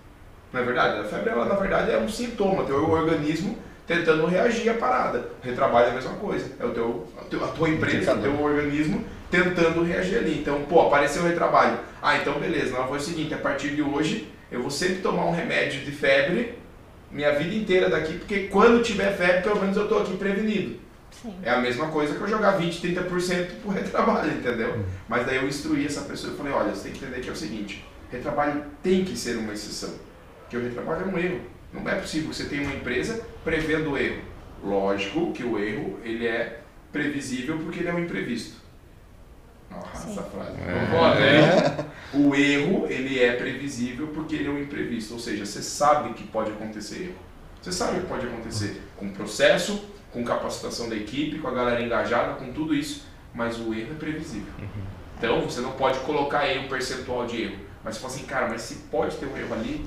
Não 0.54 0.60
é 0.62 0.64
verdade? 0.64 1.00
A 1.00 1.04
febre, 1.06 1.30
ela, 1.30 1.46
na 1.46 1.56
verdade, 1.56 1.92
é 1.92 1.98
um 1.98 2.10
sintoma. 2.10 2.64
Teu 2.64 2.90
organismo 2.90 3.58
tentando 3.88 4.26
reagir 4.26 4.70
à 4.70 4.74
parada. 4.76 5.30
O 5.44 5.46
retrabalho 5.46 5.88
é 5.88 5.92
a 5.92 5.94
mesma 5.94 6.14
coisa. 6.16 6.52
É 6.60 6.66
o 6.66 6.70
teu, 6.72 7.08
a, 7.20 7.24
teu- 7.26 7.44
a 7.44 7.48
tua 7.50 7.70
empresa, 7.70 8.14
o 8.16 8.22
teu 8.22 8.40
organismo 8.42 9.04
tentando 9.30 9.84
reagir 9.84 10.18
ali. 10.18 10.40
Então, 10.40 10.62
pô, 10.64 10.82
apareceu 10.82 11.24
o 11.24 11.28
retrabalho. 11.28 11.78
Ah, 12.02 12.18
então 12.18 12.34
beleza. 12.40 12.72
Nós 12.72 12.88
vamos 12.88 13.04
o 13.04 13.06
seguinte, 13.06 13.34
a 13.34 13.38
partir 13.38 13.70
de 13.70 13.82
hoje, 13.82 14.28
eu 14.52 14.62
vou 14.62 14.70
sempre 14.72 14.98
tomar 14.98 15.26
um 15.26 15.32
remédio 15.32 15.82
de 15.82 15.92
febre 15.92 16.60
minha 17.10 17.34
vida 17.38 17.54
inteira 17.54 17.90
daqui, 17.90 18.14
porque 18.20 18.48
quando 18.48 18.82
tiver 18.82 19.12
febre, 19.18 19.42
pelo 19.42 19.60
menos 19.60 19.76
eu 19.76 19.86
tô 19.88 19.98
aqui 19.98 20.16
prevenido. 20.16 20.80
Sim. 21.22 21.34
É 21.44 21.50
a 21.50 21.60
mesma 21.60 21.88
coisa 21.88 22.16
que 22.16 22.22
eu 22.22 22.28
jogar 22.28 22.52
20, 22.52 22.88
30% 22.88 23.48
pro 23.62 23.72
retrabalho, 23.72 24.32
entendeu? 24.32 24.80
Mas 25.10 25.26
daí 25.26 25.36
eu 25.36 25.46
instruí 25.48 25.86
essa 25.86 26.02
pessoa 26.02 26.34
e 26.34 26.38
falei, 26.38 26.54
olha, 26.54 26.74
você 26.74 26.84
tem 26.84 26.94
que 26.94 27.04
entender 27.04 27.20
que 27.22 27.28
é 27.30 27.34
o 27.34 27.36
seguinte, 27.36 27.86
retrabalho 28.10 28.64
tem 28.82 29.04
que 29.04 29.18
ser 29.18 29.36
uma 29.38 29.52
exceção. 29.52 29.90
Porque 30.52 30.66
o 30.66 30.68
retrabalho 30.68 31.04
é 31.04 31.06
um 31.06 31.18
erro. 31.18 31.42
Não 31.72 31.90
é 31.90 31.96
possível 31.96 32.30
que 32.30 32.36
você 32.36 32.44
tenha 32.44 32.64
uma 32.64 32.74
empresa 32.74 33.26
prevendo 33.42 33.92
o 33.92 33.98
erro. 33.98 34.22
Lógico 34.62 35.32
que 35.32 35.46
o 35.46 35.58
erro, 35.58 35.98
ele 36.04 36.28
é 36.28 36.60
previsível 36.92 37.58
porque 37.60 37.80
ele 37.80 37.88
é 37.88 37.94
um 37.94 38.00
imprevisto. 38.00 38.58
Nossa, 39.70 40.08
Sim. 40.08 40.12
essa 40.12 40.24
frase. 40.24 40.52
É. 40.60 40.88
Foda, 40.92 41.22
hein? 41.22 41.88
O 42.14 42.36
erro, 42.36 42.86
ele 42.90 43.18
é 43.18 43.32
previsível 43.32 44.08
porque 44.08 44.36
ele 44.36 44.50
é 44.50 44.52
um 44.52 44.60
imprevisto. 44.60 45.14
Ou 45.14 45.20
seja, 45.22 45.46
você 45.46 45.62
sabe 45.62 46.14
que 46.16 46.26
pode 46.28 46.52
acontecer 46.52 47.04
erro. 47.04 47.16
Você 47.62 47.72
sabe 47.72 48.02
que 48.02 48.08
pode 48.08 48.28
acontecer 48.28 48.82
com 48.98 49.10
processo, 49.12 49.86
com 50.12 50.26
capacitação 50.26 50.90
da 50.90 50.98
equipe, 50.98 51.40
com 51.40 51.48
a 51.48 51.52
galera 51.52 51.82
engajada, 51.82 52.34
com 52.34 52.52
tudo 52.52 52.76
isso. 52.76 53.06
Mas 53.34 53.58
o 53.58 53.74
erro 53.74 53.94
é 53.94 53.98
previsível. 53.98 54.52
Então, 55.18 55.44
você 55.44 55.62
não 55.62 55.72
pode 55.72 56.00
colocar 56.00 56.40
aí 56.40 56.60
um 56.60 56.68
percentual 56.68 57.26
de 57.26 57.44
erro. 57.44 57.56
Mas 57.84 57.96
você 57.96 58.02
fala 58.02 58.14
assim, 58.14 58.26
cara, 58.26 58.50
mas 58.50 58.62
se 58.64 58.76
pode 58.92 59.16
ter 59.16 59.28
um 59.28 59.38
erro 59.38 59.54
ali. 59.54 59.86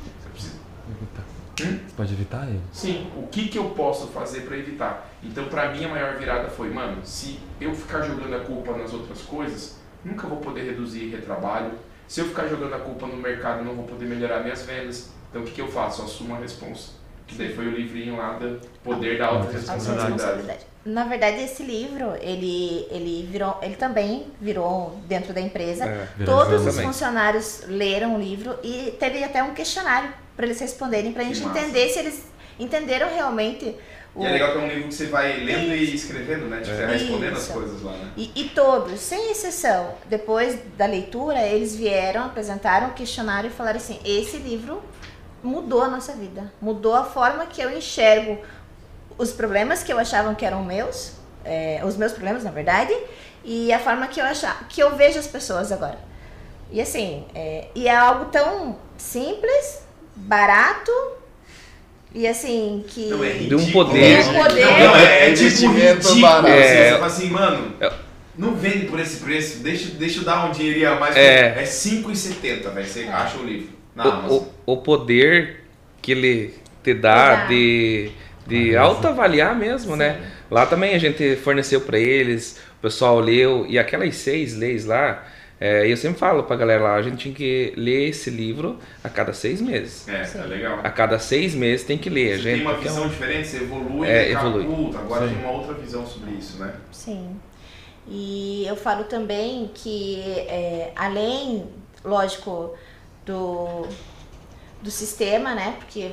Hum? 1.62 1.78
Você 1.86 1.94
pode 1.96 2.12
evitar 2.12 2.48
ele? 2.48 2.60
Sim, 2.72 3.10
o 3.16 3.26
que, 3.28 3.48
que 3.48 3.58
eu 3.58 3.70
posso 3.70 4.08
fazer 4.08 4.40
para 4.40 4.56
evitar? 4.56 5.08
Então, 5.22 5.46
para 5.46 5.70
mim, 5.70 5.84
a 5.84 5.88
maior 5.88 6.16
virada 6.16 6.48
foi, 6.48 6.70
mano, 6.70 6.98
se 7.04 7.38
eu 7.60 7.74
ficar 7.74 8.02
jogando 8.02 8.34
a 8.34 8.40
culpa 8.40 8.76
nas 8.76 8.92
outras 8.92 9.22
coisas, 9.22 9.76
nunca 10.04 10.26
vou 10.26 10.38
poder 10.38 10.64
reduzir 10.64 11.10
retrabalho. 11.10 11.72
Se 12.08 12.20
eu 12.20 12.26
ficar 12.26 12.48
jogando 12.48 12.74
a 12.74 12.78
culpa 12.78 13.06
no 13.06 13.16
mercado, 13.16 13.64
não 13.64 13.74
vou 13.74 13.84
poder 13.84 14.06
melhorar 14.06 14.42
minhas 14.42 14.62
vendas. 14.62 15.10
Então, 15.30 15.42
o 15.42 15.44
que, 15.44 15.52
que 15.52 15.60
eu 15.60 15.68
faço? 15.68 16.02
Eu 16.02 16.06
assumo 16.06 16.34
a 16.34 16.38
responsa. 16.38 16.90
Que 17.26 17.36
daí 17.36 17.54
foi 17.54 17.66
o 17.66 17.70
livrinho 17.70 18.16
lá 18.16 18.34
do 18.34 18.60
Poder 18.82 19.18
da 19.18 19.28
Alta 19.28 19.50
Responsabilidade. 19.50 20.66
Na 20.84 21.04
verdade, 21.04 21.38
esse 21.40 21.62
livro, 21.62 22.12
ele, 22.20 22.86
ele 22.90 23.26
virou, 23.32 23.58
ele 23.62 23.76
também 23.76 24.26
virou 24.38 25.00
dentro 25.08 25.32
da 25.32 25.40
empresa. 25.40 25.86
É, 25.86 26.06
Todos 26.26 26.66
os 26.66 26.78
funcionários 26.78 27.62
leram 27.66 28.16
o 28.16 28.18
livro 28.18 28.58
e 28.62 28.94
teve 29.00 29.24
até 29.24 29.42
um 29.42 29.54
questionário 29.54 30.10
para 30.36 30.46
eles 30.46 30.60
responderem, 30.60 31.12
para 31.12 31.22
a 31.22 31.26
gente 31.26 31.40
massa. 31.40 31.58
entender 31.58 31.88
se 31.88 31.98
eles 31.98 32.22
entenderam 32.58 33.08
realmente 33.08 33.76
o, 34.14 34.22
E 34.22 34.26
é 34.26 34.30
legal 34.30 34.52
que 34.52 34.58
é 34.58 34.60
um 34.60 34.68
livro 34.68 34.88
que 34.88 34.94
você 34.94 35.06
vai 35.06 35.38
lendo 35.38 35.74
e 35.74 35.94
escrevendo, 35.94 36.46
né? 36.46 36.60
Tipo, 36.60 36.76
você 36.76 36.86
vai 36.86 36.96
respondendo 36.96 37.32
as 37.32 37.42
Isso. 37.42 37.52
coisas 37.52 37.82
lá, 37.82 37.92
né? 37.92 38.12
E, 38.16 38.30
e 38.34 38.48
todos, 38.50 39.00
sem 39.00 39.32
exceção, 39.32 39.94
depois 40.08 40.56
da 40.76 40.86
leitura, 40.86 41.40
eles 41.42 41.74
vieram, 41.74 42.24
apresentaram 42.24 42.88
o 42.88 42.92
questionário 42.92 43.48
e 43.48 43.52
falaram 43.52 43.78
assim: 43.78 43.98
esse 44.04 44.36
livro 44.36 44.80
mudou 45.42 45.82
a 45.82 45.88
nossa 45.88 46.12
vida, 46.12 46.52
mudou 46.60 46.94
a 46.94 47.04
forma 47.04 47.46
que 47.46 47.60
eu 47.60 47.76
enxergo 47.76 48.38
os 49.18 49.32
problemas 49.32 49.82
que 49.82 49.92
eu 49.92 49.98
achava 49.98 50.34
que 50.34 50.44
eram 50.44 50.64
meus, 50.64 51.12
é, 51.44 51.80
os 51.84 51.96
meus 51.96 52.12
problemas, 52.12 52.44
na 52.44 52.50
verdade, 52.50 52.96
e 53.44 53.72
a 53.72 53.78
forma 53.78 54.06
que 54.06 54.20
eu 54.20 54.24
achava, 54.24 54.64
que 54.64 54.80
eu 54.80 54.96
vejo 54.96 55.18
as 55.18 55.26
pessoas 55.26 55.70
agora. 55.70 55.98
E 56.70 56.80
assim, 56.80 57.26
é, 57.34 57.68
e 57.74 57.86
é 57.86 57.94
algo 57.94 58.26
tão 58.26 58.78
simples, 58.96 59.83
barato 60.16 60.92
e 62.14 62.26
assim 62.28 62.84
que 62.86 63.06
Não, 63.08 63.24
é 63.24 63.30
De 63.30 63.54
um 63.54 63.58
ridículo. 63.58 63.86
poder. 63.86 64.22
De 64.22 64.28
um 64.28 64.34
poder. 64.34 64.64
Não, 64.66 64.96
é, 64.96 65.30
é 65.30 65.32
tipo 65.32 65.42
Investimento 65.42 66.08
ridículo. 66.08 66.20
barato. 66.20 66.46
assim, 66.46 66.58
É. 66.62 66.84
Você 66.88 66.92
fala 66.94 67.06
assim, 67.06 67.30
mano, 67.30 67.72
É. 67.80 67.92
não 68.38 68.54
vende 68.54 68.86
por 68.86 69.00
esse 69.00 69.16
preço, 69.18 69.58
deixa, 69.62 69.88
deixa 69.90 70.20
eu 70.20 70.24
dar 70.24 70.46
um 70.46 70.52
dinheirinho 70.52 70.92
a 70.92 70.94
mais. 70.96 71.16
É. 71.16 71.60
É 71.60 71.64
5,70, 71.64 72.70
velho. 72.72 72.86
Você 72.86 73.04
acha 73.04 73.36
o 73.38 73.44
livro 73.44 73.68
na 73.96 74.04
Amazon. 74.04 74.30
O, 74.66 74.72
o, 74.72 74.72
o 74.74 74.76
poder 74.78 75.64
que 76.00 76.12
ele 76.12 76.54
te 76.82 76.94
dá 76.94 77.46
de, 77.46 78.10
de 78.46 78.76
Avaliação. 78.76 78.84
autoavaliar 78.84 79.56
mesmo, 79.56 79.96
né? 79.96 80.20
Lá 80.50 80.66
também 80.66 80.94
a 80.94 80.98
gente 80.98 81.34
forneceu 81.36 81.80
para 81.80 81.98
eles, 81.98 82.58
o 82.78 82.82
pessoal 82.82 83.18
leu, 83.18 83.64
e 83.68 83.78
aquelas 83.78 84.14
seis 84.16 84.54
leis 84.54 84.84
lá, 84.84 85.24
é, 85.60 85.90
eu 85.90 85.96
sempre 85.96 86.18
falo 86.18 86.42
pra 86.44 86.56
galera 86.56 86.82
lá, 86.82 86.94
a 86.94 87.02
gente 87.02 87.16
tinha 87.16 87.34
que 87.34 87.72
ler 87.76 88.08
esse 88.10 88.28
livro 88.30 88.78
a 89.02 89.08
cada 89.08 89.32
seis 89.32 89.60
meses. 89.60 90.06
É, 90.08 90.24
Sim. 90.24 90.40
é 90.40 90.46
legal. 90.46 90.80
A 90.82 90.90
cada 90.90 91.18
seis 91.18 91.54
meses 91.54 91.86
tem 91.86 91.96
que 91.96 92.10
ler, 92.10 92.36
Você 92.36 92.42
gente. 92.42 92.58
tem 92.58 92.66
uma 92.66 92.76
é 92.76 92.80
visão 92.80 93.04
um- 93.04 93.08
diferente, 93.08 93.48
você 93.48 93.56
evolui, 93.58 94.08
É, 94.08 94.30
evolui. 94.32 94.64
adulto, 94.64 94.98
agora 94.98 95.28
Sim. 95.28 95.34
tem 95.34 95.44
uma 95.44 95.52
outra 95.52 95.74
visão 95.74 96.06
sobre 96.06 96.32
isso, 96.32 96.58
né? 96.58 96.74
Sim. 96.92 97.36
E 98.06 98.66
eu 98.66 98.76
falo 98.76 99.04
também 99.04 99.70
que, 99.74 100.20
é, 100.48 100.92
além, 100.94 101.64
lógico, 102.04 102.74
do, 103.24 103.86
do 104.82 104.90
sistema, 104.90 105.54
né? 105.54 105.76
Porque 105.78 106.10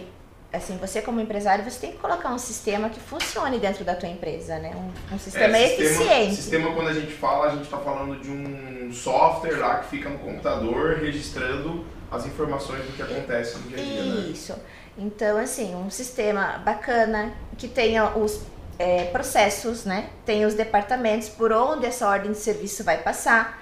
assim, 0.54 0.78
você 0.78 1.02
como 1.02 1.20
empresário, 1.22 1.64
você 1.64 1.80
tem 1.80 1.92
que 1.92 1.98
colocar 1.98 2.30
um 2.30 2.38
sistema 2.38 2.90
que 2.90 3.00
funcione 3.00 3.58
dentro 3.60 3.84
da 3.86 3.96
tua 3.96 4.10
empresa, 4.10 4.60
né? 4.60 4.72
Um, 4.76 5.16
um 5.16 5.20
sistema 5.20 5.58
É, 5.58 5.74
eficiente. 5.74 6.36
Sistema, 6.36 6.74
quando 6.74 6.90
a 6.90 6.94
gente 6.94 7.12
fala, 7.14 7.48
a 7.48 7.50
gente 7.52 7.64
está 7.64 7.78
falando 7.78 8.22
de 8.22 8.30
um 8.30 8.92
software 8.94 9.58
lá 9.58 9.80
que 9.80 9.90
fica 9.90 10.10
no 10.10 10.20
computador 10.20 10.98
registrando 10.98 11.86
as 12.12 12.26
informações 12.26 12.84
do 12.86 12.92
que 12.92 13.02
acontece 13.02 13.58
no 13.60 13.70
dia 13.70 13.78
a 13.78 13.82
dia, 13.82 14.04
né? 14.04 14.30
Isso. 14.30 14.54
Então, 14.98 15.38
assim, 15.38 15.74
um 15.74 15.90
sistema 15.90 16.62
bacana 16.66 17.34
que 17.58 17.68
tenha 17.68 18.18
os 18.18 18.42
é, 18.78 19.06
processos, 19.06 19.86
né? 19.86 20.10
Tem 20.26 20.46
os 20.46 20.54
departamentos 20.54 21.30
por 21.30 21.54
onde 21.54 21.86
essa 21.86 22.08
ordem 22.08 22.32
de 22.34 22.38
serviço 22.38 22.84
vai 22.84 22.98
passar. 22.98 23.62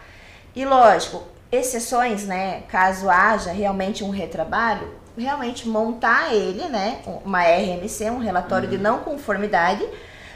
E 0.56 0.66
lógico, 0.66 1.24
exceções, 1.52 2.26
né? 2.26 2.64
Caso 2.68 3.10
haja 3.10 3.52
realmente 3.52 4.04
um 4.04 4.10
retrabalho, 4.10 4.92
realmente 5.18 5.68
montar 5.68 6.34
ele, 6.34 6.66
né? 6.70 7.02
Uma 7.26 7.44
RMC, 7.44 8.10
um 8.10 8.20
relatório 8.20 8.68
de 8.68 8.78
não 8.78 9.00
conformidade, 9.00 9.86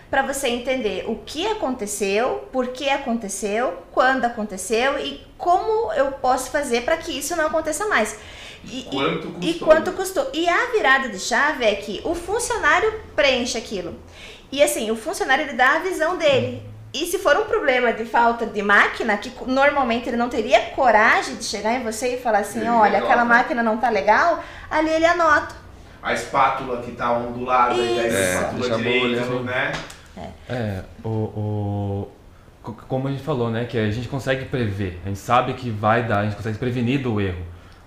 para 0.09 0.21
você 0.21 0.47
entender 0.47 1.05
o 1.07 1.15
que 1.25 1.47
aconteceu, 1.47 2.47
por 2.51 2.67
que 2.67 2.89
aconteceu, 2.89 3.83
quando 3.91 4.25
aconteceu 4.25 4.99
e 4.99 5.25
como 5.37 5.91
eu 5.93 6.11
posso 6.13 6.51
fazer 6.51 6.81
para 6.81 6.97
que 6.97 7.17
isso 7.17 7.35
não 7.35 7.47
aconteça 7.47 7.87
mais. 7.87 8.17
E, 8.65 8.83
Quanto 8.83 9.27
custou? 9.27 9.49
E 9.49 9.53
quanto 9.55 9.91
custou. 9.93 10.29
E 10.33 10.47
a 10.47 10.67
virada 10.71 11.09
de 11.09 11.19
chave 11.19 11.65
é 11.65 11.75
que 11.75 12.01
o 12.05 12.15
funcionário 12.15 13.01
preenche 13.15 13.57
aquilo. 13.57 13.95
E 14.51 14.61
assim, 14.61 14.91
o 14.91 14.95
funcionário 14.95 15.45
ele 15.45 15.53
dá 15.53 15.77
a 15.77 15.79
visão 15.79 16.15
dele. 16.15 16.63
E 16.93 17.07
se 17.07 17.17
for 17.17 17.35
um 17.35 17.45
problema 17.45 17.91
de 17.91 18.05
falta 18.05 18.45
de 18.45 18.61
máquina, 18.61 19.17
que 19.17 19.31
normalmente 19.47 20.07
ele 20.07 20.15
não 20.15 20.29
teria 20.29 20.61
coragem 20.75 21.35
de 21.37 21.43
chegar 21.43 21.73
em 21.73 21.81
você 21.81 22.13
e 22.13 22.17
falar 22.19 22.39
assim, 22.39 22.69
olha, 22.69 22.99
aquela 22.99 23.25
máquina 23.25 23.63
não 23.63 23.77
tá 23.77 23.89
legal, 23.89 24.43
ali 24.77 24.89
ele 24.89 25.05
anota. 25.05 25.55
A 26.01 26.13
espátula 26.13 26.81
que 26.81 26.91
tá 26.91 27.11
ondulada 27.13 27.73
e 27.75 27.77
daí 27.77 27.99
a 27.99 28.07
Isso. 28.07 28.17
espátula 28.17 28.73
a 28.73 28.77
direita, 28.77 29.25
bolha. 29.25 29.41
né? 29.43 29.71
É, 30.49 30.83
o, 31.03 31.09
o- 31.09 32.11
co- 32.61 32.75
como 32.87 33.07
a 33.07 33.11
gente 33.11 33.23
falou, 33.23 33.49
né, 33.49 33.65
que 33.65 33.77
a 33.77 33.89
gente 33.89 34.07
consegue 34.07 34.45
prever, 34.45 34.99
a 35.05 35.07
gente 35.07 35.19
sabe 35.19 35.53
que 35.53 35.69
vai 35.69 36.03
dar, 36.03 36.19
a 36.19 36.23
gente 36.25 36.35
consegue 36.35 36.57
prevenir 36.57 37.01
do 37.01 37.19
erro. 37.21 37.41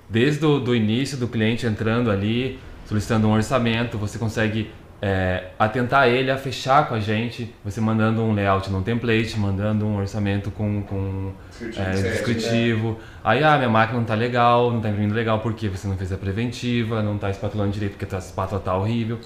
Desde 0.08 0.44
o 0.46 0.58
do 0.58 0.74
início 0.74 1.16
do 1.18 1.28
cliente 1.28 1.66
entrando 1.66 2.10
ali, 2.10 2.58
solicitando 2.86 3.28
um 3.28 3.32
orçamento, 3.32 3.98
você 3.98 4.18
consegue 4.18 4.70
é, 5.00 5.48
atentar 5.58 6.08
ele 6.08 6.30
a 6.30 6.38
fechar 6.38 6.88
com 6.88 6.94
a 6.94 7.00
gente, 7.00 7.54
você 7.64 7.80
mandando 7.80 8.22
um 8.22 8.32
layout 8.32 8.70
num 8.70 8.82
template, 8.82 9.38
mandando 9.38 9.84
um 9.84 9.98
orçamento 9.98 10.50
com, 10.50 10.82
com 10.82 11.32
Descritivo 11.50 11.82
é, 11.82 12.10
descritivo. 12.10 12.98
Aí, 13.22 13.44
ah, 13.44 13.56
minha 13.56 13.68
máquina 13.68 13.98
não 13.98 14.06
tá 14.06 14.14
legal, 14.14 14.72
não 14.72 14.80
tá 14.80 14.88
imprimindo 14.88 15.14
legal 15.14 15.40
porque 15.40 15.68
você 15.68 15.86
não 15.86 15.96
fez 15.96 16.12
a 16.12 16.16
preventiva, 16.16 17.02
não 17.02 17.18
tá 17.18 17.30
espatulando 17.30 17.72
direito 17.72 17.96
porque 17.96 18.14
a 18.14 18.18
espátula 18.18 18.60
tá 18.60 18.76
horrível. 18.76 19.18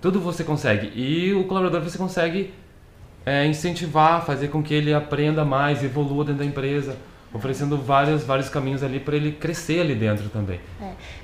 Tudo 0.00 0.20
você 0.20 0.44
consegue. 0.44 0.92
E 0.94 1.34
o 1.34 1.44
colaborador 1.44 1.82
você 1.82 1.98
consegue 1.98 2.54
é, 3.26 3.46
incentivar, 3.46 4.24
fazer 4.24 4.48
com 4.48 4.62
que 4.62 4.72
ele 4.72 4.94
aprenda 4.94 5.44
mais, 5.44 5.84
evolua 5.84 6.24
dentro 6.24 6.38
da 6.38 6.46
empresa, 6.46 6.96
oferecendo 7.32 7.76
vários, 7.76 8.24
vários 8.24 8.48
caminhos 8.48 8.82
ali 8.82 9.00
para 9.00 9.16
ele 9.16 9.32
crescer 9.32 9.80
ali 9.80 9.94
dentro 9.94 10.28
também. 10.28 10.60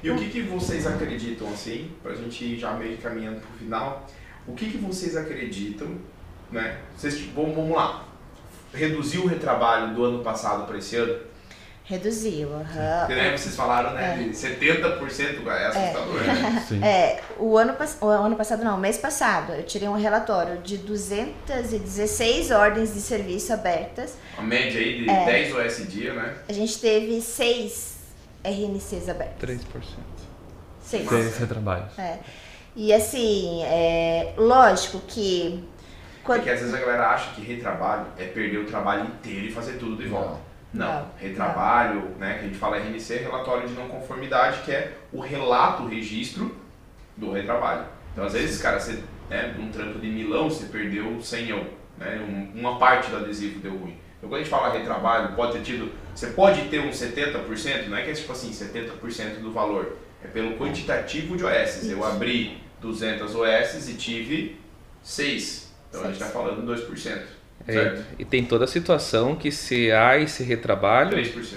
E 0.03 0.11
o 0.11 0.17
que, 0.17 0.29
que 0.29 0.43
vocês 0.43 0.87
acreditam, 0.87 1.49
assim, 1.49 1.91
pra 2.03 2.15
gente 2.15 2.45
ir 2.45 2.59
já 2.59 2.73
meio 2.75 2.97
caminhando 2.99 3.41
pro 3.41 3.59
final, 3.59 4.07
o 4.47 4.55
que, 4.55 4.71
que 4.71 4.79
vocês 4.79 5.17
acreditam, 5.17 5.89
né? 6.51 6.79
Vocês, 6.97 7.19
tipo, 7.19 7.41
vamos, 7.41 7.57
vamos 7.57 7.77
lá, 7.77 8.07
reduziu 8.73 9.23
o 9.23 9.27
retrabalho 9.27 9.95
do 9.95 10.05
ano 10.05 10.23
passado 10.23 10.67
para 10.67 10.79
esse 10.79 10.97
ano? 10.97 11.19
Reduziu. 11.87 12.55
aham. 12.55 13.01
Porque, 13.01 13.14
né, 13.14 13.37
vocês 13.37 13.55
falaram, 13.55 13.93
né, 13.93 14.16
de 14.16 14.30
70% 14.30 15.47
é 15.47 15.66
assustador, 15.66 16.22
né? 16.22 16.64
Sim. 16.66 16.82
É, 16.82 17.20
o 17.39 17.59
ano, 17.59 17.76
o 18.01 18.07
ano 18.07 18.37
passado 18.37 18.64
não, 18.64 18.76
o 18.76 18.80
mês 18.80 18.97
passado, 18.97 19.53
eu 19.53 19.62
tirei 19.64 19.87
um 19.87 19.97
relatório 19.97 20.59
de 20.62 20.78
216 20.78 22.51
ordens 22.51 22.95
de 22.95 23.01
serviço 23.01 23.53
abertas. 23.53 24.16
A 24.39 24.43
média 24.43 24.80
aí 24.80 25.05
de 25.05 25.11
É. 25.11 25.24
10 25.26 25.55
OS 25.55 25.89
dia, 25.89 26.14
né? 26.14 26.35
A 26.49 26.53
gente 26.55 26.78
teve 26.78 27.20
6 27.20 27.95
RNCs 28.43 29.09
abertas. 29.09 29.37
3%. 29.39 29.59
6. 30.80 31.09
Seis 31.09 31.39
retrabalhos. 31.39 31.99
É. 31.99 32.18
E 32.76 32.93
assim, 32.93 33.62
é, 33.64 34.32
lógico 34.37 35.01
que 35.07 35.64
quando, 36.22 36.39
Porque 36.39 36.51
às 36.51 36.61
vezes 36.61 36.74
a 36.74 36.78
galera 36.78 37.11
acha 37.11 37.30
que 37.35 37.43
retrabalho 37.43 38.07
é 38.18 38.24
perder 38.24 38.59
o 38.59 38.64
trabalho 38.64 39.05
inteiro 39.07 39.47
e 39.47 39.53
fazer 39.53 39.74
tudo 39.74 40.03
de 40.03 40.09
volta. 40.09 40.30
Não. 40.30 40.54
Não. 40.75 41.09
Retrabalho, 41.16 42.11
né, 42.18 42.35
que 42.35 42.41
a 42.41 42.49
gente 42.49 42.59
fala 42.59 42.77
RNC, 42.79 43.18
relatório 43.18 43.68
de 43.68 43.75
não 43.75 43.89
conformidade, 43.89 44.62
que 44.62 44.72
é 44.72 44.93
o 45.12 45.20
relato, 45.20 45.85
o 45.85 45.89
registro 45.89 46.55
do 47.16 47.31
retrabalho. 47.31 47.87
Então, 48.12 48.25
às 48.25 48.33
vezes, 48.33 48.61
cara, 48.61 48.79
você, 48.81 49.03
né, 49.31 49.55
num 49.57 49.70
trampo 49.70 49.99
de 50.01 50.09
milão, 50.09 50.51
você 50.51 50.66
perdeu 50.66 51.20
100 51.22 51.49
eu, 51.49 51.64
né, 51.97 52.20
um- 52.20 52.59
uma 52.61 52.79
parte 52.79 53.09
do 53.09 53.16
adesivo 53.16 53.61
deu 53.61 53.77
ruim. 53.77 53.97
Então, 54.18 54.29
quando 54.29 54.35
a 54.35 54.39
gente 54.39 54.51
fala 54.51 54.72
retrabalho, 54.72 55.35
pode 55.37 55.53
ter 55.53 55.62
tido, 55.62 55.93
você 56.14 56.29
pode 56.29 56.62
ter 56.68 56.81
um 56.81 56.93
70%, 56.93 57.89
não 57.89 57.97
é 57.97 58.03
que 58.03 58.11
é 58.11 58.14
tipo 58.14 58.33
assim, 58.33 58.53
70% 58.53 59.41
do 59.41 59.53
valor, 59.53 59.97
é 60.25 60.27
pelo 60.27 60.57
quantitativo 60.57 61.37
de 61.37 61.45
OS. 61.45 61.85
Eu 61.89 61.99
Isso. 61.99 62.05
abri 62.05 62.59
200 62.81 63.35
OS 63.35 63.89
e 63.89 63.95
tive 63.95 64.61
6. 65.03 65.72
Então, 65.89 66.03
a 66.03 66.07
gente 66.07 66.14
está 66.14 66.27
falando 66.27 66.64
2%, 66.64 67.22
É, 67.67 68.03
e 68.19 68.25
tem 68.25 68.45
toda 68.45 68.65
a 68.65 68.69
situação 68.69 69.35
que 69.35 69.51
se 69.51 69.91
há 69.91 70.19
esse 70.19 70.43
retrabalho, 70.43 71.17
3%. 71.17 71.57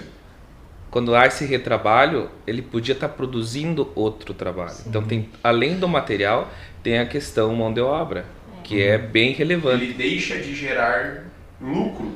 quando 0.90 1.14
há 1.14 1.26
esse 1.26 1.44
retrabalho, 1.44 2.30
ele 2.46 2.62
podia 2.62 2.94
estar 2.94 3.08
produzindo 3.10 3.90
outro 3.94 4.32
trabalho. 4.32 4.74
Então 4.86 5.02
tem, 5.02 5.28
além 5.44 5.78
do 5.78 5.86
material, 5.86 6.50
tem 6.82 6.98
a 6.98 7.06
questão 7.06 7.54
mão 7.54 7.72
de 7.72 7.80
obra, 7.80 8.24
que 8.64 8.82
é 8.82 8.96
bem 8.96 9.32
relevante. 9.32 9.84
Ele 9.84 9.94
deixa 9.94 10.38
de 10.38 10.54
gerar 10.54 11.24
lucro, 11.60 12.12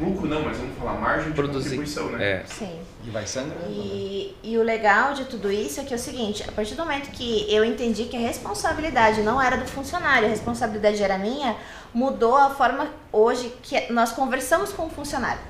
lucro 0.00 0.26
não, 0.26 0.42
mas 0.42 0.56
vamos 0.56 0.76
falar 0.78 0.94
margem 0.94 1.28
de 1.28 1.34
Produzir. 1.34 1.76
contribuição, 1.76 2.10
né? 2.12 2.24
É, 2.24 2.42
sim. 2.46 2.80
E 3.06 3.10
vai 3.10 3.26
sangrando. 3.26 3.60
né? 3.60 3.68
E, 3.70 4.36
e 4.42 4.58
o 4.58 4.62
legal 4.62 5.12
de 5.14 5.26
tudo 5.26 5.52
isso 5.52 5.80
é 5.80 5.84
que 5.84 5.92
é 5.92 5.96
o 5.96 6.00
seguinte, 6.00 6.42
a 6.48 6.50
partir 6.50 6.74
do 6.74 6.82
momento 6.82 7.10
que 7.10 7.46
eu 7.52 7.64
entendi 7.64 8.04
que 8.04 8.16
a 8.16 8.20
responsabilidade 8.20 9.22
não 9.22 9.40
era 9.40 9.56
do 9.56 9.66
funcionário, 9.66 10.26
a 10.26 10.30
responsabilidade 10.30 11.02
era 11.02 11.18
minha, 11.18 11.56
mudou 11.96 12.36
a 12.36 12.50
forma 12.50 12.90
hoje 13.10 13.48
que 13.62 13.90
nós 13.90 14.12
conversamos 14.12 14.70
com 14.70 14.84
o 14.84 14.90
funcionário. 14.90 15.40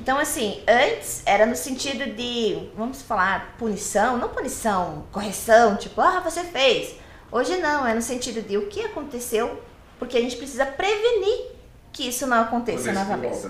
Então, 0.00 0.16
assim, 0.20 0.62
antes 0.68 1.20
era 1.26 1.44
no 1.44 1.56
sentido 1.56 2.14
de, 2.14 2.70
vamos 2.76 3.02
falar, 3.02 3.56
punição, 3.58 4.16
não 4.16 4.28
punição, 4.28 5.04
correção, 5.10 5.74
tipo, 5.74 6.00
ah, 6.00 6.20
você 6.20 6.44
fez. 6.44 6.94
Hoje 7.32 7.56
não, 7.56 7.84
é 7.84 7.92
no 7.92 8.00
sentido 8.00 8.40
de 8.40 8.56
o 8.56 8.68
que 8.68 8.82
aconteceu, 8.82 9.60
porque 9.98 10.16
a 10.16 10.20
gente 10.20 10.36
precisa 10.36 10.64
prevenir 10.64 11.46
que 11.92 12.08
isso 12.08 12.24
não 12.24 12.40
aconteça 12.40 12.92
novamente. 12.92 13.40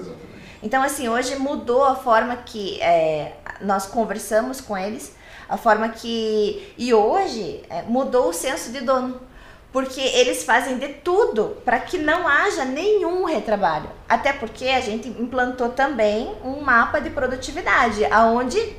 Então, 0.63 0.83
assim, 0.83 1.11
hoje 1.11 1.37
mudou 1.37 1.85
a 1.85 1.95
forma 1.95 2.37
que 2.37 2.81
é, 2.81 3.37
nós 3.61 3.85
conversamos 3.85 4.63
com 4.63 4.79
eles, 4.79 5.15
a 5.47 5.59
forma 5.59 5.91
que. 5.91 6.73
E 6.79 6.95
hoje 6.95 7.63
é, 7.69 7.83
mudou 7.83 8.31
o 8.31 8.33
senso 8.33 8.73
de 8.73 8.81
dono. 8.81 9.21
Porque 9.77 10.01
eles 10.01 10.43
fazem 10.43 10.79
de 10.79 10.89
tudo 10.89 11.59
para 11.63 11.79
que 11.79 11.99
não 11.99 12.27
haja 12.27 12.65
nenhum 12.65 13.27
retrabalho. 13.27 13.91
Até 14.09 14.33
porque 14.33 14.69
a 14.69 14.81
gente 14.81 15.07
implantou 15.07 15.69
também 15.69 16.35
um 16.43 16.63
mapa 16.63 16.99
de 16.99 17.11
produtividade, 17.11 18.03
aonde 18.07 18.75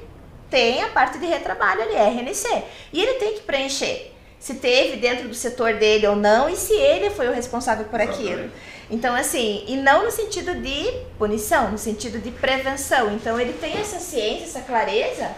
tem 0.50 0.82
a 0.82 0.88
parte 0.88 1.20
de 1.20 1.28
retrabalho 1.28 1.84
ali, 1.84 1.94
RNC. 1.94 2.64
E 2.92 3.00
ele 3.00 3.14
tem 3.20 3.36
que 3.36 3.42
preencher 3.42 4.12
se 4.40 4.56
teve 4.56 4.98
dentro 4.98 5.28
do 5.28 5.36
setor 5.36 5.76
dele 5.76 6.08
ou 6.08 6.16
não 6.16 6.50
e 6.50 6.56
se 6.56 6.74
ele 6.74 7.12
foi 7.12 7.28
o 7.28 7.32
responsável 7.32 7.86
por 7.86 8.02
aquilo. 8.02 8.30
Exatamente. 8.30 8.54
Então, 8.90 9.14
assim, 9.14 9.66
e 9.68 9.76
não 9.76 10.04
no 10.04 10.10
sentido 10.10 10.56
de 10.56 10.92
punição, 11.20 11.70
no 11.70 11.78
sentido 11.78 12.18
de 12.18 12.32
prevenção. 12.32 13.14
Então, 13.14 13.40
ele 13.40 13.54
tem 13.54 13.78
essa 13.78 14.00
ciência, 14.00 14.46
essa 14.46 14.62
clareza 14.62 15.30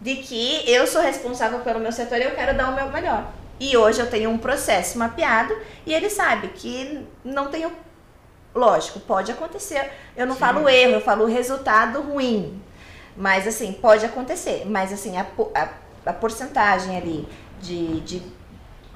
de 0.00 0.16
que 0.16 0.64
eu 0.66 0.86
sou 0.86 1.02
responsável 1.02 1.58
pelo 1.58 1.80
meu 1.80 1.92
setor 1.92 2.16
e 2.16 2.24
eu 2.24 2.34
quero 2.34 2.56
dar 2.56 2.70
o 2.70 2.74
meu 2.74 2.90
melhor. 2.90 3.30
E 3.58 3.76
hoje 3.76 4.00
eu 4.00 4.10
tenho 4.10 4.30
um 4.30 4.38
processo 4.38 4.98
mapeado 4.98 5.56
e 5.84 5.94
ele 5.94 6.10
sabe 6.10 6.48
que 6.48 7.06
não 7.24 7.48
tenho. 7.48 7.72
Lógico, 8.54 9.00
pode 9.00 9.30
acontecer. 9.32 9.90
Eu 10.16 10.26
não 10.26 10.34
Sim. 10.34 10.40
falo 10.40 10.68
erro, 10.68 10.92
eu 10.92 11.00
falo 11.00 11.26
resultado 11.26 12.00
ruim. 12.00 12.62
Mas, 13.16 13.46
assim, 13.46 13.72
pode 13.72 14.04
acontecer. 14.04 14.64
Mas, 14.66 14.92
assim, 14.92 15.16
a, 15.16 15.26
a, 15.54 15.68
a 16.06 16.12
porcentagem 16.12 16.96
ali 16.96 17.28
de, 17.60 18.00
de 18.00 18.22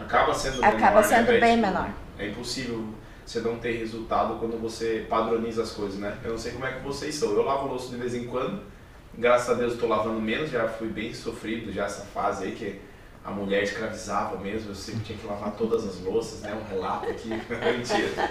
Acaba 0.01 0.35
sendo 0.35 0.65
Acaba 0.65 1.03
menor, 1.03 1.05
sendo 1.05 1.33
né, 1.33 1.41
bem 1.41 1.57
Tipo, 1.57 1.67
menor. 1.67 1.91
É 2.19 2.29
impossível 2.29 2.85
você 3.25 3.41
não 3.41 3.59
ter 3.59 3.73
resultado 3.73 4.39
quando 4.39 4.61
você 4.61 5.07
padroniza 5.09 5.63
as 5.63 5.73
coisas, 5.73 5.99
né? 5.99 6.17
Eu 6.25 6.31
não 6.31 6.39
sei 6.39 6.53
como 6.53 6.67
é 6.67 6.73
que 6.73 6.81
vocês 6.81 7.15
são. 7.15 7.33
Eu 7.33 7.43
lavo 7.43 7.69
louça 7.69 7.91
de 7.91 7.97
vez 7.97 8.15
em 8.15 8.25
quando. 8.25 8.63
Graças 9.17 9.51
a 9.51 9.55
Deus 9.55 9.75
estou 9.75 9.89
lavando 9.89 10.21
menos, 10.21 10.51
já 10.51 10.67
fui 10.69 10.89
bem 10.89 11.13
sofrido 11.13 11.73
já 11.73 11.85
essa 11.85 12.05
fase 12.07 12.45
aí 12.45 12.53
que 12.53 12.81
a 13.25 13.31
mulher 13.31 13.63
escravizava 13.63 14.39
mesmo, 14.39 14.71
eu 14.71 14.75
sempre 14.75 15.05
tinha 15.05 15.19
que 15.19 15.27
lavar 15.27 15.53
todas 15.53 15.87
as 15.87 16.01
louças, 16.01 16.41
né? 16.41 16.55
Um 16.55 16.69
relato 16.69 17.09
aqui, 17.09 17.29
mentira. 17.29 18.31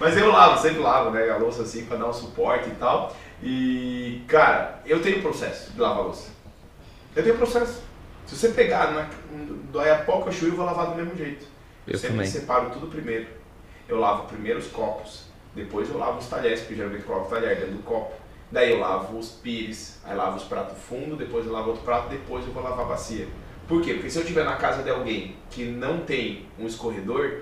Mas 0.00 0.16
eu 0.16 0.30
lavo, 0.30 0.60
sempre 0.60 0.80
lavo, 0.80 1.10
né? 1.10 1.30
A 1.30 1.36
louça 1.36 1.62
assim 1.62 1.84
para 1.86 1.98
dar 1.98 2.08
um 2.08 2.12
suporte 2.12 2.68
e 2.68 2.74
tal. 2.74 3.14
E, 3.42 4.22
cara, 4.26 4.80
eu 4.84 5.00
tenho 5.02 5.22
processo 5.22 5.72
de 5.72 5.80
lavar 5.80 6.04
louça. 6.04 6.30
Eu 7.14 7.22
tenho 7.22 7.36
processo. 7.36 7.82
Se 8.26 8.36
você 8.36 8.48
pegar, 8.48 8.92
na, 8.92 9.08
dói 9.70 9.90
a 9.90 9.98
pouco 9.98 10.28
a 10.28 10.32
chuva, 10.32 10.52
eu 10.52 10.56
vou 10.56 10.64
lavar 10.64 10.86
do 10.88 10.96
mesmo 10.96 11.16
jeito. 11.16 11.46
Eu 11.86 11.98
sempre 11.98 12.16
também. 12.16 12.30
separo 12.30 12.70
tudo 12.70 12.88
primeiro. 12.88 13.26
Eu 13.88 14.00
lavo 14.00 14.26
primeiro 14.26 14.58
os 14.58 14.66
copos, 14.68 15.26
depois 15.54 15.90
eu 15.90 15.98
lavo 15.98 16.18
os 16.18 16.26
talheres, 16.26 16.60
porque 16.60 16.74
geralmente 16.74 17.04
coloco 17.04 17.26
o 17.26 17.30
talher 17.30 17.56
dentro 17.56 17.74
do 17.74 17.82
copo. 17.82 18.14
Daí 18.50 18.70
eu 18.70 18.80
lavo 18.80 19.18
os 19.18 19.30
pires, 19.30 20.00
aí 20.04 20.16
lavo 20.16 20.36
os 20.36 20.44
pratos 20.44 20.78
fundo, 20.78 21.16
depois 21.16 21.44
eu 21.44 21.52
lavo 21.52 21.70
outro 21.70 21.84
prato, 21.84 22.08
depois 22.08 22.46
eu 22.46 22.52
vou 22.52 22.62
lavar 22.62 22.86
a 22.86 22.88
bacia. 22.88 23.28
Por 23.68 23.82
quê? 23.82 23.94
Porque 23.94 24.10
se 24.10 24.18
eu 24.18 24.22
estiver 24.22 24.44
na 24.44 24.56
casa 24.56 24.82
de 24.82 24.90
alguém 24.90 25.36
que 25.50 25.64
não 25.64 25.98
tem 26.00 26.46
um 26.58 26.66
escorredor, 26.66 27.38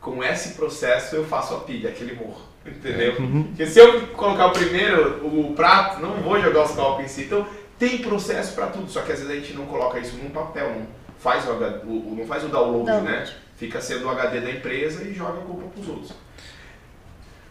com 0.00 0.22
esse 0.24 0.54
processo 0.54 1.14
eu 1.14 1.24
faço 1.24 1.54
a 1.54 1.60
pilha, 1.60 1.90
aquele 1.90 2.14
morro. 2.14 2.42
Entendeu? 2.66 3.14
Porque 3.16 3.66
se 3.66 3.78
eu 3.78 4.06
colocar 4.08 4.46
o 4.46 4.50
primeiro, 4.52 5.26
o 5.26 5.52
prato, 5.54 6.00
não 6.00 6.14
vou 6.14 6.40
jogar 6.40 6.64
os 6.64 6.72
copos 6.72 7.04
em 7.04 7.08
si. 7.08 7.22
Então 7.22 7.46
tem 7.78 7.98
processo 7.98 8.54
para 8.54 8.66
tudo, 8.68 8.90
só 8.90 9.02
que 9.02 9.12
às 9.12 9.18
vezes 9.20 9.32
a 9.32 9.36
gente 9.40 9.52
não 9.54 9.66
coloca 9.66 9.98
isso 9.98 10.16
num 10.16 10.30
papel, 10.30 10.68
não 10.70 10.86
faz 11.18 11.46
o, 11.48 11.52
HD, 11.52 11.86
o- 11.86 12.14
não 12.18 12.26
faz 12.26 12.44
o 12.44 12.48
download, 12.48 12.86
Download. 12.86 13.04
né? 13.12 13.32
Fica 13.56 13.80
sendo 13.80 14.06
o 14.06 14.10
HD 14.10 14.40
da 14.40 14.50
empresa 14.50 15.04
e 15.04 15.12
joga 15.14 15.38
a 15.40 15.42
culpa 15.44 15.68
pros 15.68 15.88
outros. 15.88 16.12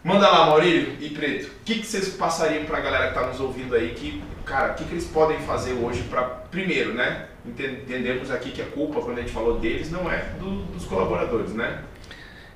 Manda 0.04 0.28
lá, 0.28 0.46
Maurílio 0.46 0.96
e 1.00 1.10
Preto. 1.10 1.46
O 1.46 1.64
que, 1.64 1.76
que 1.76 1.86
vocês 1.86 2.08
passariam 2.10 2.64
pra 2.64 2.80
galera 2.80 3.08
que 3.08 3.14
tá 3.14 3.26
nos 3.26 3.38
ouvindo 3.40 3.74
aí? 3.74 3.94
Que, 3.94 4.22
cara, 4.44 4.72
o 4.72 4.74
que, 4.74 4.84
que 4.84 4.92
eles 4.94 5.06
podem 5.06 5.38
fazer 5.40 5.74
hoje 5.74 6.02
para 6.04 6.22
Primeiro, 6.22 6.92
né? 6.92 7.28
Enten- 7.46 7.80
Entendemos 7.82 8.30
aqui 8.30 8.50
que 8.50 8.62
a 8.62 8.66
culpa, 8.66 9.00
quando 9.00 9.18
a 9.18 9.20
gente 9.22 9.32
falou 9.32 9.58
deles, 9.58 9.90
não 9.90 10.10
é 10.10 10.18
do- 10.38 10.62
dos 10.66 10.84
colaboradores, 10.84 11.52
né? 11.54 11.82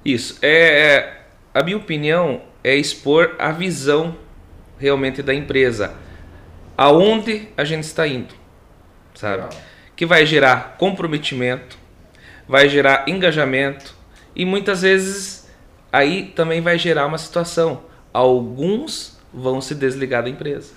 Isso. 0.04 0.38
É, 0.42 0.94
é- 0.94 1.20
a 1.54 1.62
minha 1.62 1.76
opinião 1.76 2.42
é 2.62 2.74
expor 2.76 3.34
a 3.38 3.50
visão 3.50 4.16
realmente 4.78 5.22
da 5.22 5.34
empresa. 5.34 5.94
Aonde 6.76 7.48
a 7.56 7.64
gente 7.64 7.84
está 7.84 8.06
indo, 8.06 8.34
sabe? 9.14 9.36
Legal. 9.44 9.50
Que 9.96 10.04
vai 10.04 10.26
gerar 10.26 10.76
comprometimento, 10.78 11.78
vai 12.46 12.68
gerar 12.68 13.08
engajamento 13.08 13.94
e 14.34 14.44
muitas 14.44 14.82
vezes 14.82 15.48
aí 15.90 16.24
também 16.36 16.60
vai 16.60 16.78
gerar 16.78 17.06
uma 17.06 17.16
situação. 17.16 17.82
Alguns 18.12 19.18
vão 19.32 19.60
se 19.62 19.74
desligar 19.74 20.22
da 20.22 20.28
empresa. 20.28 20.74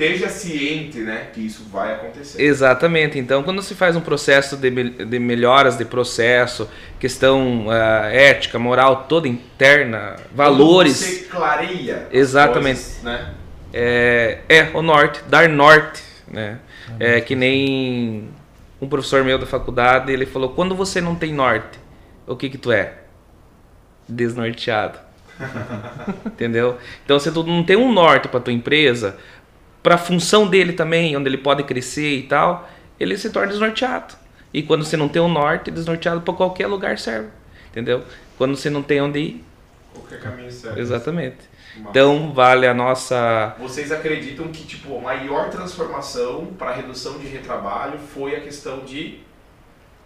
Esteja 0.00 0.30
ciente, 0.30 0.98
né, 1.00 1.26
que 1.30 1.44
isso 1.44 1.64
vai 1.70 1.92
acontecer. 1.92 2.42
Exatamente. 2.42 3.18
Então, 3.18 3.42
quando 3.42 3.60
se 3.60 3.74
faz 3.74 3.94
um 3.94 4.00
processo 4.00 4.56
de, 4.56 4.70
de 4.70 5.18
melhoras 5.18 5.76
de 5.76 5.84
processo, 5.84 6.70
questão 6.98 7.66
ah, 7.68 8.08
ética, 8.10 8.58
moral 8.58 9.04
toda 9.06 9.28
interna, 9.28 10.16
valores, 10.34 10.96
Você 10.96 11.24
clareia. 11.24 12.08
Exatamente. 12.10 12.80
coisas, 12.80 13.02
né? 13.02 13.34
é, 13.74 14.38
é 14.48 14.70
o 14.74 14.80
norte, 14.80 15.22
dar 15.28 15.48
norte, 15.48 16.02
né? 16.26 16.58
É 16.98 17.20
que 17.20 17.36
nem 17.36 18.28
um 18.80 18.88
professor 18.88 19.22
meu 19.22 19.38
da 19.38 19.46
faculdade, 19.46 20.10
ele 20.10 20.26
falou: 20.26 20.50
quando 20.50 20.74
você 20.74 21.00
não 21.00 21.14
tem 21.14 21.32
norte, 21.32 21.78
o 22.26 22.34
que 22.34 22.48
que 22.48 22.58
tu 22.58 22.72
é? 22.72 22.94
Desnorteado. 24.08 24.98
Entendeu? 26.26 26.76
Então, 27.04 27.18
se 27.18 27.30
tu 27.30 27.42
não 27.44 27.62
tem 27.62 27.76
um 27.76 27.92
norte 27.92 28.28
para 28.28 28.40
tua 28.40 28.52
empresa, 28.52 29.16
para 29.82 29.94
a 29.94 29.98
função 29.98 30.46
dele 30.46 30.72
também, 30.72 31.16
onde 31.16 31.28
ele 31.28 31.38
pode 31.38 31.62
crescer 31.64 32.18
e 32.18 32.22
tal, 32.24 32.68
ele 32.98 33.16
se 33.16 33.30
torna 33.30 33.48
desnorteado. 33.48 34.14
E 34.52 34.62
quando 34.62 34.84
você 34.84 34.96
não 34.96 35.08
tem 35.08 35.22
um 35.22 35.28
norte, 35.28 35.70
desnorteado 35.70 36.20
para 36.20 36.34
qualquer 36.34 36.66
lugar 36.66 36.98
serve. 36.98 37.28
Entendeu? 37.70 38.02
Quando 38.36 38.56
você 38.56 38.68
não 38.68 38.82
tem 38.82 39.00
onde 39.00 39.18
ir, 39.18 39.44
Qualquer 39.94 40.20
caminho 40.20 40.50
certo. 40.50 40.78
exatamente. 40.78 41.36
Massa. 41.76 41.90
Então, 41.90 42.32
vale 42.32 42.66
a 42.66 42.74
nossa 42.74 43.54
Vocês 43.58 43.92
acreditam 43.92 44.48
que 44.48 44.64
tipo 44.64 44.96
a 44.98 45.00
maior 45.00 45.50
transformação 45.50 46.46
para 46.58 46.72
redução 46.72 47.18
de 47.18 47.26
retrabalho 47.28 47.98
foi 48.12 48.34
a 48.34 48.40
questão 48.40 48.80
de 48.80 49.20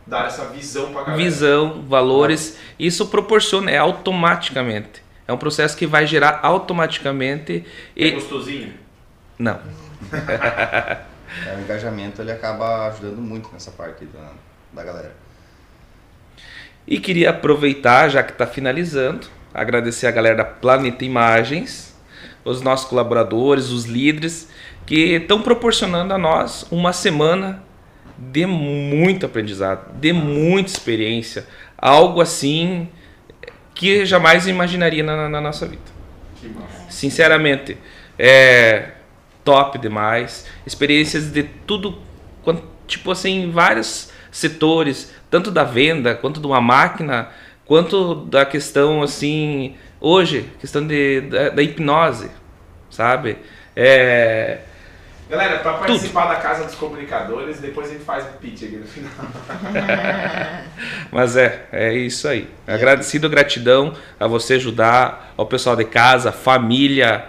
dar 0.06 0.26
essa 0.26 0.44
visão 0.46 0.92
para 0.92 1.04
galera? 1.04 1.16
visão, 1.16 1.82
valores, 1.88 2.58
isso 2.78 3.06
proporciona, 3.06 3.70
é 3.70 3.78
automaticamente. 3.78 5.02
É 5.26 5.32
um 5.32 5.38
processo 5.38 5.74
que 5.76 5.86
vai 5.86 6.06
gerar 6.06 6.40
automaticamente 6.42 7.64
É 7.96 8.06
e 8.06 8.10
gostosinho? 8.10 8.74
Não. 9.38 9.60
É, 11.46 11.56
o 11.56 11.60
engajamento 11.62 12.22
ele 12.22 12.30
acaba 12.30 12.86
ajudando 12.86 13.16
muito 13.20 13.50
nessa 13.52 13.72
parte 13.72 14.04
da, 14.04 14.30
da 14.72 14.84
galera. 14.84 15.12
E 16.86 17.00
queria 17.00 17.30
aproveitar, 17.30 18.08
já 18.08 18.22
que 18.22 18.30
está 18.30 18.46
finalizando, 18.46 19.26
agradecer 19.52 20.06
a 20.06 20.12
galera 20.12 20.36
da 20.36 20.44
Planeta 20.44 21.04
Imagens, 21.04 21.96
os 22.44 22.60
nossos 22.60 22.86
colaboradores, 22.88 23.70
os 23.70 23.84
líderes, 23.84 24.48
que 24.86 25.14
estão 25.16 25.42
proporcionando 25.42 26.14
a 26.14 26.18
nós 26.18 26.66
uma 26.70 26.92
semana 26.92 27.60
de 28.16 28.46
muito 28.46 29.26
aprendizado, 29.26 29.92
de 29.98 30.12
muita 30.12 30.70
experiência, 30.70 31.46
algo 31.76 32.20
assim 32.20 32.88
que 33.74 34.06
jamais 34.06 34.46
imaginaria 34.46 35.02
na- 35.02 35.28
na 35.28 35.40
nossa 35.40 35.66
vida. 35.66 35.82
Que 36.40 36.46
massa. 36.48 36.90
Sinceramente, 36.90 37.76
é 38.16 38.90
top 39.44 39.78
demais. 39.78 40.46
Experiências 40.66 41.30
de 41.30 41.42
tudo, 41.42 41.98
tipo 42.86 43.10
assim, 43.10 43.50
vários 43.50 44.10
setores, 44.30 45.12
tanto 45.30 45.50
da 45.50 45.64
venda, 45.64 46.14
quanto 46.14 46.40
de 46.40 46.46
uma 46.46 46.60
máquina, 46.60 47.28
quanto 47.64 48.14
da 48.14 48.44
questão 48.44 49.02
assim, 49.02 49.76
hoje, 50.00 50.50
questão 50.58 50.86
de, 50.86 51.20
da, 51.22 51.50
da 51.50 51.62
hipnose, 51.62 52.30
sabe? 52.90 53.38
É, 53.76 54.60
Galera, 55.28 55.58
para 55.60 55.72
participar 55.74 56.26
da 56.26 56.36
Casa 56.36 56.64
dos 56.64 56.74
Comunicadores, 56.74 57.58
depois 57.58 57.88
a 57.88 57.92
gente 57.92 58.04
faz 58.04 58.24
um 58.26 58.36
pitch 58.38 58.64
aqui 58.64 58.76
no 58.76 58.86
final. 58.86 59.10
Mas 61.10 61.34
é, 61.36 61.66
é 61.72 61.94
isso 61.94 62.28
aí. 62.28 62.48
Agradecido, 62.66 63.28
gratidão 63.30 63.94
a 64.20 64.26
você 64.26 64.54
ajudar, 64.54 65.32
ao 65.36 65.46
pessoal 65.46 65.74
de 65.76 65.84
casa, 65.86 66.30
família, 66.30 67.24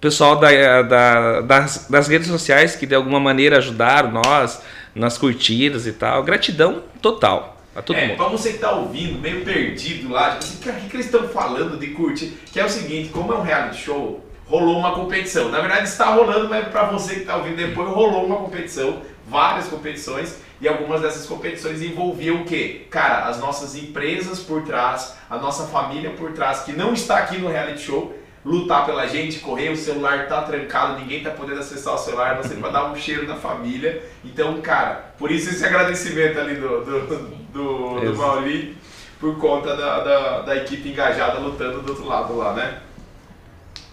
pessoal 0.00 0.36
da, 0.36 0.82
da- 0.82 1.40
das, 1.40 1.86
das 1.88 2.08
redes 2.08 2.28
sociais 2.28 2.76
que 2.76 2.86
de 2.86 2.94
alguma 2.94 3.18
maneira 3.20 3.58
ajudaram 3.58 4.10
nós 4.12 4.60
nas 4.94 5.18
curtidas 5.18 5.86
e 5.86 5.92
tal. 5.92 6.22
Gratidão 6.22 6.82
total 7.02 7.56
a 7.74 7.82
todo 7.82 7.96
é, 7.96 8.08
mundo. 8.08 8.16
pra 8.16 8.28
você 8.28 8.52
que 8.52 8.58
tá 8.58 8.72
ouvindo, 8.72 9.20
meio 9.20 9.44
perdido 9.44 10.08
lá, 10.10 10.36
tipo 10.36 10.68
assim, 10.70 10.86
o 10.86 10.88
que, 10.88 10.96
eles 10.96 11.06
estão 11.06 11.28
falando 11.28 11.78
de 11.78 11.88
curtir? 11.88 12.36
Que 12.52 12.58
é 12.58 12.64
o 12.64 12.68
seguinte, 12.68 13.10
como 13.10 13.32
é 13.32 13.36
um 13.36 13.42
reality 13.42 13.82
show, 13.82 14.24
rolou 14.46 14.78
uma 14.78 14.92
competição. 14.94 15.48
Na 15.50 15.60
verdade 15.60 15.84
está 15.84 16.06
rolando, 16.06 16.48
mas 16.48 16.66
pra 16.68 16.84
você 16.84 17.16
que 17.16 17.24
tá 17.24 17.36
ouvindo 17.36 17.56
depois, 17.56 17.88
rolou 17.88 18.26
uma 18.26 18.36
competição, 18.36 19.00
várias 19.28 19.68
competições, 19.68 20.36
e 20.60 20.66
algumas 20.66 21.00
dessas 21.02 21.24
competições 21.26 21.80
envolviam 21.82 22.42
o 22.42 22.44
quê? 22.44 22.86
Cara, 22.90 23.26
as 23.26 23.38
nossas 23.38 23.76
empresas 23.76 24.40
por 24.40 24.62
trás, 24.62 25.14
a 25.30 25.36
nossa 25.38 25.68
família 25.68 26.10
por 26.10 26.32
trás, 26.32 26.60
que 26.60 26.72
não 26.72 26.92
está 26.92 27.18
aqui 27.18 27.38
no 27.38 27.48
reality 27.48 27.82
show, 27.82 28.12
lutar 28.44 28.86
pela 28.86 29.06
gente, 29.06 29.40
correr, 29.40 29.70
o 29.70 29.76
celular 29.76 30.26
tá 30.28 30.42
trancado, 30.42 31.00
ninguém 31.00 31.22
tá 31.22 31.30
podendo 31.30 31.60
acessar 31.60 31.94
o 31.94 31.98
celular, 31.98 32.36
você 32.36 32.54
vai 32.54 32.72
dar 32.72 32.90
um 32.90 32.96
cheiro 32.96 33.26
na 33.26 33.36
família. 33.36 34.02
Então, 34.24 34.60
cara, 34.60 35.12
por 35.18 35.30
isso 35.30 35.50
esse 35.50 35.64
agradecimento 35.64 36.38
ali 36.38 36.54
do, 36.54 36.84
do, 36.84 37.00
do, 37.06 38.00
do. 38.00 38.16
Mauli, 38.16 38.76
por 39.20 39.36
conta 39.38 39.76
da, 39.76 40.00
da, 40.04 40.40
da 40.42 40.56
equipe 40.56 40.88
engajada 40.88 41.38
lutando 41.40 41.82
do 41.82 41.90
outro 41.90 42.06
lado 42.06 42.36
lá, 42.36 42.52
né? 42.54 42.80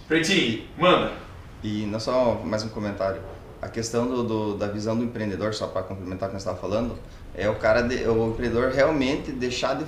Pretinho, 0.08 0.64
manda. 0.78 1.12
E 1.64 1.86
não 1.88 2.00
só 2.00 2.36
mais 2.44 2.64
um 2.64 2.70
comentário. 2.70 3.20
A 3.62 3.68
questão 3.68 4.06
do, 4.08 4.24
do- 4.24 4.58
da 4.58 4.68
visão 4.68 4.96
do 4.96 5.04
empreendedor, 5.04 5.54
só 5.54 5.66
para 5.68 5.82
complementar 5.82 6.30
o 6.30 6.32
que 6.32 6.38
você 6.40 6.48
estava 6.48 6.58
falando, 6.58 6.96
é 7.34 7.50
o 7.50 7.56
cara, 7.56 7.82
de- 7.82 8.08
o 8.08 8.30
empreendedor 8.30 8.72
realmente 8.72 9.32
deixar 9.32 9.76
de 9.76 9.86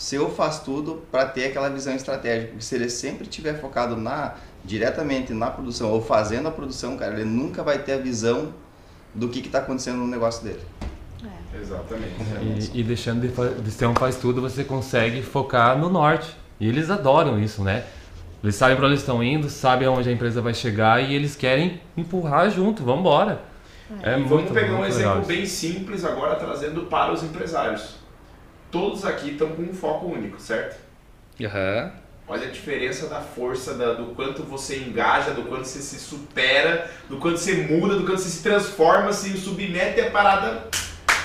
ser 0.00 0.18
o 0.18 0.30
faz 0.30 0.60
tudo 0.60 1.02
para 1.10 1.26
ter 1.26 1.44
aquela 1.44 1.68
visão 1.68 1.94
estratégica. 1.94 2.52
Porque 2.52 2.64
se 2.64 2.74
ele 2.74 2.88
sempre 2.88 3.24
estiver 3.24 3.60
focado 3.60 3.98
na 3.98 4.34
diretamente 4.64 5.34
na 5.34 5.50
produção 5.50 5.90
ou 5.90 6.00
fazendo 6.00 6.48
a 6.48 6.50
produção, 6.50 6.96
cara, 6.96 7.14
ele 7.14 7.24
nunca 7.24 7.62
vai 7.62 7.78
ter 7.78 7.92
a 7.92 7.98
visão 7.98 8.54
do 9.14 9.28
que 9.28 9.40
está 9.40 9.58
acontecendo 9.58 9.98
no 9.98 10.06
negócio 10.06 10.42
dele. 10.42 10.60
Exatamente. 11.54 12.70
E, 12.72 12.80
e 12.80 12.82
deixando 12.82 13.20
de, 13.20 13.62
de 13.62 13.70
ser 13.70 13.86
um 13.86 13.94
faz 13.94 14.16
tudo, 14.16 14.40
você 14.40 14.64
consegue 14.64 15.20
focar 15.20 15.76
no 15.76 15.90
norte. 15.90 16.34
E 16.58 16.66
eles 16.66 16.88
adoram 16.88 17.38
isso, 17.38 17.62
né? 17.62 17.84
Eles 18.42 18.54
sabem 18.54 18.76
para 18.76 18.86
onde 18.86 18.96
estão 18.96 19.22
indo, 19.22 19.50
sabem 19.50 19.86
aonde 19.86 20.08
a 20.08 20.12
empresa 20.12 20.40
vai 20.40 20.54
chegar 20.54 21.02
e 21.02 21.14
eles 21.14 21.36
querem 21.36 21.78
empurrar 21.94 22.50
junto, 22.50 22.82
vamos 22.82 23.00
embora. 23.00 23.42
É, 24.02 24.16
muito, 24.16 24.28
vamos 24.30 24.50
pegar 24.52 24.74
um 24.74 24.84
exemplo 24.84 25.08
legal 25.10 25.26
bem 25.26 25.44
simples 25.44 26.04
agora, 26.04 26.36
trazendo 26.36 26.82
para 26.82 27.12
os 27.12 27.22
empresários. 27.22 27.99
Todos 28.70 29.04
aqui 29.04 29.30
estão 29.32 29.48
com 29.48 29.62
um 29.62 29.74
foco 29.74 30.06
único, 30.06 30.40
certo? 30.40 30.76
Aham. 31.42 31.92
Olha 32.28 32.46
a 32.46 32.50
diferença 32.50 33.08
da 33.08 33.20
força, 33.20 33.74
da- 33.74 33.94
do 33.94 34.14
quanto 34.14 34.44
você 34.44 34.78
engaja, 34.78 35.32
do 35.32 35.42
quanto 35.42 35.64
você 35.64 35.80
se 35.80 35.98
supera, 35.98 36.88
do 37.08 37.16
quanto 37.16 37.38
você 37.38 37.54
muda, 37.54 37.96
do 37.96 38.04
quanto 38.06 38.18
você 38.20 38.28
se 38.28 38.42
transforma, 38.42 39.12
se 39.12 39.36
submete 39.36 40.00
a 40.00 40.10
parada 40.10 40.68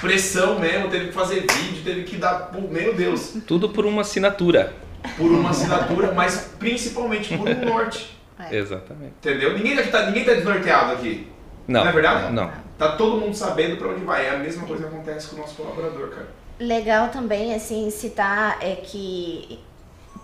pressão 0.02 0.58
mesmo, 0.60 0.90
teve 0.90 1.08
que 1.08 1.14
fazer 1.14 1.42
vídeo, 1.42 1.84
teve 1.84 2.04
que 2.04 2.18
dar, 2.18 2.52
meu 2.72 2.94
Deus, 2.96 3.34
Tudo 3.46 3.70
por 3.70 3.86
uma 3.86 4.02
assinatura. 4.02 4.74
por 5.16 5.30
uma 5.32 5.52
assinatura, 5.52 6.12
mas 6.12 6.54
principalmente 6.58 7.38
por 7.38 7.48
um 7.48 7.66
norte, 7.66 8.18
É. 8.40 8.58
Exatamente. 8.58 9.14
entendeu? 9.20 9.54
Ninguém, 9.56 9.76
daqui 9.76 9.90
tá, 9.92 10.08
ninguém 10.08 10.26
tá 10.26 10.34
desnorteado 10.34 10.94
aqui. 10.94 11.28
Não, 11.68 11.82
Não 11.84 11.90
é 11.90 11.94
verdade? 11.94 12.34
Não. 12.34 12.52
tá 12.80 12.94
todo 12.94 13.18
mundo 13.22 13.34
sabendo 13.36 13.78
para 13.78 13.88
onde 13.90 14.04
vai. 14.04 14.26
É 14.26 14.32
a 14.32 14.38
mesma 14.38 14.66
coisa 14.68 14.84
que 14.88 14.90
acontece 14.94 15.28
com 15.30 15.36
o 15.38 15.40
nosso 15.40 15.56
colaborador, 15.56 16.10
cara. 16.10 16.28
Legal 16.60 17.10
também, 17.10 17.54
assim, 17.54 17.90
citar 17.90 18.58
é 18.62 18.76
que 18.76 19.60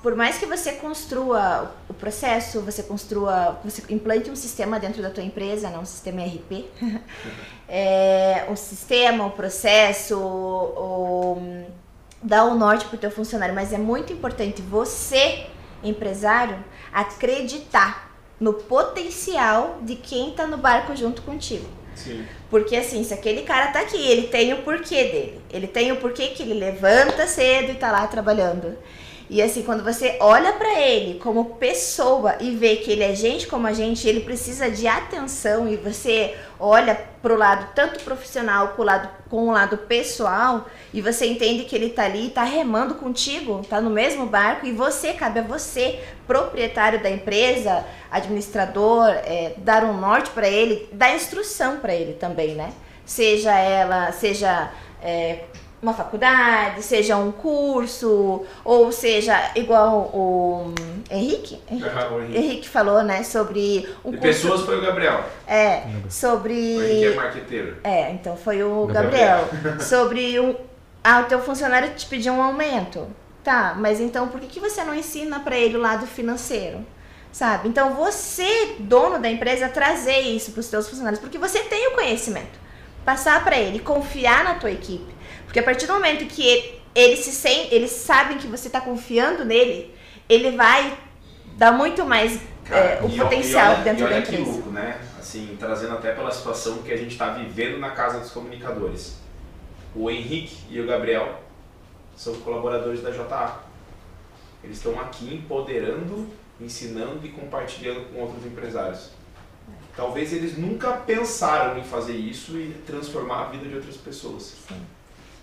por 0.01 0.15
mais 0.15 0.37
que 0.39 0.45
você 0.45 0.73
construa 0.73 1.71
o 1.87 1.93
processo, 1.93 2.61
você 2.61 2.81
construa, 2.81 3.59
você 3.63 3.83
implante 3.93 4.31
um 4.31 4.35
sistema 4.35 4.79
dentro 4.79 5.01
da 5.01 5.11
tua 5.11 5.23
empresa, 5.23 5.69
não 5.69 5.81
um 5.81 5.85
sistema 5.85 6.21
ERP, 6.21 6.65
é, 7.69 8.45
o 8.49 8.55
sistema, 8.55 9.25
o 9.27 9.31
processo, 9.31 10.17
o, 10.17 11.65
dá 12.21 12.43
o 12.45 12.55
norte 12.55 12.85
para 12.85 12.95
o 12.95 12.99
teu 12.99 13.11
funcionário, 13.11 13.53
mas 13.53 13.71
é 13.71 13.77
muito 13.77 14.11
importante 14.11 14.61
você, 14.61 15.45
empresário, 15.83 16.57
acreditar 16.91 18.11
no 18.39 18.53
potencial 18.53 19.77
de 19.83 19.95
quem 19.95 20.31
está 20.31 20.47
no 20.47 20.57
barco 20.57 20.95
junto 20.95 21.21
contigo. 21.21 21.80
Porque 22.49 22.75
assim, 22.75 23.03
se 23.03 23.13
aquele 23.13 23.43
cara 23.43 23.67
tá 23.67 23.81
aqui, 23.81 23.97
ele 23.97 24.27
tem 24.27 24.53
o 24.53 24.61
porquê 24.63 25.03
dele. 25.05 25.41
Ele 25.51 25.67
tem 25.67 25.91
o 25.91 25.97
porquê 25.97 26.27
que 26.27 26.43
ele 26.43 26.53
levanta 26.53 27.27
cedo 27.27 27.71
e 27.71 27.75
tá 27.75 27.91
lá 27.91 28.05
trabalhando. 28.07 28.77
E 29.31 29.41
assim, 29.41 29.63
quando 29.63 29.81
você 29.81 30.17
olha 30.19 30.51
para 30.51 30.77
ele 30.77 31.17
como 31.17 31.55
pessoa 31.55 32.35
e 32.41 32.53
vê 32.53 32.75
que 32.75 32.91
ele 32.91 33.01
é 33.01 33.15
gente 33.15 33.47
como 33.47 33.65
a 33.65 33.71
gente, 33.71 34.05
ele 34.05 34.19
precisa 34.19 34.69
de 34.69 34.85
atenção 34.85 35.69
e 35.69 35.77
você 35.77 36.35
olha 36.59 36.99
pro 37.21 37.37
lado 37.37 37.69
tanto 37.73 38.03
profissional 38.03 38.73
com 38.75 38.81
o 38.81 38.85
lado, 38.85 39.09
com 39.29 39.47
o 39.47 39.51
lado 39.53 39.77
pessoal 39.77 40.67
e 40.93 40.99
você 40.99 41.27
entende 41.27 41.63
que 41.63 41.73
ele 41.73 41.91
tá 41.91 42.03
ali, 42.03 42.29
tá 42.29 42.43
remando 42.43 42.95
contigo, 42.95 43.61
tá 43.69 43.79
no 43.79 43.89
mesmo 43.89 44.25
barco 44.25 44.65
e 44.65 44.73
você, 44.73 45.13
cabe 45.13 45.39
a 45.39 45.43
você, 45.43 46.01
proprietário 46.27 47.01
da 47.01 47.09
empresa, 47.09 47.85
administrador, 48.11 49.07
é, 49.07 49.53
dar 49.59 49.85
um 49.85 49.97
norte 49.97 50.29
para 50.31 50.49
ele, 50.49 50.89
dar 50.91 51.15
instrução 51.15 51.77
para 51.77 51.95
ele 51.95 52.15
também, 52.15 52.53
né? 52.53 52.73
Seja 53.05 53.57
ela, 53.57 54.11
seja 54.11 54.69
é, 55.01 55.45
uma 55.81 55.93
faculdade, 55.93 56.83
seja 56.83 57.17
um 57.17 57.31
curso, 57.31 58.43
ou 58.63 58.91
seja, 58.91 59.51
igual 59.55 60.11
o 60.13 60.73
Henrique, 61.09 61.59
Henrique, 61.69 61.89
Ah, 61.89 62.09
o 62.13 62.21
Henrique. 62.21 62.37
Henrique 62.37 62.69
falou, 62.69 63.01
né, 63.03 63.23
sobre 63.23 63.89
um 64.05 64.11
De 64.11 64.17
curso, 64.17 64.41
pessoas 64.41 64.61
foi 64.61 64.77
o 64.77 64.81
Gabriel. 64.81 65.23
é, 65.47 65.77
O 65.83 65.87
Henrique 65.89 66.07
é 66.07 66.11
sobre, 66.11 67.13
marqueteiro. 67.15 67.77
é, 67.83 68.11
então 68.11 68.37
foi 68.37 68.63
o 68.63 68.85
Gabriel. 68.87 69.47
Gabriel, 69.51 69.79
sobre 69.81 70.39
um, 70.39 70.55
ah, 71.03 71.21
o 71.21 71.23
teu 71.23 71.39
funcionário 71.41 71.89
te 71.95 72.05
pediu 72.05 72.33
um 72.33 72.41
aumento, 72.43 73.07
tá, 73.43 73.73
mas 73.77 73.99
então 73.99 74.27
por 74.27 74.39
que, 74.39 74.47
que 74.47 74.59
você 74.59 74.83
não 74.83 74.93
ensina 74.93 75.39
para 75.39 75.57
ele 75.57 75.77
o 75.77 75.81
lado 75.81 76.05
financeiro? 76.05 76.85
Sabe? 77.31 77.69
Então 77.69 77.93
você, 77.95 78.75
dono 78.79 79.17
da 79.17 79.29
empresa, 79.29 79.69
trazer 79.69 80.19
isso 80.19 80.51
para 80.51 80.59
os 80.59 80.67
teus 80.67 80.87
funcionários, 80.89 81.19
porque 81.19 81.37
você 81.37 81.59
tem 81.59 81.87
o 81.87 81.91
conhecimento. 81.95 82.59
Passar 83.05 83.41
para 83.43 83.57
ele, 83.57 83.79
confiar 83.79 84.43
na 84.43 84.55
tua 84.55 84.69
equipe. 84.69 85.20
Porque 85.51 85.59
a 85.59 85.63
partir 85.63 85.85
do 85.85 85.91
momento 85.91 86.25
que 86.27 86.47
ele, 86.47 86.81
ele 86.95 87.17
se 87.17 87.29
sente, 87.29 87.75
eles 87.75 87.91
sabem 87.91 88.37
que 88.37 88.47
você 88.47 88.67
está 88.67 88.79
confiando 88.79 89.43
nele, 89.43 89.93
ele 90.29 90.51
vai 90.55 90.97
dar 91.57 91.73
muito 91.73 92.05
mais 92.05 92.39
é, 92.69 93.01
o 93.03 93.09
e 93.09 93.17
potencial 93.17 93.73
e 93.73 93.75
olha, 93.75 93.83
dentro 93.83 93.99
e 93.99 94.05
olha 94.05 94.15
da 94.15 94.21
que 94.21 94.31
empresa. 94.31 94.49
louco, 94.49 94.69
né? 94.69 95.01
Assim, 95.19 95.57
trazendo 95.59 95.95
até 95.95 96.13
pela 96.13 96.31
situação 96.31 96.77
que 96.83 96.93
a 96.93 96.95
gente 96.95 97.11
está 97.11 97.33
vivendo 97.33 97.77
na 97.79 97.89
casa 97.89 98.21
dos 98.21 98.31
comunicadores. 98.31 99.17
O 99.93 100.09
Henrique 100.09 100.55
e 100.69 100.79
o 100.79 100.87
Gabriel 100.87 101.41
são 102.15 102.33
colaboradores 102.35 103.01
da 103.01 103.11
JA. 103.11 103.59
Eles 104.63 104.77
estão 104.77 104.97
aqui 105.01 105.33
empoderando, 105.33 106.29
ensinando 106.61 107.27
e 107.27 107.29
compartilhando 107.29 108.09
com 108.09 108.21
outros 108.21 108.45
empresários. 108.45 109.09
Talvez 109.97 110.31
eles 110.31 110.57
nunca 110.57 110.93
pensaram 110.93 111.77
em 111.77 111.83
fazer 111.83 112.15
isso 112.15 112.57
e 112.57 112.73
transformar 112.87 113.41
a 113.41 113.45
vida 113.49 113.67
de 113.67 113.75
outras 113.75 113.97
pessoas. 113.97 114.55
Sim. 114.65 114.81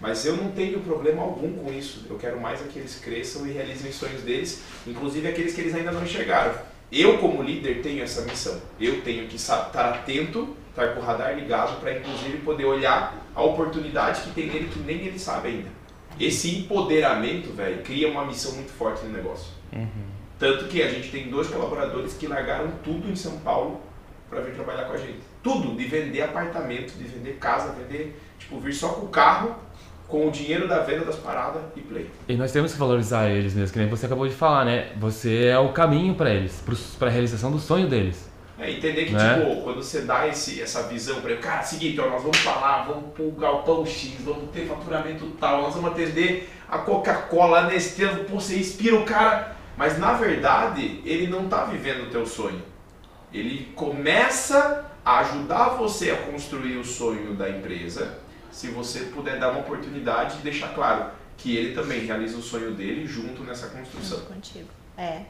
Mas 0.00 0.24
eu 0.24 0.36
não 0.36 0.52
tenho 0.52 0.80
problema 0.80 1.22
algum 1.22 1.52
com 1.52 1.72
isso. 1.72 2.06
Eu 2.08 2.16
quero 2.16 2.40
mais 2.40 2.60
é 2.60 2.64
que 2.64 2.78
eles 2.78 3.00
cresçam 3.00 3.46
e 3.46 3.52
realizem 3.52 3.90
os 3.90 3.96
sonhos 3.96 4.22
deles, 4.22 4.62
inclusive 4.86 5.26
aqueles 5.26 5.54
que 5.54 5.60
eles 5.60 5.74
ainda 5.74 5.90
não 5.90 6.02
enxergaram. 6.02 6.54
Eu, 6.90 7.18
como 7.18 7.42
líder, 7.42 7.82
tenho 7.82 8.02
essa 8.02 8.22
missão. 8.22 8.60
Eu 8.80 9.02
tenho 9.02 9.26
que 9.26 9.36
estar 9.36 9.70
atento, 9.74 10.56
estar 10.70 10.94
com 10.94 11.00
o 11.00 11.02
radar 11.02 11.34
ligado, 11.34 11.80
para 11.80 11.98
inclusive 11.98 12.38
poder 12.38 12.64
olhar 12.64 13.26
a 13.34 13.42
oportunidade 13.42 14.22
que 14.22 14.30
tem 14.30 14.46
nele 14.46 14.68
que 14.68 14.78
nem 14.80 14.98
ele 14.98 15.18
sabe 15.18 15.48
ainda. 15.48 15.68
Esse 16.18 16.56
empoderamento, 16.56 17.52
velho, 17.52 17.82
cria 17.82 18.08
uma 18.08 18.24
missão 18.24 18.52
muito 18.52 18.72
forte 18.72 19.04
no 19.04 19.12
negócio. 19.12 19.52
Tanto 20.38 20.66
que 20.66 20.82
a 20.82 20.88
gente 20.88 21.10
tem 21.10 21.28
dois 21.28 21.48
colaboradores 21.48 22.14
que 22.14 22.26
largaram 22.26 22.70
tudo 22.82 23.10
em 23.10 23.16
São 23.16 23.38
Paulo 23.40 23.80
para 24.30 24.40
vir 24.40 24.54
trabalhar 24.54 24.84
com 24.84 24.92
a 24.92 24.96
gente. 24.96 25.18
Tudo, 25.42 25.76
de 25.76 25.84
vender 25.84 26.22
apartamento, 26.22 26.92
de 26.96 27.04
vender 27.04 27.34
casa, 27.34 27.72
vender, 27.72 28.20
tipo, 28.38 28.58
vir 28.60 28.72
só 28.72 28.88
com 28.90 29.06
o 29.06 29.08
carro, 29.08 29.56
com 30.08 30.26
o 30.26 30.30
dinheiro 30.30 30.66
da 30.66 30.80
venda 30.80 31.04
das 31.04 31.16
paradas 31.16 31.62
e 31.76 31.80
play. 31.80 32.10
E 32.26 32.34
nós 32.34 32.50
temos 32.50 32.72
que 32.72 32.78
valorizar 32.78 33.28
eles 33.28 33.54
mesmo, 33.54 33.72
que 33.72 33.78
nem 33.78 33.88
você 33.88 34.06
acabou 34.06 34.26
de 34.26 34.34
falar, 34.34 34.64
né? 34.64 34.90
Você 34.96 35.44
é 35.44 35.58
o 35.58 35.68
caminho 35.72 36.14
para 36.14 36.30
eles, 36.30 36.64
para 36.98 37.08
a 37.08 37.10
realização 37.10 37.50
do 37.52 37.58
sonho 37.58 37.86
deles. 37.86 38.28
É, 38.58 38.72
entender 38.72 39.04
que, 39.04 39.12
Né? 39.12 39.38
tipo, 39.38 39.62
quando 39.62 39.76
você 39.82 40.00
dá 40.00 40.26
esse, 40.26 40.60
essa 40.60 40.82
visão 40.84 41.20
para 41.20 41.30
ele, 41.32 41.40
cara, 41.40 41.62
seguinte, 41.62 42.00
ó, 42.00 42.08
nós 42.08 42.22
vamos 42.22 42.38
falar, 42.38 42.86
vamos 42.86 43.12
pro 43.14 43.30
galpão 43.32 43.86
X, 43.86 44.14
vamos 44.24 44.50
ter 44.50 44.66
faturamento 44.66 45.26
tal, 45.38 45.62
nós 45.62 45.74
vamos 45.74 45.92
atender 45.92 46.50
a 46.68 46.78
Coca-Cola, 46.78 47.60
a 47.60 47.62
Nestlé, 47.68 48.08
pô, 48.28 48.40
você 48.40 48.58
inspira 48.58 48.96
o 48.96 49.04
cara. 49.04 49.56
Mas 49.76 49.96
na 49.96 50.14
verdade, 50.14 51.00
ele 51.04 51.28
não 51.28 51.46
tá 51.46 51.66
vivendo 51.66 52.04
o 52.08 52.10
teu 52.10 52.26
sonho. 52.26 52.60
Ele 53.32 53.68
começa 53.76 54.86
a 55.04 55.20
ajudar 55.20 55.68
você 55.70 56.10
a 56.10 56.16
construir 56.16 56.78
o 56.78 56.84
sonho 56.84 57.34
da 57.34 57.48
empresa, 57.48 58.18
se 58.58 58.66
você 58.66 59.04
puder 59.14 59.38
dar 59.38 59.52
uma 59.52 59.60
oportunidade 59.60 60.38
e 60.38 60.42
deixar 60.42 60.74
claro 60.74 61.12
que 61.36 61.56
ele 61.56 61.76
também 61.76 62.04
realiza 62.04 62.36
o 62.36 62.42
sonho 62.42 62.72
dele 62.72 63.06
junto 63.06 63.44
nessa 63.44 63.68
construção. 63.68 64.18
Junto 64.18 64.32
contigo. 64.32 64.68
É. 64.96 65.20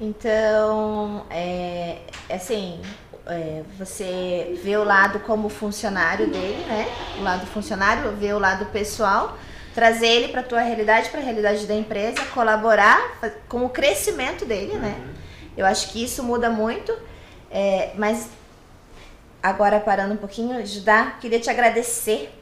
Então, 0.00 1.26
é, 1.28 1.98
assim, 2.32 2.80
é, 3.26 3.64
você 3.76 4.56
vê 4.62 4.76
o 4.76 4.84
lado 4.84 5.18
como 5.18 5.48
funcionário 5.48 6.30
dele, 6.30 6.64
né? 6.68 6.86
O 7.18 7.22
lado 7.24 7.44
funcionário, 7.48 8.12
vê 8.12 8.32
o 8.32 8.38
lado 8.38 8.66
pessoal, 8.66 9.36
trazer 9.74 10.06
ele 10.06 10.28
para 10.28 10.42
a 10.42 10.44
tua 10.44 10.60
realidade, 10.60 11.10
para 11.10 11.18
a 11.18 11.24
realidade 11.24 11.66
da 11.66 11.74
empresa, 11.74 12.24
colaborar 12.26 13.18
com 13.48 13.64
o 13.64 13.68
crescimento 13.68 14.44
dele, 14.44 14.74
né? 14.74 14.94
Eu 15.56 15.66
acho 15.66 15.90
que 15.90 16.04
isso 16.04 16.22
muda 16.22 16.48
muito, 16.48 16.96
é, 17.50 17.90
mas 17.96 18.28
agora 19.42 19.80
parando 19.80 20.14
um 20.14 20.18
pouquinho, 20.18 20.64
Judá, 20.64 21.16
queria 21.20 21.40
te 21.40 21.50
agradecer. 21.50 22.36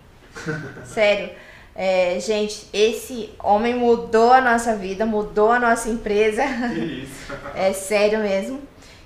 Sério. 0.85 1.31
É, 1.75 2.19
gente, 2.19 2.67
esse 2.73 3.31
homem 3.39 3.75
mudou 3.75 4.33
a 4.33 4.41
nossa 4.41 4.75
vida, 4.75 5.07
mudou 5.07 5.53
a 5.53 5.61
nossa 5.61 5.89
empresa. 5.89 6.43
Que 6.75 7.05
isso. 7.05 7.33
É 7.55 7.73
sério 7.73 8.19
mesmo. 8.19 8.61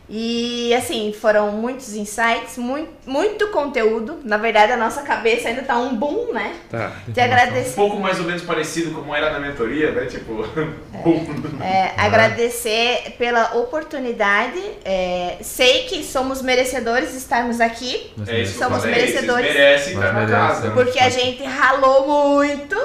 E 0.08 0.74
assim, 0.74 1.14
foram 1.18 1.52
muitos 1.52 1.94
insights, 1.94 2.58
muito, 2.58 2.90
muito 3.06 3.48
conteúdo. 3.48 4.18
Na 4.24 4.36
verdade, 4.36 4.72
a 4.72 4.76
nossa 4.76 5.02
cabeça 5.02 5.48
ainda 5.48 5.62
tá 5.62 5.78
um 5.78 5.94
boom, 5.96 6.32
né? 6.32 6.54
Tá. 6.70 6.92
Te 7.12 7.20
agradecer. 7.20 7.72
Um 7.80 7.88
pouco 7.88 8.00
mais 8.00 8.18
ou 8.18 8.26
menos 8.26 8.42
parecido 8.42 8.90
como 8.90 9.14
era 9.14 9.30
na 9.32 9.40
mentoria, 9.40 9.92
né? 9.92 10.06
Tipo, 10.06 10.44
bum. 11.02 11.24
É, 11.62 11.92
agradecer 11.96 13.14
pela 13.16 13.56
oportunidade. 13.56 14.60
É, 14.84 15.38
sei 15.40 15.84
que 15.84 16.02
somos 16.04 16.42
merecedores 16.42 17.12
de 17.12 17.18
estarmos 17.18 17.60
aqui, 17.60 18.12
É 18.26 18.40
isso 18.40 18.58
que 18.58 18.62
eu 18.62 18.68
Somos 18.68 18.82
falei, 18.84 18.94
merecedores. 19.00 19.46
Vocês 19.46 19.58
merecem 19.58 19.94
estar 19.94 20.12
na 20.12 20.26
casa. 20.26 20.70
porque 20.72 20.98
a 20.98 21.08
gente 21.08 21.42
ralou 21.44 22.38
muito, 22.38 22.76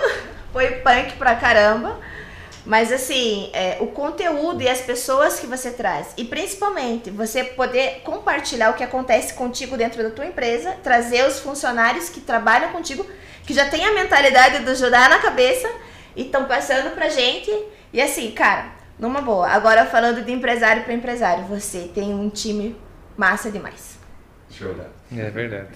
foi 0.53 0.67
punk 0.67 1.13
pra 1.17 1.35
caramba. 1.35 1.97
Mas 2.67 2.91
assim, 2.91 3.49
é, 3.53 3.77
o 3.79 3.87
conteúdo 3.87 4.61
e 4.61 4.67
as 4.67 4.81
pessoas 4.81 5.39
que 5.39 5.47
você 5.47 5.71
traz, 5.71 6.07
e 6.17 6.25
principalmente 6.25 7.09
você 7.09 7.41
poder 7.41 8.01
compartilhar 8.03 8.71
o 8.71 8.73
que 8.73 8.83
acontece 8.83 9.33
contigo 9.33 9.77
dentro 9.77 10.03
da 10.03 10.09
tua 10.09 10.25
empresa, 10.25 10.75
trazer 10.83 11.25
os 11.25 11.39
funcionários 11.39 12.09
que 12.09 12.19
trabalham 12.19 12.69
contigo, 12.73 13.05
que 13.45 13.53
já 13.53 13.69
tem 13.69 13.85
a 13.85 13.93
mentalidade 13.93 14.65
do 14.65 14.71
ajudar 14.71 15.09
na 15.09 15.19
cabeça 15.19 15.69
e 16.13 16.23
estão 16.23 16.43
passando 16.43 16.93
pra 16.93 17.07
gente. 17.07 17.49
E 17.93 18.01
assim, 18.01 18.31
cara, 18.31 18.65
numa 18.99 19.21
boa. 19.21 19.47
Agora 19.47 19.85
falando 19.85 20.21
de 20.21 20.33
empresário 20.33 20.83
para 20.83 20.93
empresário, 20.93 21.45
você 21.45 21.89
tem 21.95 22.13
um 22.13 22.29
time 22.29 22.75
massa 23.15 23.49
demais. 23.49 23.97
Show, 24.51 24.73
né? 24.73 24.87
É 25.15 25.29
verdade. 25.29 25.69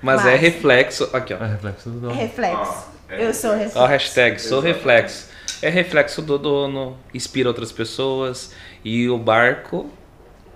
Mas 0.00 0.22
Mas- 0.24 0.32
é 0.32 0.36
reflexo. 0.36 1.10
Aqui, 1.12 1.34
ó. 1.34 1.44
É 1.44 1.46
reflexo 1.46 1.90
do 1.90 1.98
É 1.98 2.00
dono. 2.00 2.14
reflexo. 2.14 2.86
Ó, 3.10 3.12
é 3.12 3.26
Eu 3.26 3.34
sou 3.34 3.50
reflexo. 3.50 3.78
Ó, 3.78 3.84
hashtag 3.86 4.40
sou 4.40 4.60
reflexo. 4.60 5.27
É 5.62 5.68
reflexo 5.68 6.22
do 6.22 6.38
dono, 6.38 6.96
inspira 7.12 7.48
outras 7.48 7.72
pessoas 7.72 8.52
e 8.84 9.08
o 9.08 9.18
barco 9.18 9.90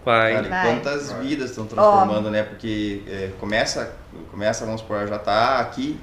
vai. 0.04 0.34
Cara, 0.34 0.46
e 0.46 0.50
Vai. 0.50 0.66
quantas 0.66 1.12
vidas 1.12 1.50
estão 1.50 1.66
transformando, 1.66 2.30
né? 2.30 2.42
Porque 2.42 3.02
é, 3.08 3.30
começa, 3.40 3.94
começa, 4.30 4.64
vamos 4.64 4.80
supor, 4.80 5.06
já 5.08 5.18
tá 5.18 5.58
aqui 5.60 5.98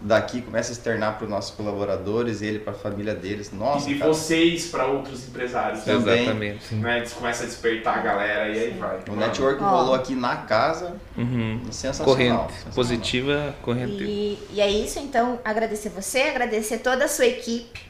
daqui 0.00 0.40
começa 0.42 0.70
a 0.70 0.72
externar 0.72 1.16
para 1.16 1.24
os 1.24 1.30
nossos 1.30 1.50
colaboradores, 1.54 2.40
ele 2.42 2.58
para 2.60 2.72
a 2.72 2.76
família 2.76 3.14
deles. 3.14 3.50
Nossa, 3.52 3.90
e 3.90 3.98
cara, 3.98 4.12
vocês 4.12 4.68
para 4.68 4.86
outros 4.86 5.26
empresários. 5.26 5.82
Também. 5.82 6.22
Exatamente. 6.22 6.74
Né? 6.74 6.98
Eles 6.98 7.12
começam 7.12 7.44
a 7.44 7.48
despertar 7.48 7.98
a 7.98 8.02
galera 8.02 8.48
e 8.48 8.58
aí 8.60 8.70
vai. 8.78 8.98
o 9.08 9.16
network 9.16 9.62
Ó. 9.62 9.68
rolou 9.68 9.94
aqui 9.94 10.14
na 10.14 10.36
casa, 10.36 10.96
Uhum. 11.16 11.60
sensacional. 11.70 12.04
Corrente. 12.14 12.52
sensacional. 12.52 12.74
Positiva, 12.74 13.54
corrente. 13.62 14.04
E, 14.04 14.38
e 14.52 14.60
é 14.60 14.70
isso, 14.70 14.98
então, 14.98 15.40
agradecer 15.44 15.88
você, 15.88 16.20
agradecer 16.22 16.78
toda 16.78 17.04
a 17.04 17.08
sua 17.08 17.26
equipe, 17.26 17.80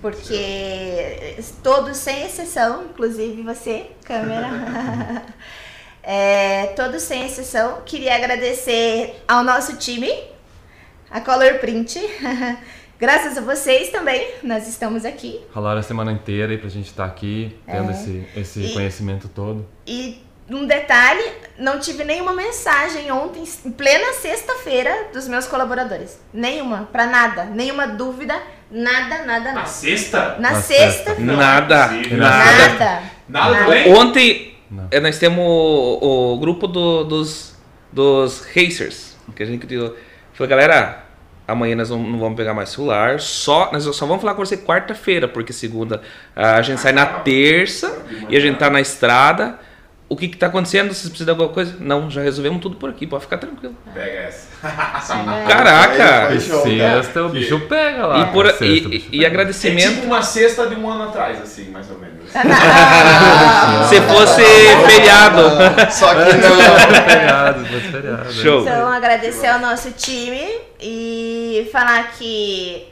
porque 0.00 1.36
todos, 1.62 1.96
sem 1.96 2.24
exceção, 2.24 2.84
inclusive 2.84 3.42
você, 3.42 3.90
câmera, 4.04 5.24
é, 6.02 6.66
todos 6.76 7.02
sem 7.02 7.26
exceção, 7.26 7.82
queria 7.84 8.14
agradecer 8.14 9.22
ao 9.26 9.42
nosso 9.44 9.76
time, 9.76 10.10
a 11.10 11.20
Color 11.20 11.58
Print. 11.58 11.98
Graças 12.98 13.38
a 13.38 13.40
vocês 13.40 13.90
também, 13.90 14.26
nós 14.42 14.66
estamos 14.66 15.04
aqui. 15.04 15.40
Ralaram 15.54 15.78
a 15.78 15.82
semana 15.84 16.10
inteira 16.10 16.50
aí 16.50 16.58
pra 16.58 16.68
gente 16.68 16.86
estar 16.86 17.04
aqui, 17.04 17.56
tendo 17.64 17.90
É. 17.90 17.94
esse, 17.94 18.26
esse 18.34 18.60
E- 18.60 18.72
conhecimento 18.72 19.28
todo. 19.28 19.64
E 19.86 20.20
um 20.50 20.66
detalhe, 20.66 21.22
não 21.56 21.78
tive 21.78 22.02
nenhuma 22.02 22.32
mensagem 22.32 23.12
ontem, 23.12 23.44
em 23.64 23.70
plena 23.70 24.14
sexta-feira, 24.14 25.10
dos 25.12 25.28
meus 25.28 25.46
colaboradores. 25.46 26.18
Nenhuma, 26.32 26.88
pra 26.90 27.06
nada, 27.06 27.44
nenhuma 27.44 27.86
dúvida, 27.86 28.34
nada, 28.70 29.24
nada, 29.24 29.44
Na 29.48 29.54
nada. 29.54 29.66
sexta? 29.66 30.36
Na 30.38 30.50
Na 30.52 30.54
sexta, 30.62 31.14
Não, 31.18 31.36
Nada, 31.36 31.90
é 31.92 32.16
nada. 32.16 32.68
nada. 32.68 33.02
Nada 33.28 33.50
Nada. 33.50 33.64
doente? 33.64 33.88
Ontem 33.90 34.54
Não. 34.70 34.88
eh, 34.90 35.00
nós 35.00 35.18
temos 35.18 35.38
o, 35.44 36.32
o 36.34 36.38
grupo 36.38 36.66
do- 36.66 37.04
dos, 37.04 37.56
dos 37.92 38.46
racers, 38.54 39.16
que 39.34 39.42
a 39.42 39.46
gente. 39.46 39.66
Falei, 40.34 40.50
galera, 40.50 41.04
amanhã 41.46 41.74
nós 41.76 41.90
não, 41.90 41.98
não 41.98 42.18
vamos 42.18 42.36
pegar 42.36 42.54
mais 42.54 42.68
celular, 42.70 43.18
só, 43.20 43.70
nós 43.72 43.84
só 43.84 44.06
vamos 44.06 44.20
falar 44.22 44.34
com 44.34 44.44
você 44.44 44.56
quarta-feira, 44.56 45.26
porque 45.28 45.52
segunda 45.52 46.00
a 46.36 46.62
gente 46.62 46.80
sai 46.80 46.92
na 46.92 47.04
terça 47.06 48.02
e 48.28 48.36
a 48.36 48.40
gente 48.40 48.56
tá 48.58 48.70
na 48.70 48.80
estrada. 48.80 49.58
O 50.10 50.16
que 50.16 50.26
que 50.28 50.38
tá 50.38 50.46
acontecendo? 50.46 50.88
Vocês 50.88 51.08
precisam 51.10 51.26
de 51.26 51.30
alguma 51.32 51.50
coisa? 51.50 51.76
Não, 51.78 52.10
já 52.10 52.22
resolvemos 52.22 52.62
tudo 52.62 52.76
por 52.76 52.88
aqui, 52.88 53.06
pode 53.06 53.24
ficar 53.24 53.36
tranquilo. 53.38 53.76
Pega 53.92 54.10
essa. 54.20 54.48
É. 55.08 55.46
Caraca! 55.46 56.40
Show, 56.40 56.62
Sexta, 56.62 57.22
o 57.22 57.28
bicho 57.28 57.60
pega 57.68 58.06
lá. 58.06 58.20
E, 58.20 58.32
por, 58.32 58.46
Sexta, 58.46 58.64
e, 58.66 58.96
e 58.96 59.00
pega. 59.00 59.24
É 59.24 59.26
agradecimento. 59.26 59.94
tipo 59.94 60.06
uma 60.06 60.22
cesta 60.22 60.66
de 60.66 60.74
um 60.74 60.90
ano 60.90 61.04
atrás, 61.04 61.40
assim, 61.40 61.70
mais 61.70 61.88
ou 61.90 61.98
menos. 61.98 62.24
Se 63.88 64.00
fosse 64.02 64.42
feriado. 64.86 65.42
Só 65.92 66.14
que 66.14 66.20
É, 66.20 66.34
não. 66.36 66.56
feriado, 67.04 67.64
feriado. 67.64 68.32
Show. 68.32 68.62
Então, 68.62 68.88
agradecer 68.88 69.46
ao 69.46 69.58
nosso 69.60 69.90
time 69.92 70.42
e 70.80 71.68
falar 71.72 72.12
que, 72.18 72.88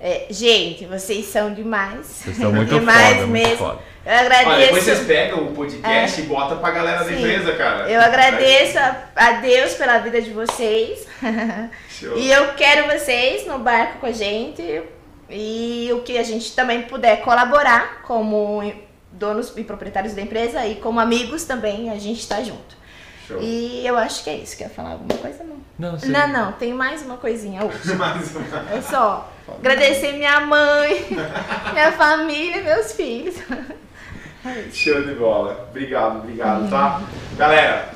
é, 0.00 0.26
gente, 0.30 0.84
vocês 0.86 1.26
são 1.26 1.52
demais. 1.52 2.06
Vocês 2.06 2.36
são 2.36 2.52
muito 2.52 2.74
demais 2.74 3.16
foda, 3.16 3.26
muito 3.26 3.32
mesmo. 3.32 3.56
foda. 3.56 3.78
Eu 4.04 4.12
Olha, 4.12 4.28
depois 4.28 4.46
agradeço. 4.46 4.84
vocês 4.84 5.06
pegam 5.06 5.48
o 5.48 5.52
podcast 5.52 6.20
e 6.20 6.24
botam 6.24 6.58
pra 6.58 6.70
galera 6.70 6.98
da 6.98 7.06
Sim. 7.06 7.18
empresa, 7.18 7.52
cara. 7.54 7.90
Eu 7.90 8.00
agradeço 8.00 8.78
a, 8.78 9.08
a 9.16 9.32
Deus 9.40 9.74
pela 9.74 9.98
vida 9.98 10.22
de 10.22 10.30
vocês. 10.30 11.06
Show. 11.90 12.16
E 12.16 12.30
eu 12.30 12.54
quero 12.54 12.86
vocês 12.86 13.46
no 13.46 13.58
barco 13.58 13.98
com 13.98 14.06
a 14.06 14.12
gente. 14.12 14.82
E 15.28 15.90
o 15.92 16.02
que 16.02 16.16
a 16.18 16.22
gente 16.22 16.54
também 16.54 16.82
puder 16.82 17.22
colaborar 17.22 18.02
como 18.02 18.72
donos 19.10 19.52
e 19.56 19.64
proprietários 19.64 20.14
da 20.14 20.22
empresa 20.22 20.64
e 20.66 20.76
como 20.76 21.00
amigos 21.00 21.44
também, 21.44 21.90
a 21.90 21.98
gente 21.98 22.28
tá 22.28 22.40
junto. 22.42 22.76
Show. 23.26 23.38
E 23.40 23.84
eu 23.84 23.96
acho 23.96 24.22
que 24.22 24.30
é 24.30 24.36
isso. 24.36 24.56
Quer 24.56 24.70
falar 24.70 24.90
alguma 24.90 25.18
coisa? 25.18 25.42
Não. 25.42 25.56
Não, 25.78 25.98
sim. 25.98 26.10
Não, 26.10 26.28
não, 26.28 26.52
tem 26.52 26.72
mais 26.72 27.02
uma 27.02 27.16
coisinha 27.16 27.64
hoje. 27.64 27.92
Mais 27.96 28.34
uma. 28.36 28.72
É 28.72 28.80
só 28.80 29.32
agradecer 29.48 30.12
minha 30.12 30.40
mãe, 30.40 31.06
minha 31.72 31.92
família, 31.92 32.62
meus 32.62 32.92
filhos. 32.92 33.36
Show 34.72 35.02
de 35.02 35.14
bola. 35.14 35.68
Obrigado, 35.70 36.18
obrigado, 36.18 36.70
tá? 36.70 37.02
Galera, 37.36 37.90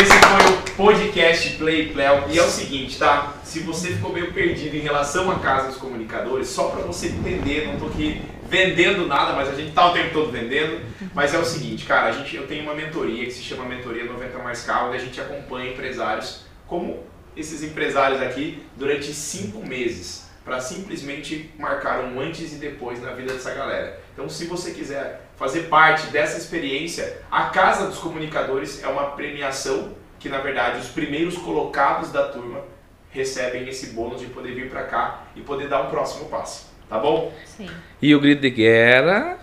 esse 0.00 0.12
foi 0.12 0.52
o 0.52 0.76
podcast 0.76 1.56
Play 1.56 1.92
Play. 1.92 2.06
E 2.30 2.38
é 2.38 2.42
o 2.42 2.48
seguinte, 2.48 2.98
tá? 2.98 3.34
Se 3.44 3.60
você 3.60 3.88
ficou 3.88 4.12
meio 4.12 4.32
perdido 4.32 4.76
em 4.76 4.80
relação 4.80 5.30
à 5.30 5.38
Casa 5.40 5.68
dos 5.68 5.76
Comunicadores, 5.76 6.48
só 6.48 6.68
pra 6.68 6.82
você 6.82 7.08
entender, 7.08 7.66
não 7.66 7.78
tô 7.78 7.86
aqui 7.86 8.22
vendendo 8.48 9.06
nada, 9.06 9.34
mas 9.34 9.48
a 9.48 9.54
gente 9.54 9.72
tá 9.72 9.90
o 9.90 9.92
tempo 9.92 10.12
todo 10.12 10.30
vendendo. 10.30 10.80
Mas 11.12 11.34
é 11.34 11.38
o 11.38 11.44
seguinte, 11.44 11.84
cara, 11.84 12.08
a 12.08 12.12
gente, 12.12 12.34
eu 12.36 12.46
tenho 12.46 12.62
uma 12.62 12.74
mentoria 12.74 13.24
que 13.24 13.32
se 13.32 13.42
chama 13.42 13.64
Mentoria 13.64 14.04
90 14.04 14.38
Mais 14.38 14.62
Carro, 14.62 14.88
onde 14.88 14.96
a 14.96 15.00
gente 15.00 15.20
acompanha 15.20 15.72
empresários 15.72 16.44
como 16.66 17.02
esses 17.38 17.62
empresários 17.62 18.20
aqui 18.20 18.62
durante 18.76 19.14
cinco 19.14 19.64
meses 19.64 20.28
para 20.44 20.60
simplesmente 20.60 21.50
marcar 21.58 22.00
um 22.00 22.20
antes 22.20 22.52
e 22.52 22.56
depois 22.56 23.00
na 23.00 23.12
vida 23.12 23.32
dessa 23.32 23.54
galera. 23.54 24.00
Então, 24.12 24.28
se 24.28 24.46
você 24.46 24.72
quiser 24.72 25.20
fazer 25.36 25.64
parte 25.64 26.08
dessa 26.08 26.36
experiência, 26.38 27.20
a 27.30 27.44
Casa 27.44 27.86
dos 27.86 27.98
Comunicadores 27.98 28.82
é 28.82 28.88
uma 28.88 29.12
premiação 29.12 29.94
que, 30.18 30.28
na 30.28 30.38
verdade, 30.38 30.80
os 30.80 30.88
primeiros 30.88 31.36
colocados 31.36 32.10
da 32.10 32.28
turma 32.28 32.62
recebem 33.10 33.68
esse 33.68 33.90
bônus 33.90 34.20
de 34.20 34.26
poder 34.26 34.54
vir 34.54 34.68
para 34.68 34.82
cá 34.84 35.24
e 35.36 35.40
poder 35.42 35.68
dar 35.68 35.82
um 35.82 35.90
próximo 35.90 36.24
passo. 36.28 36.66
Tá 36.88 36.98
bom? 36.98 37.32
Sim. 37.44 37.68
E 38.00 38.14
o 38.14 38.20
grito 38.20 38.40
de 38.40 38.50
guerra, 38.50 39.38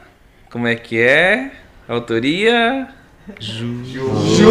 como 0.50 0.68
é 0.68 0.76
que 0.76 1.00
é? 1.00 1.52
Autoria? 1.88 2.90
Ju... 3.40 3.86
Ju... 3.86 4.36
Ju... 4.36 4.50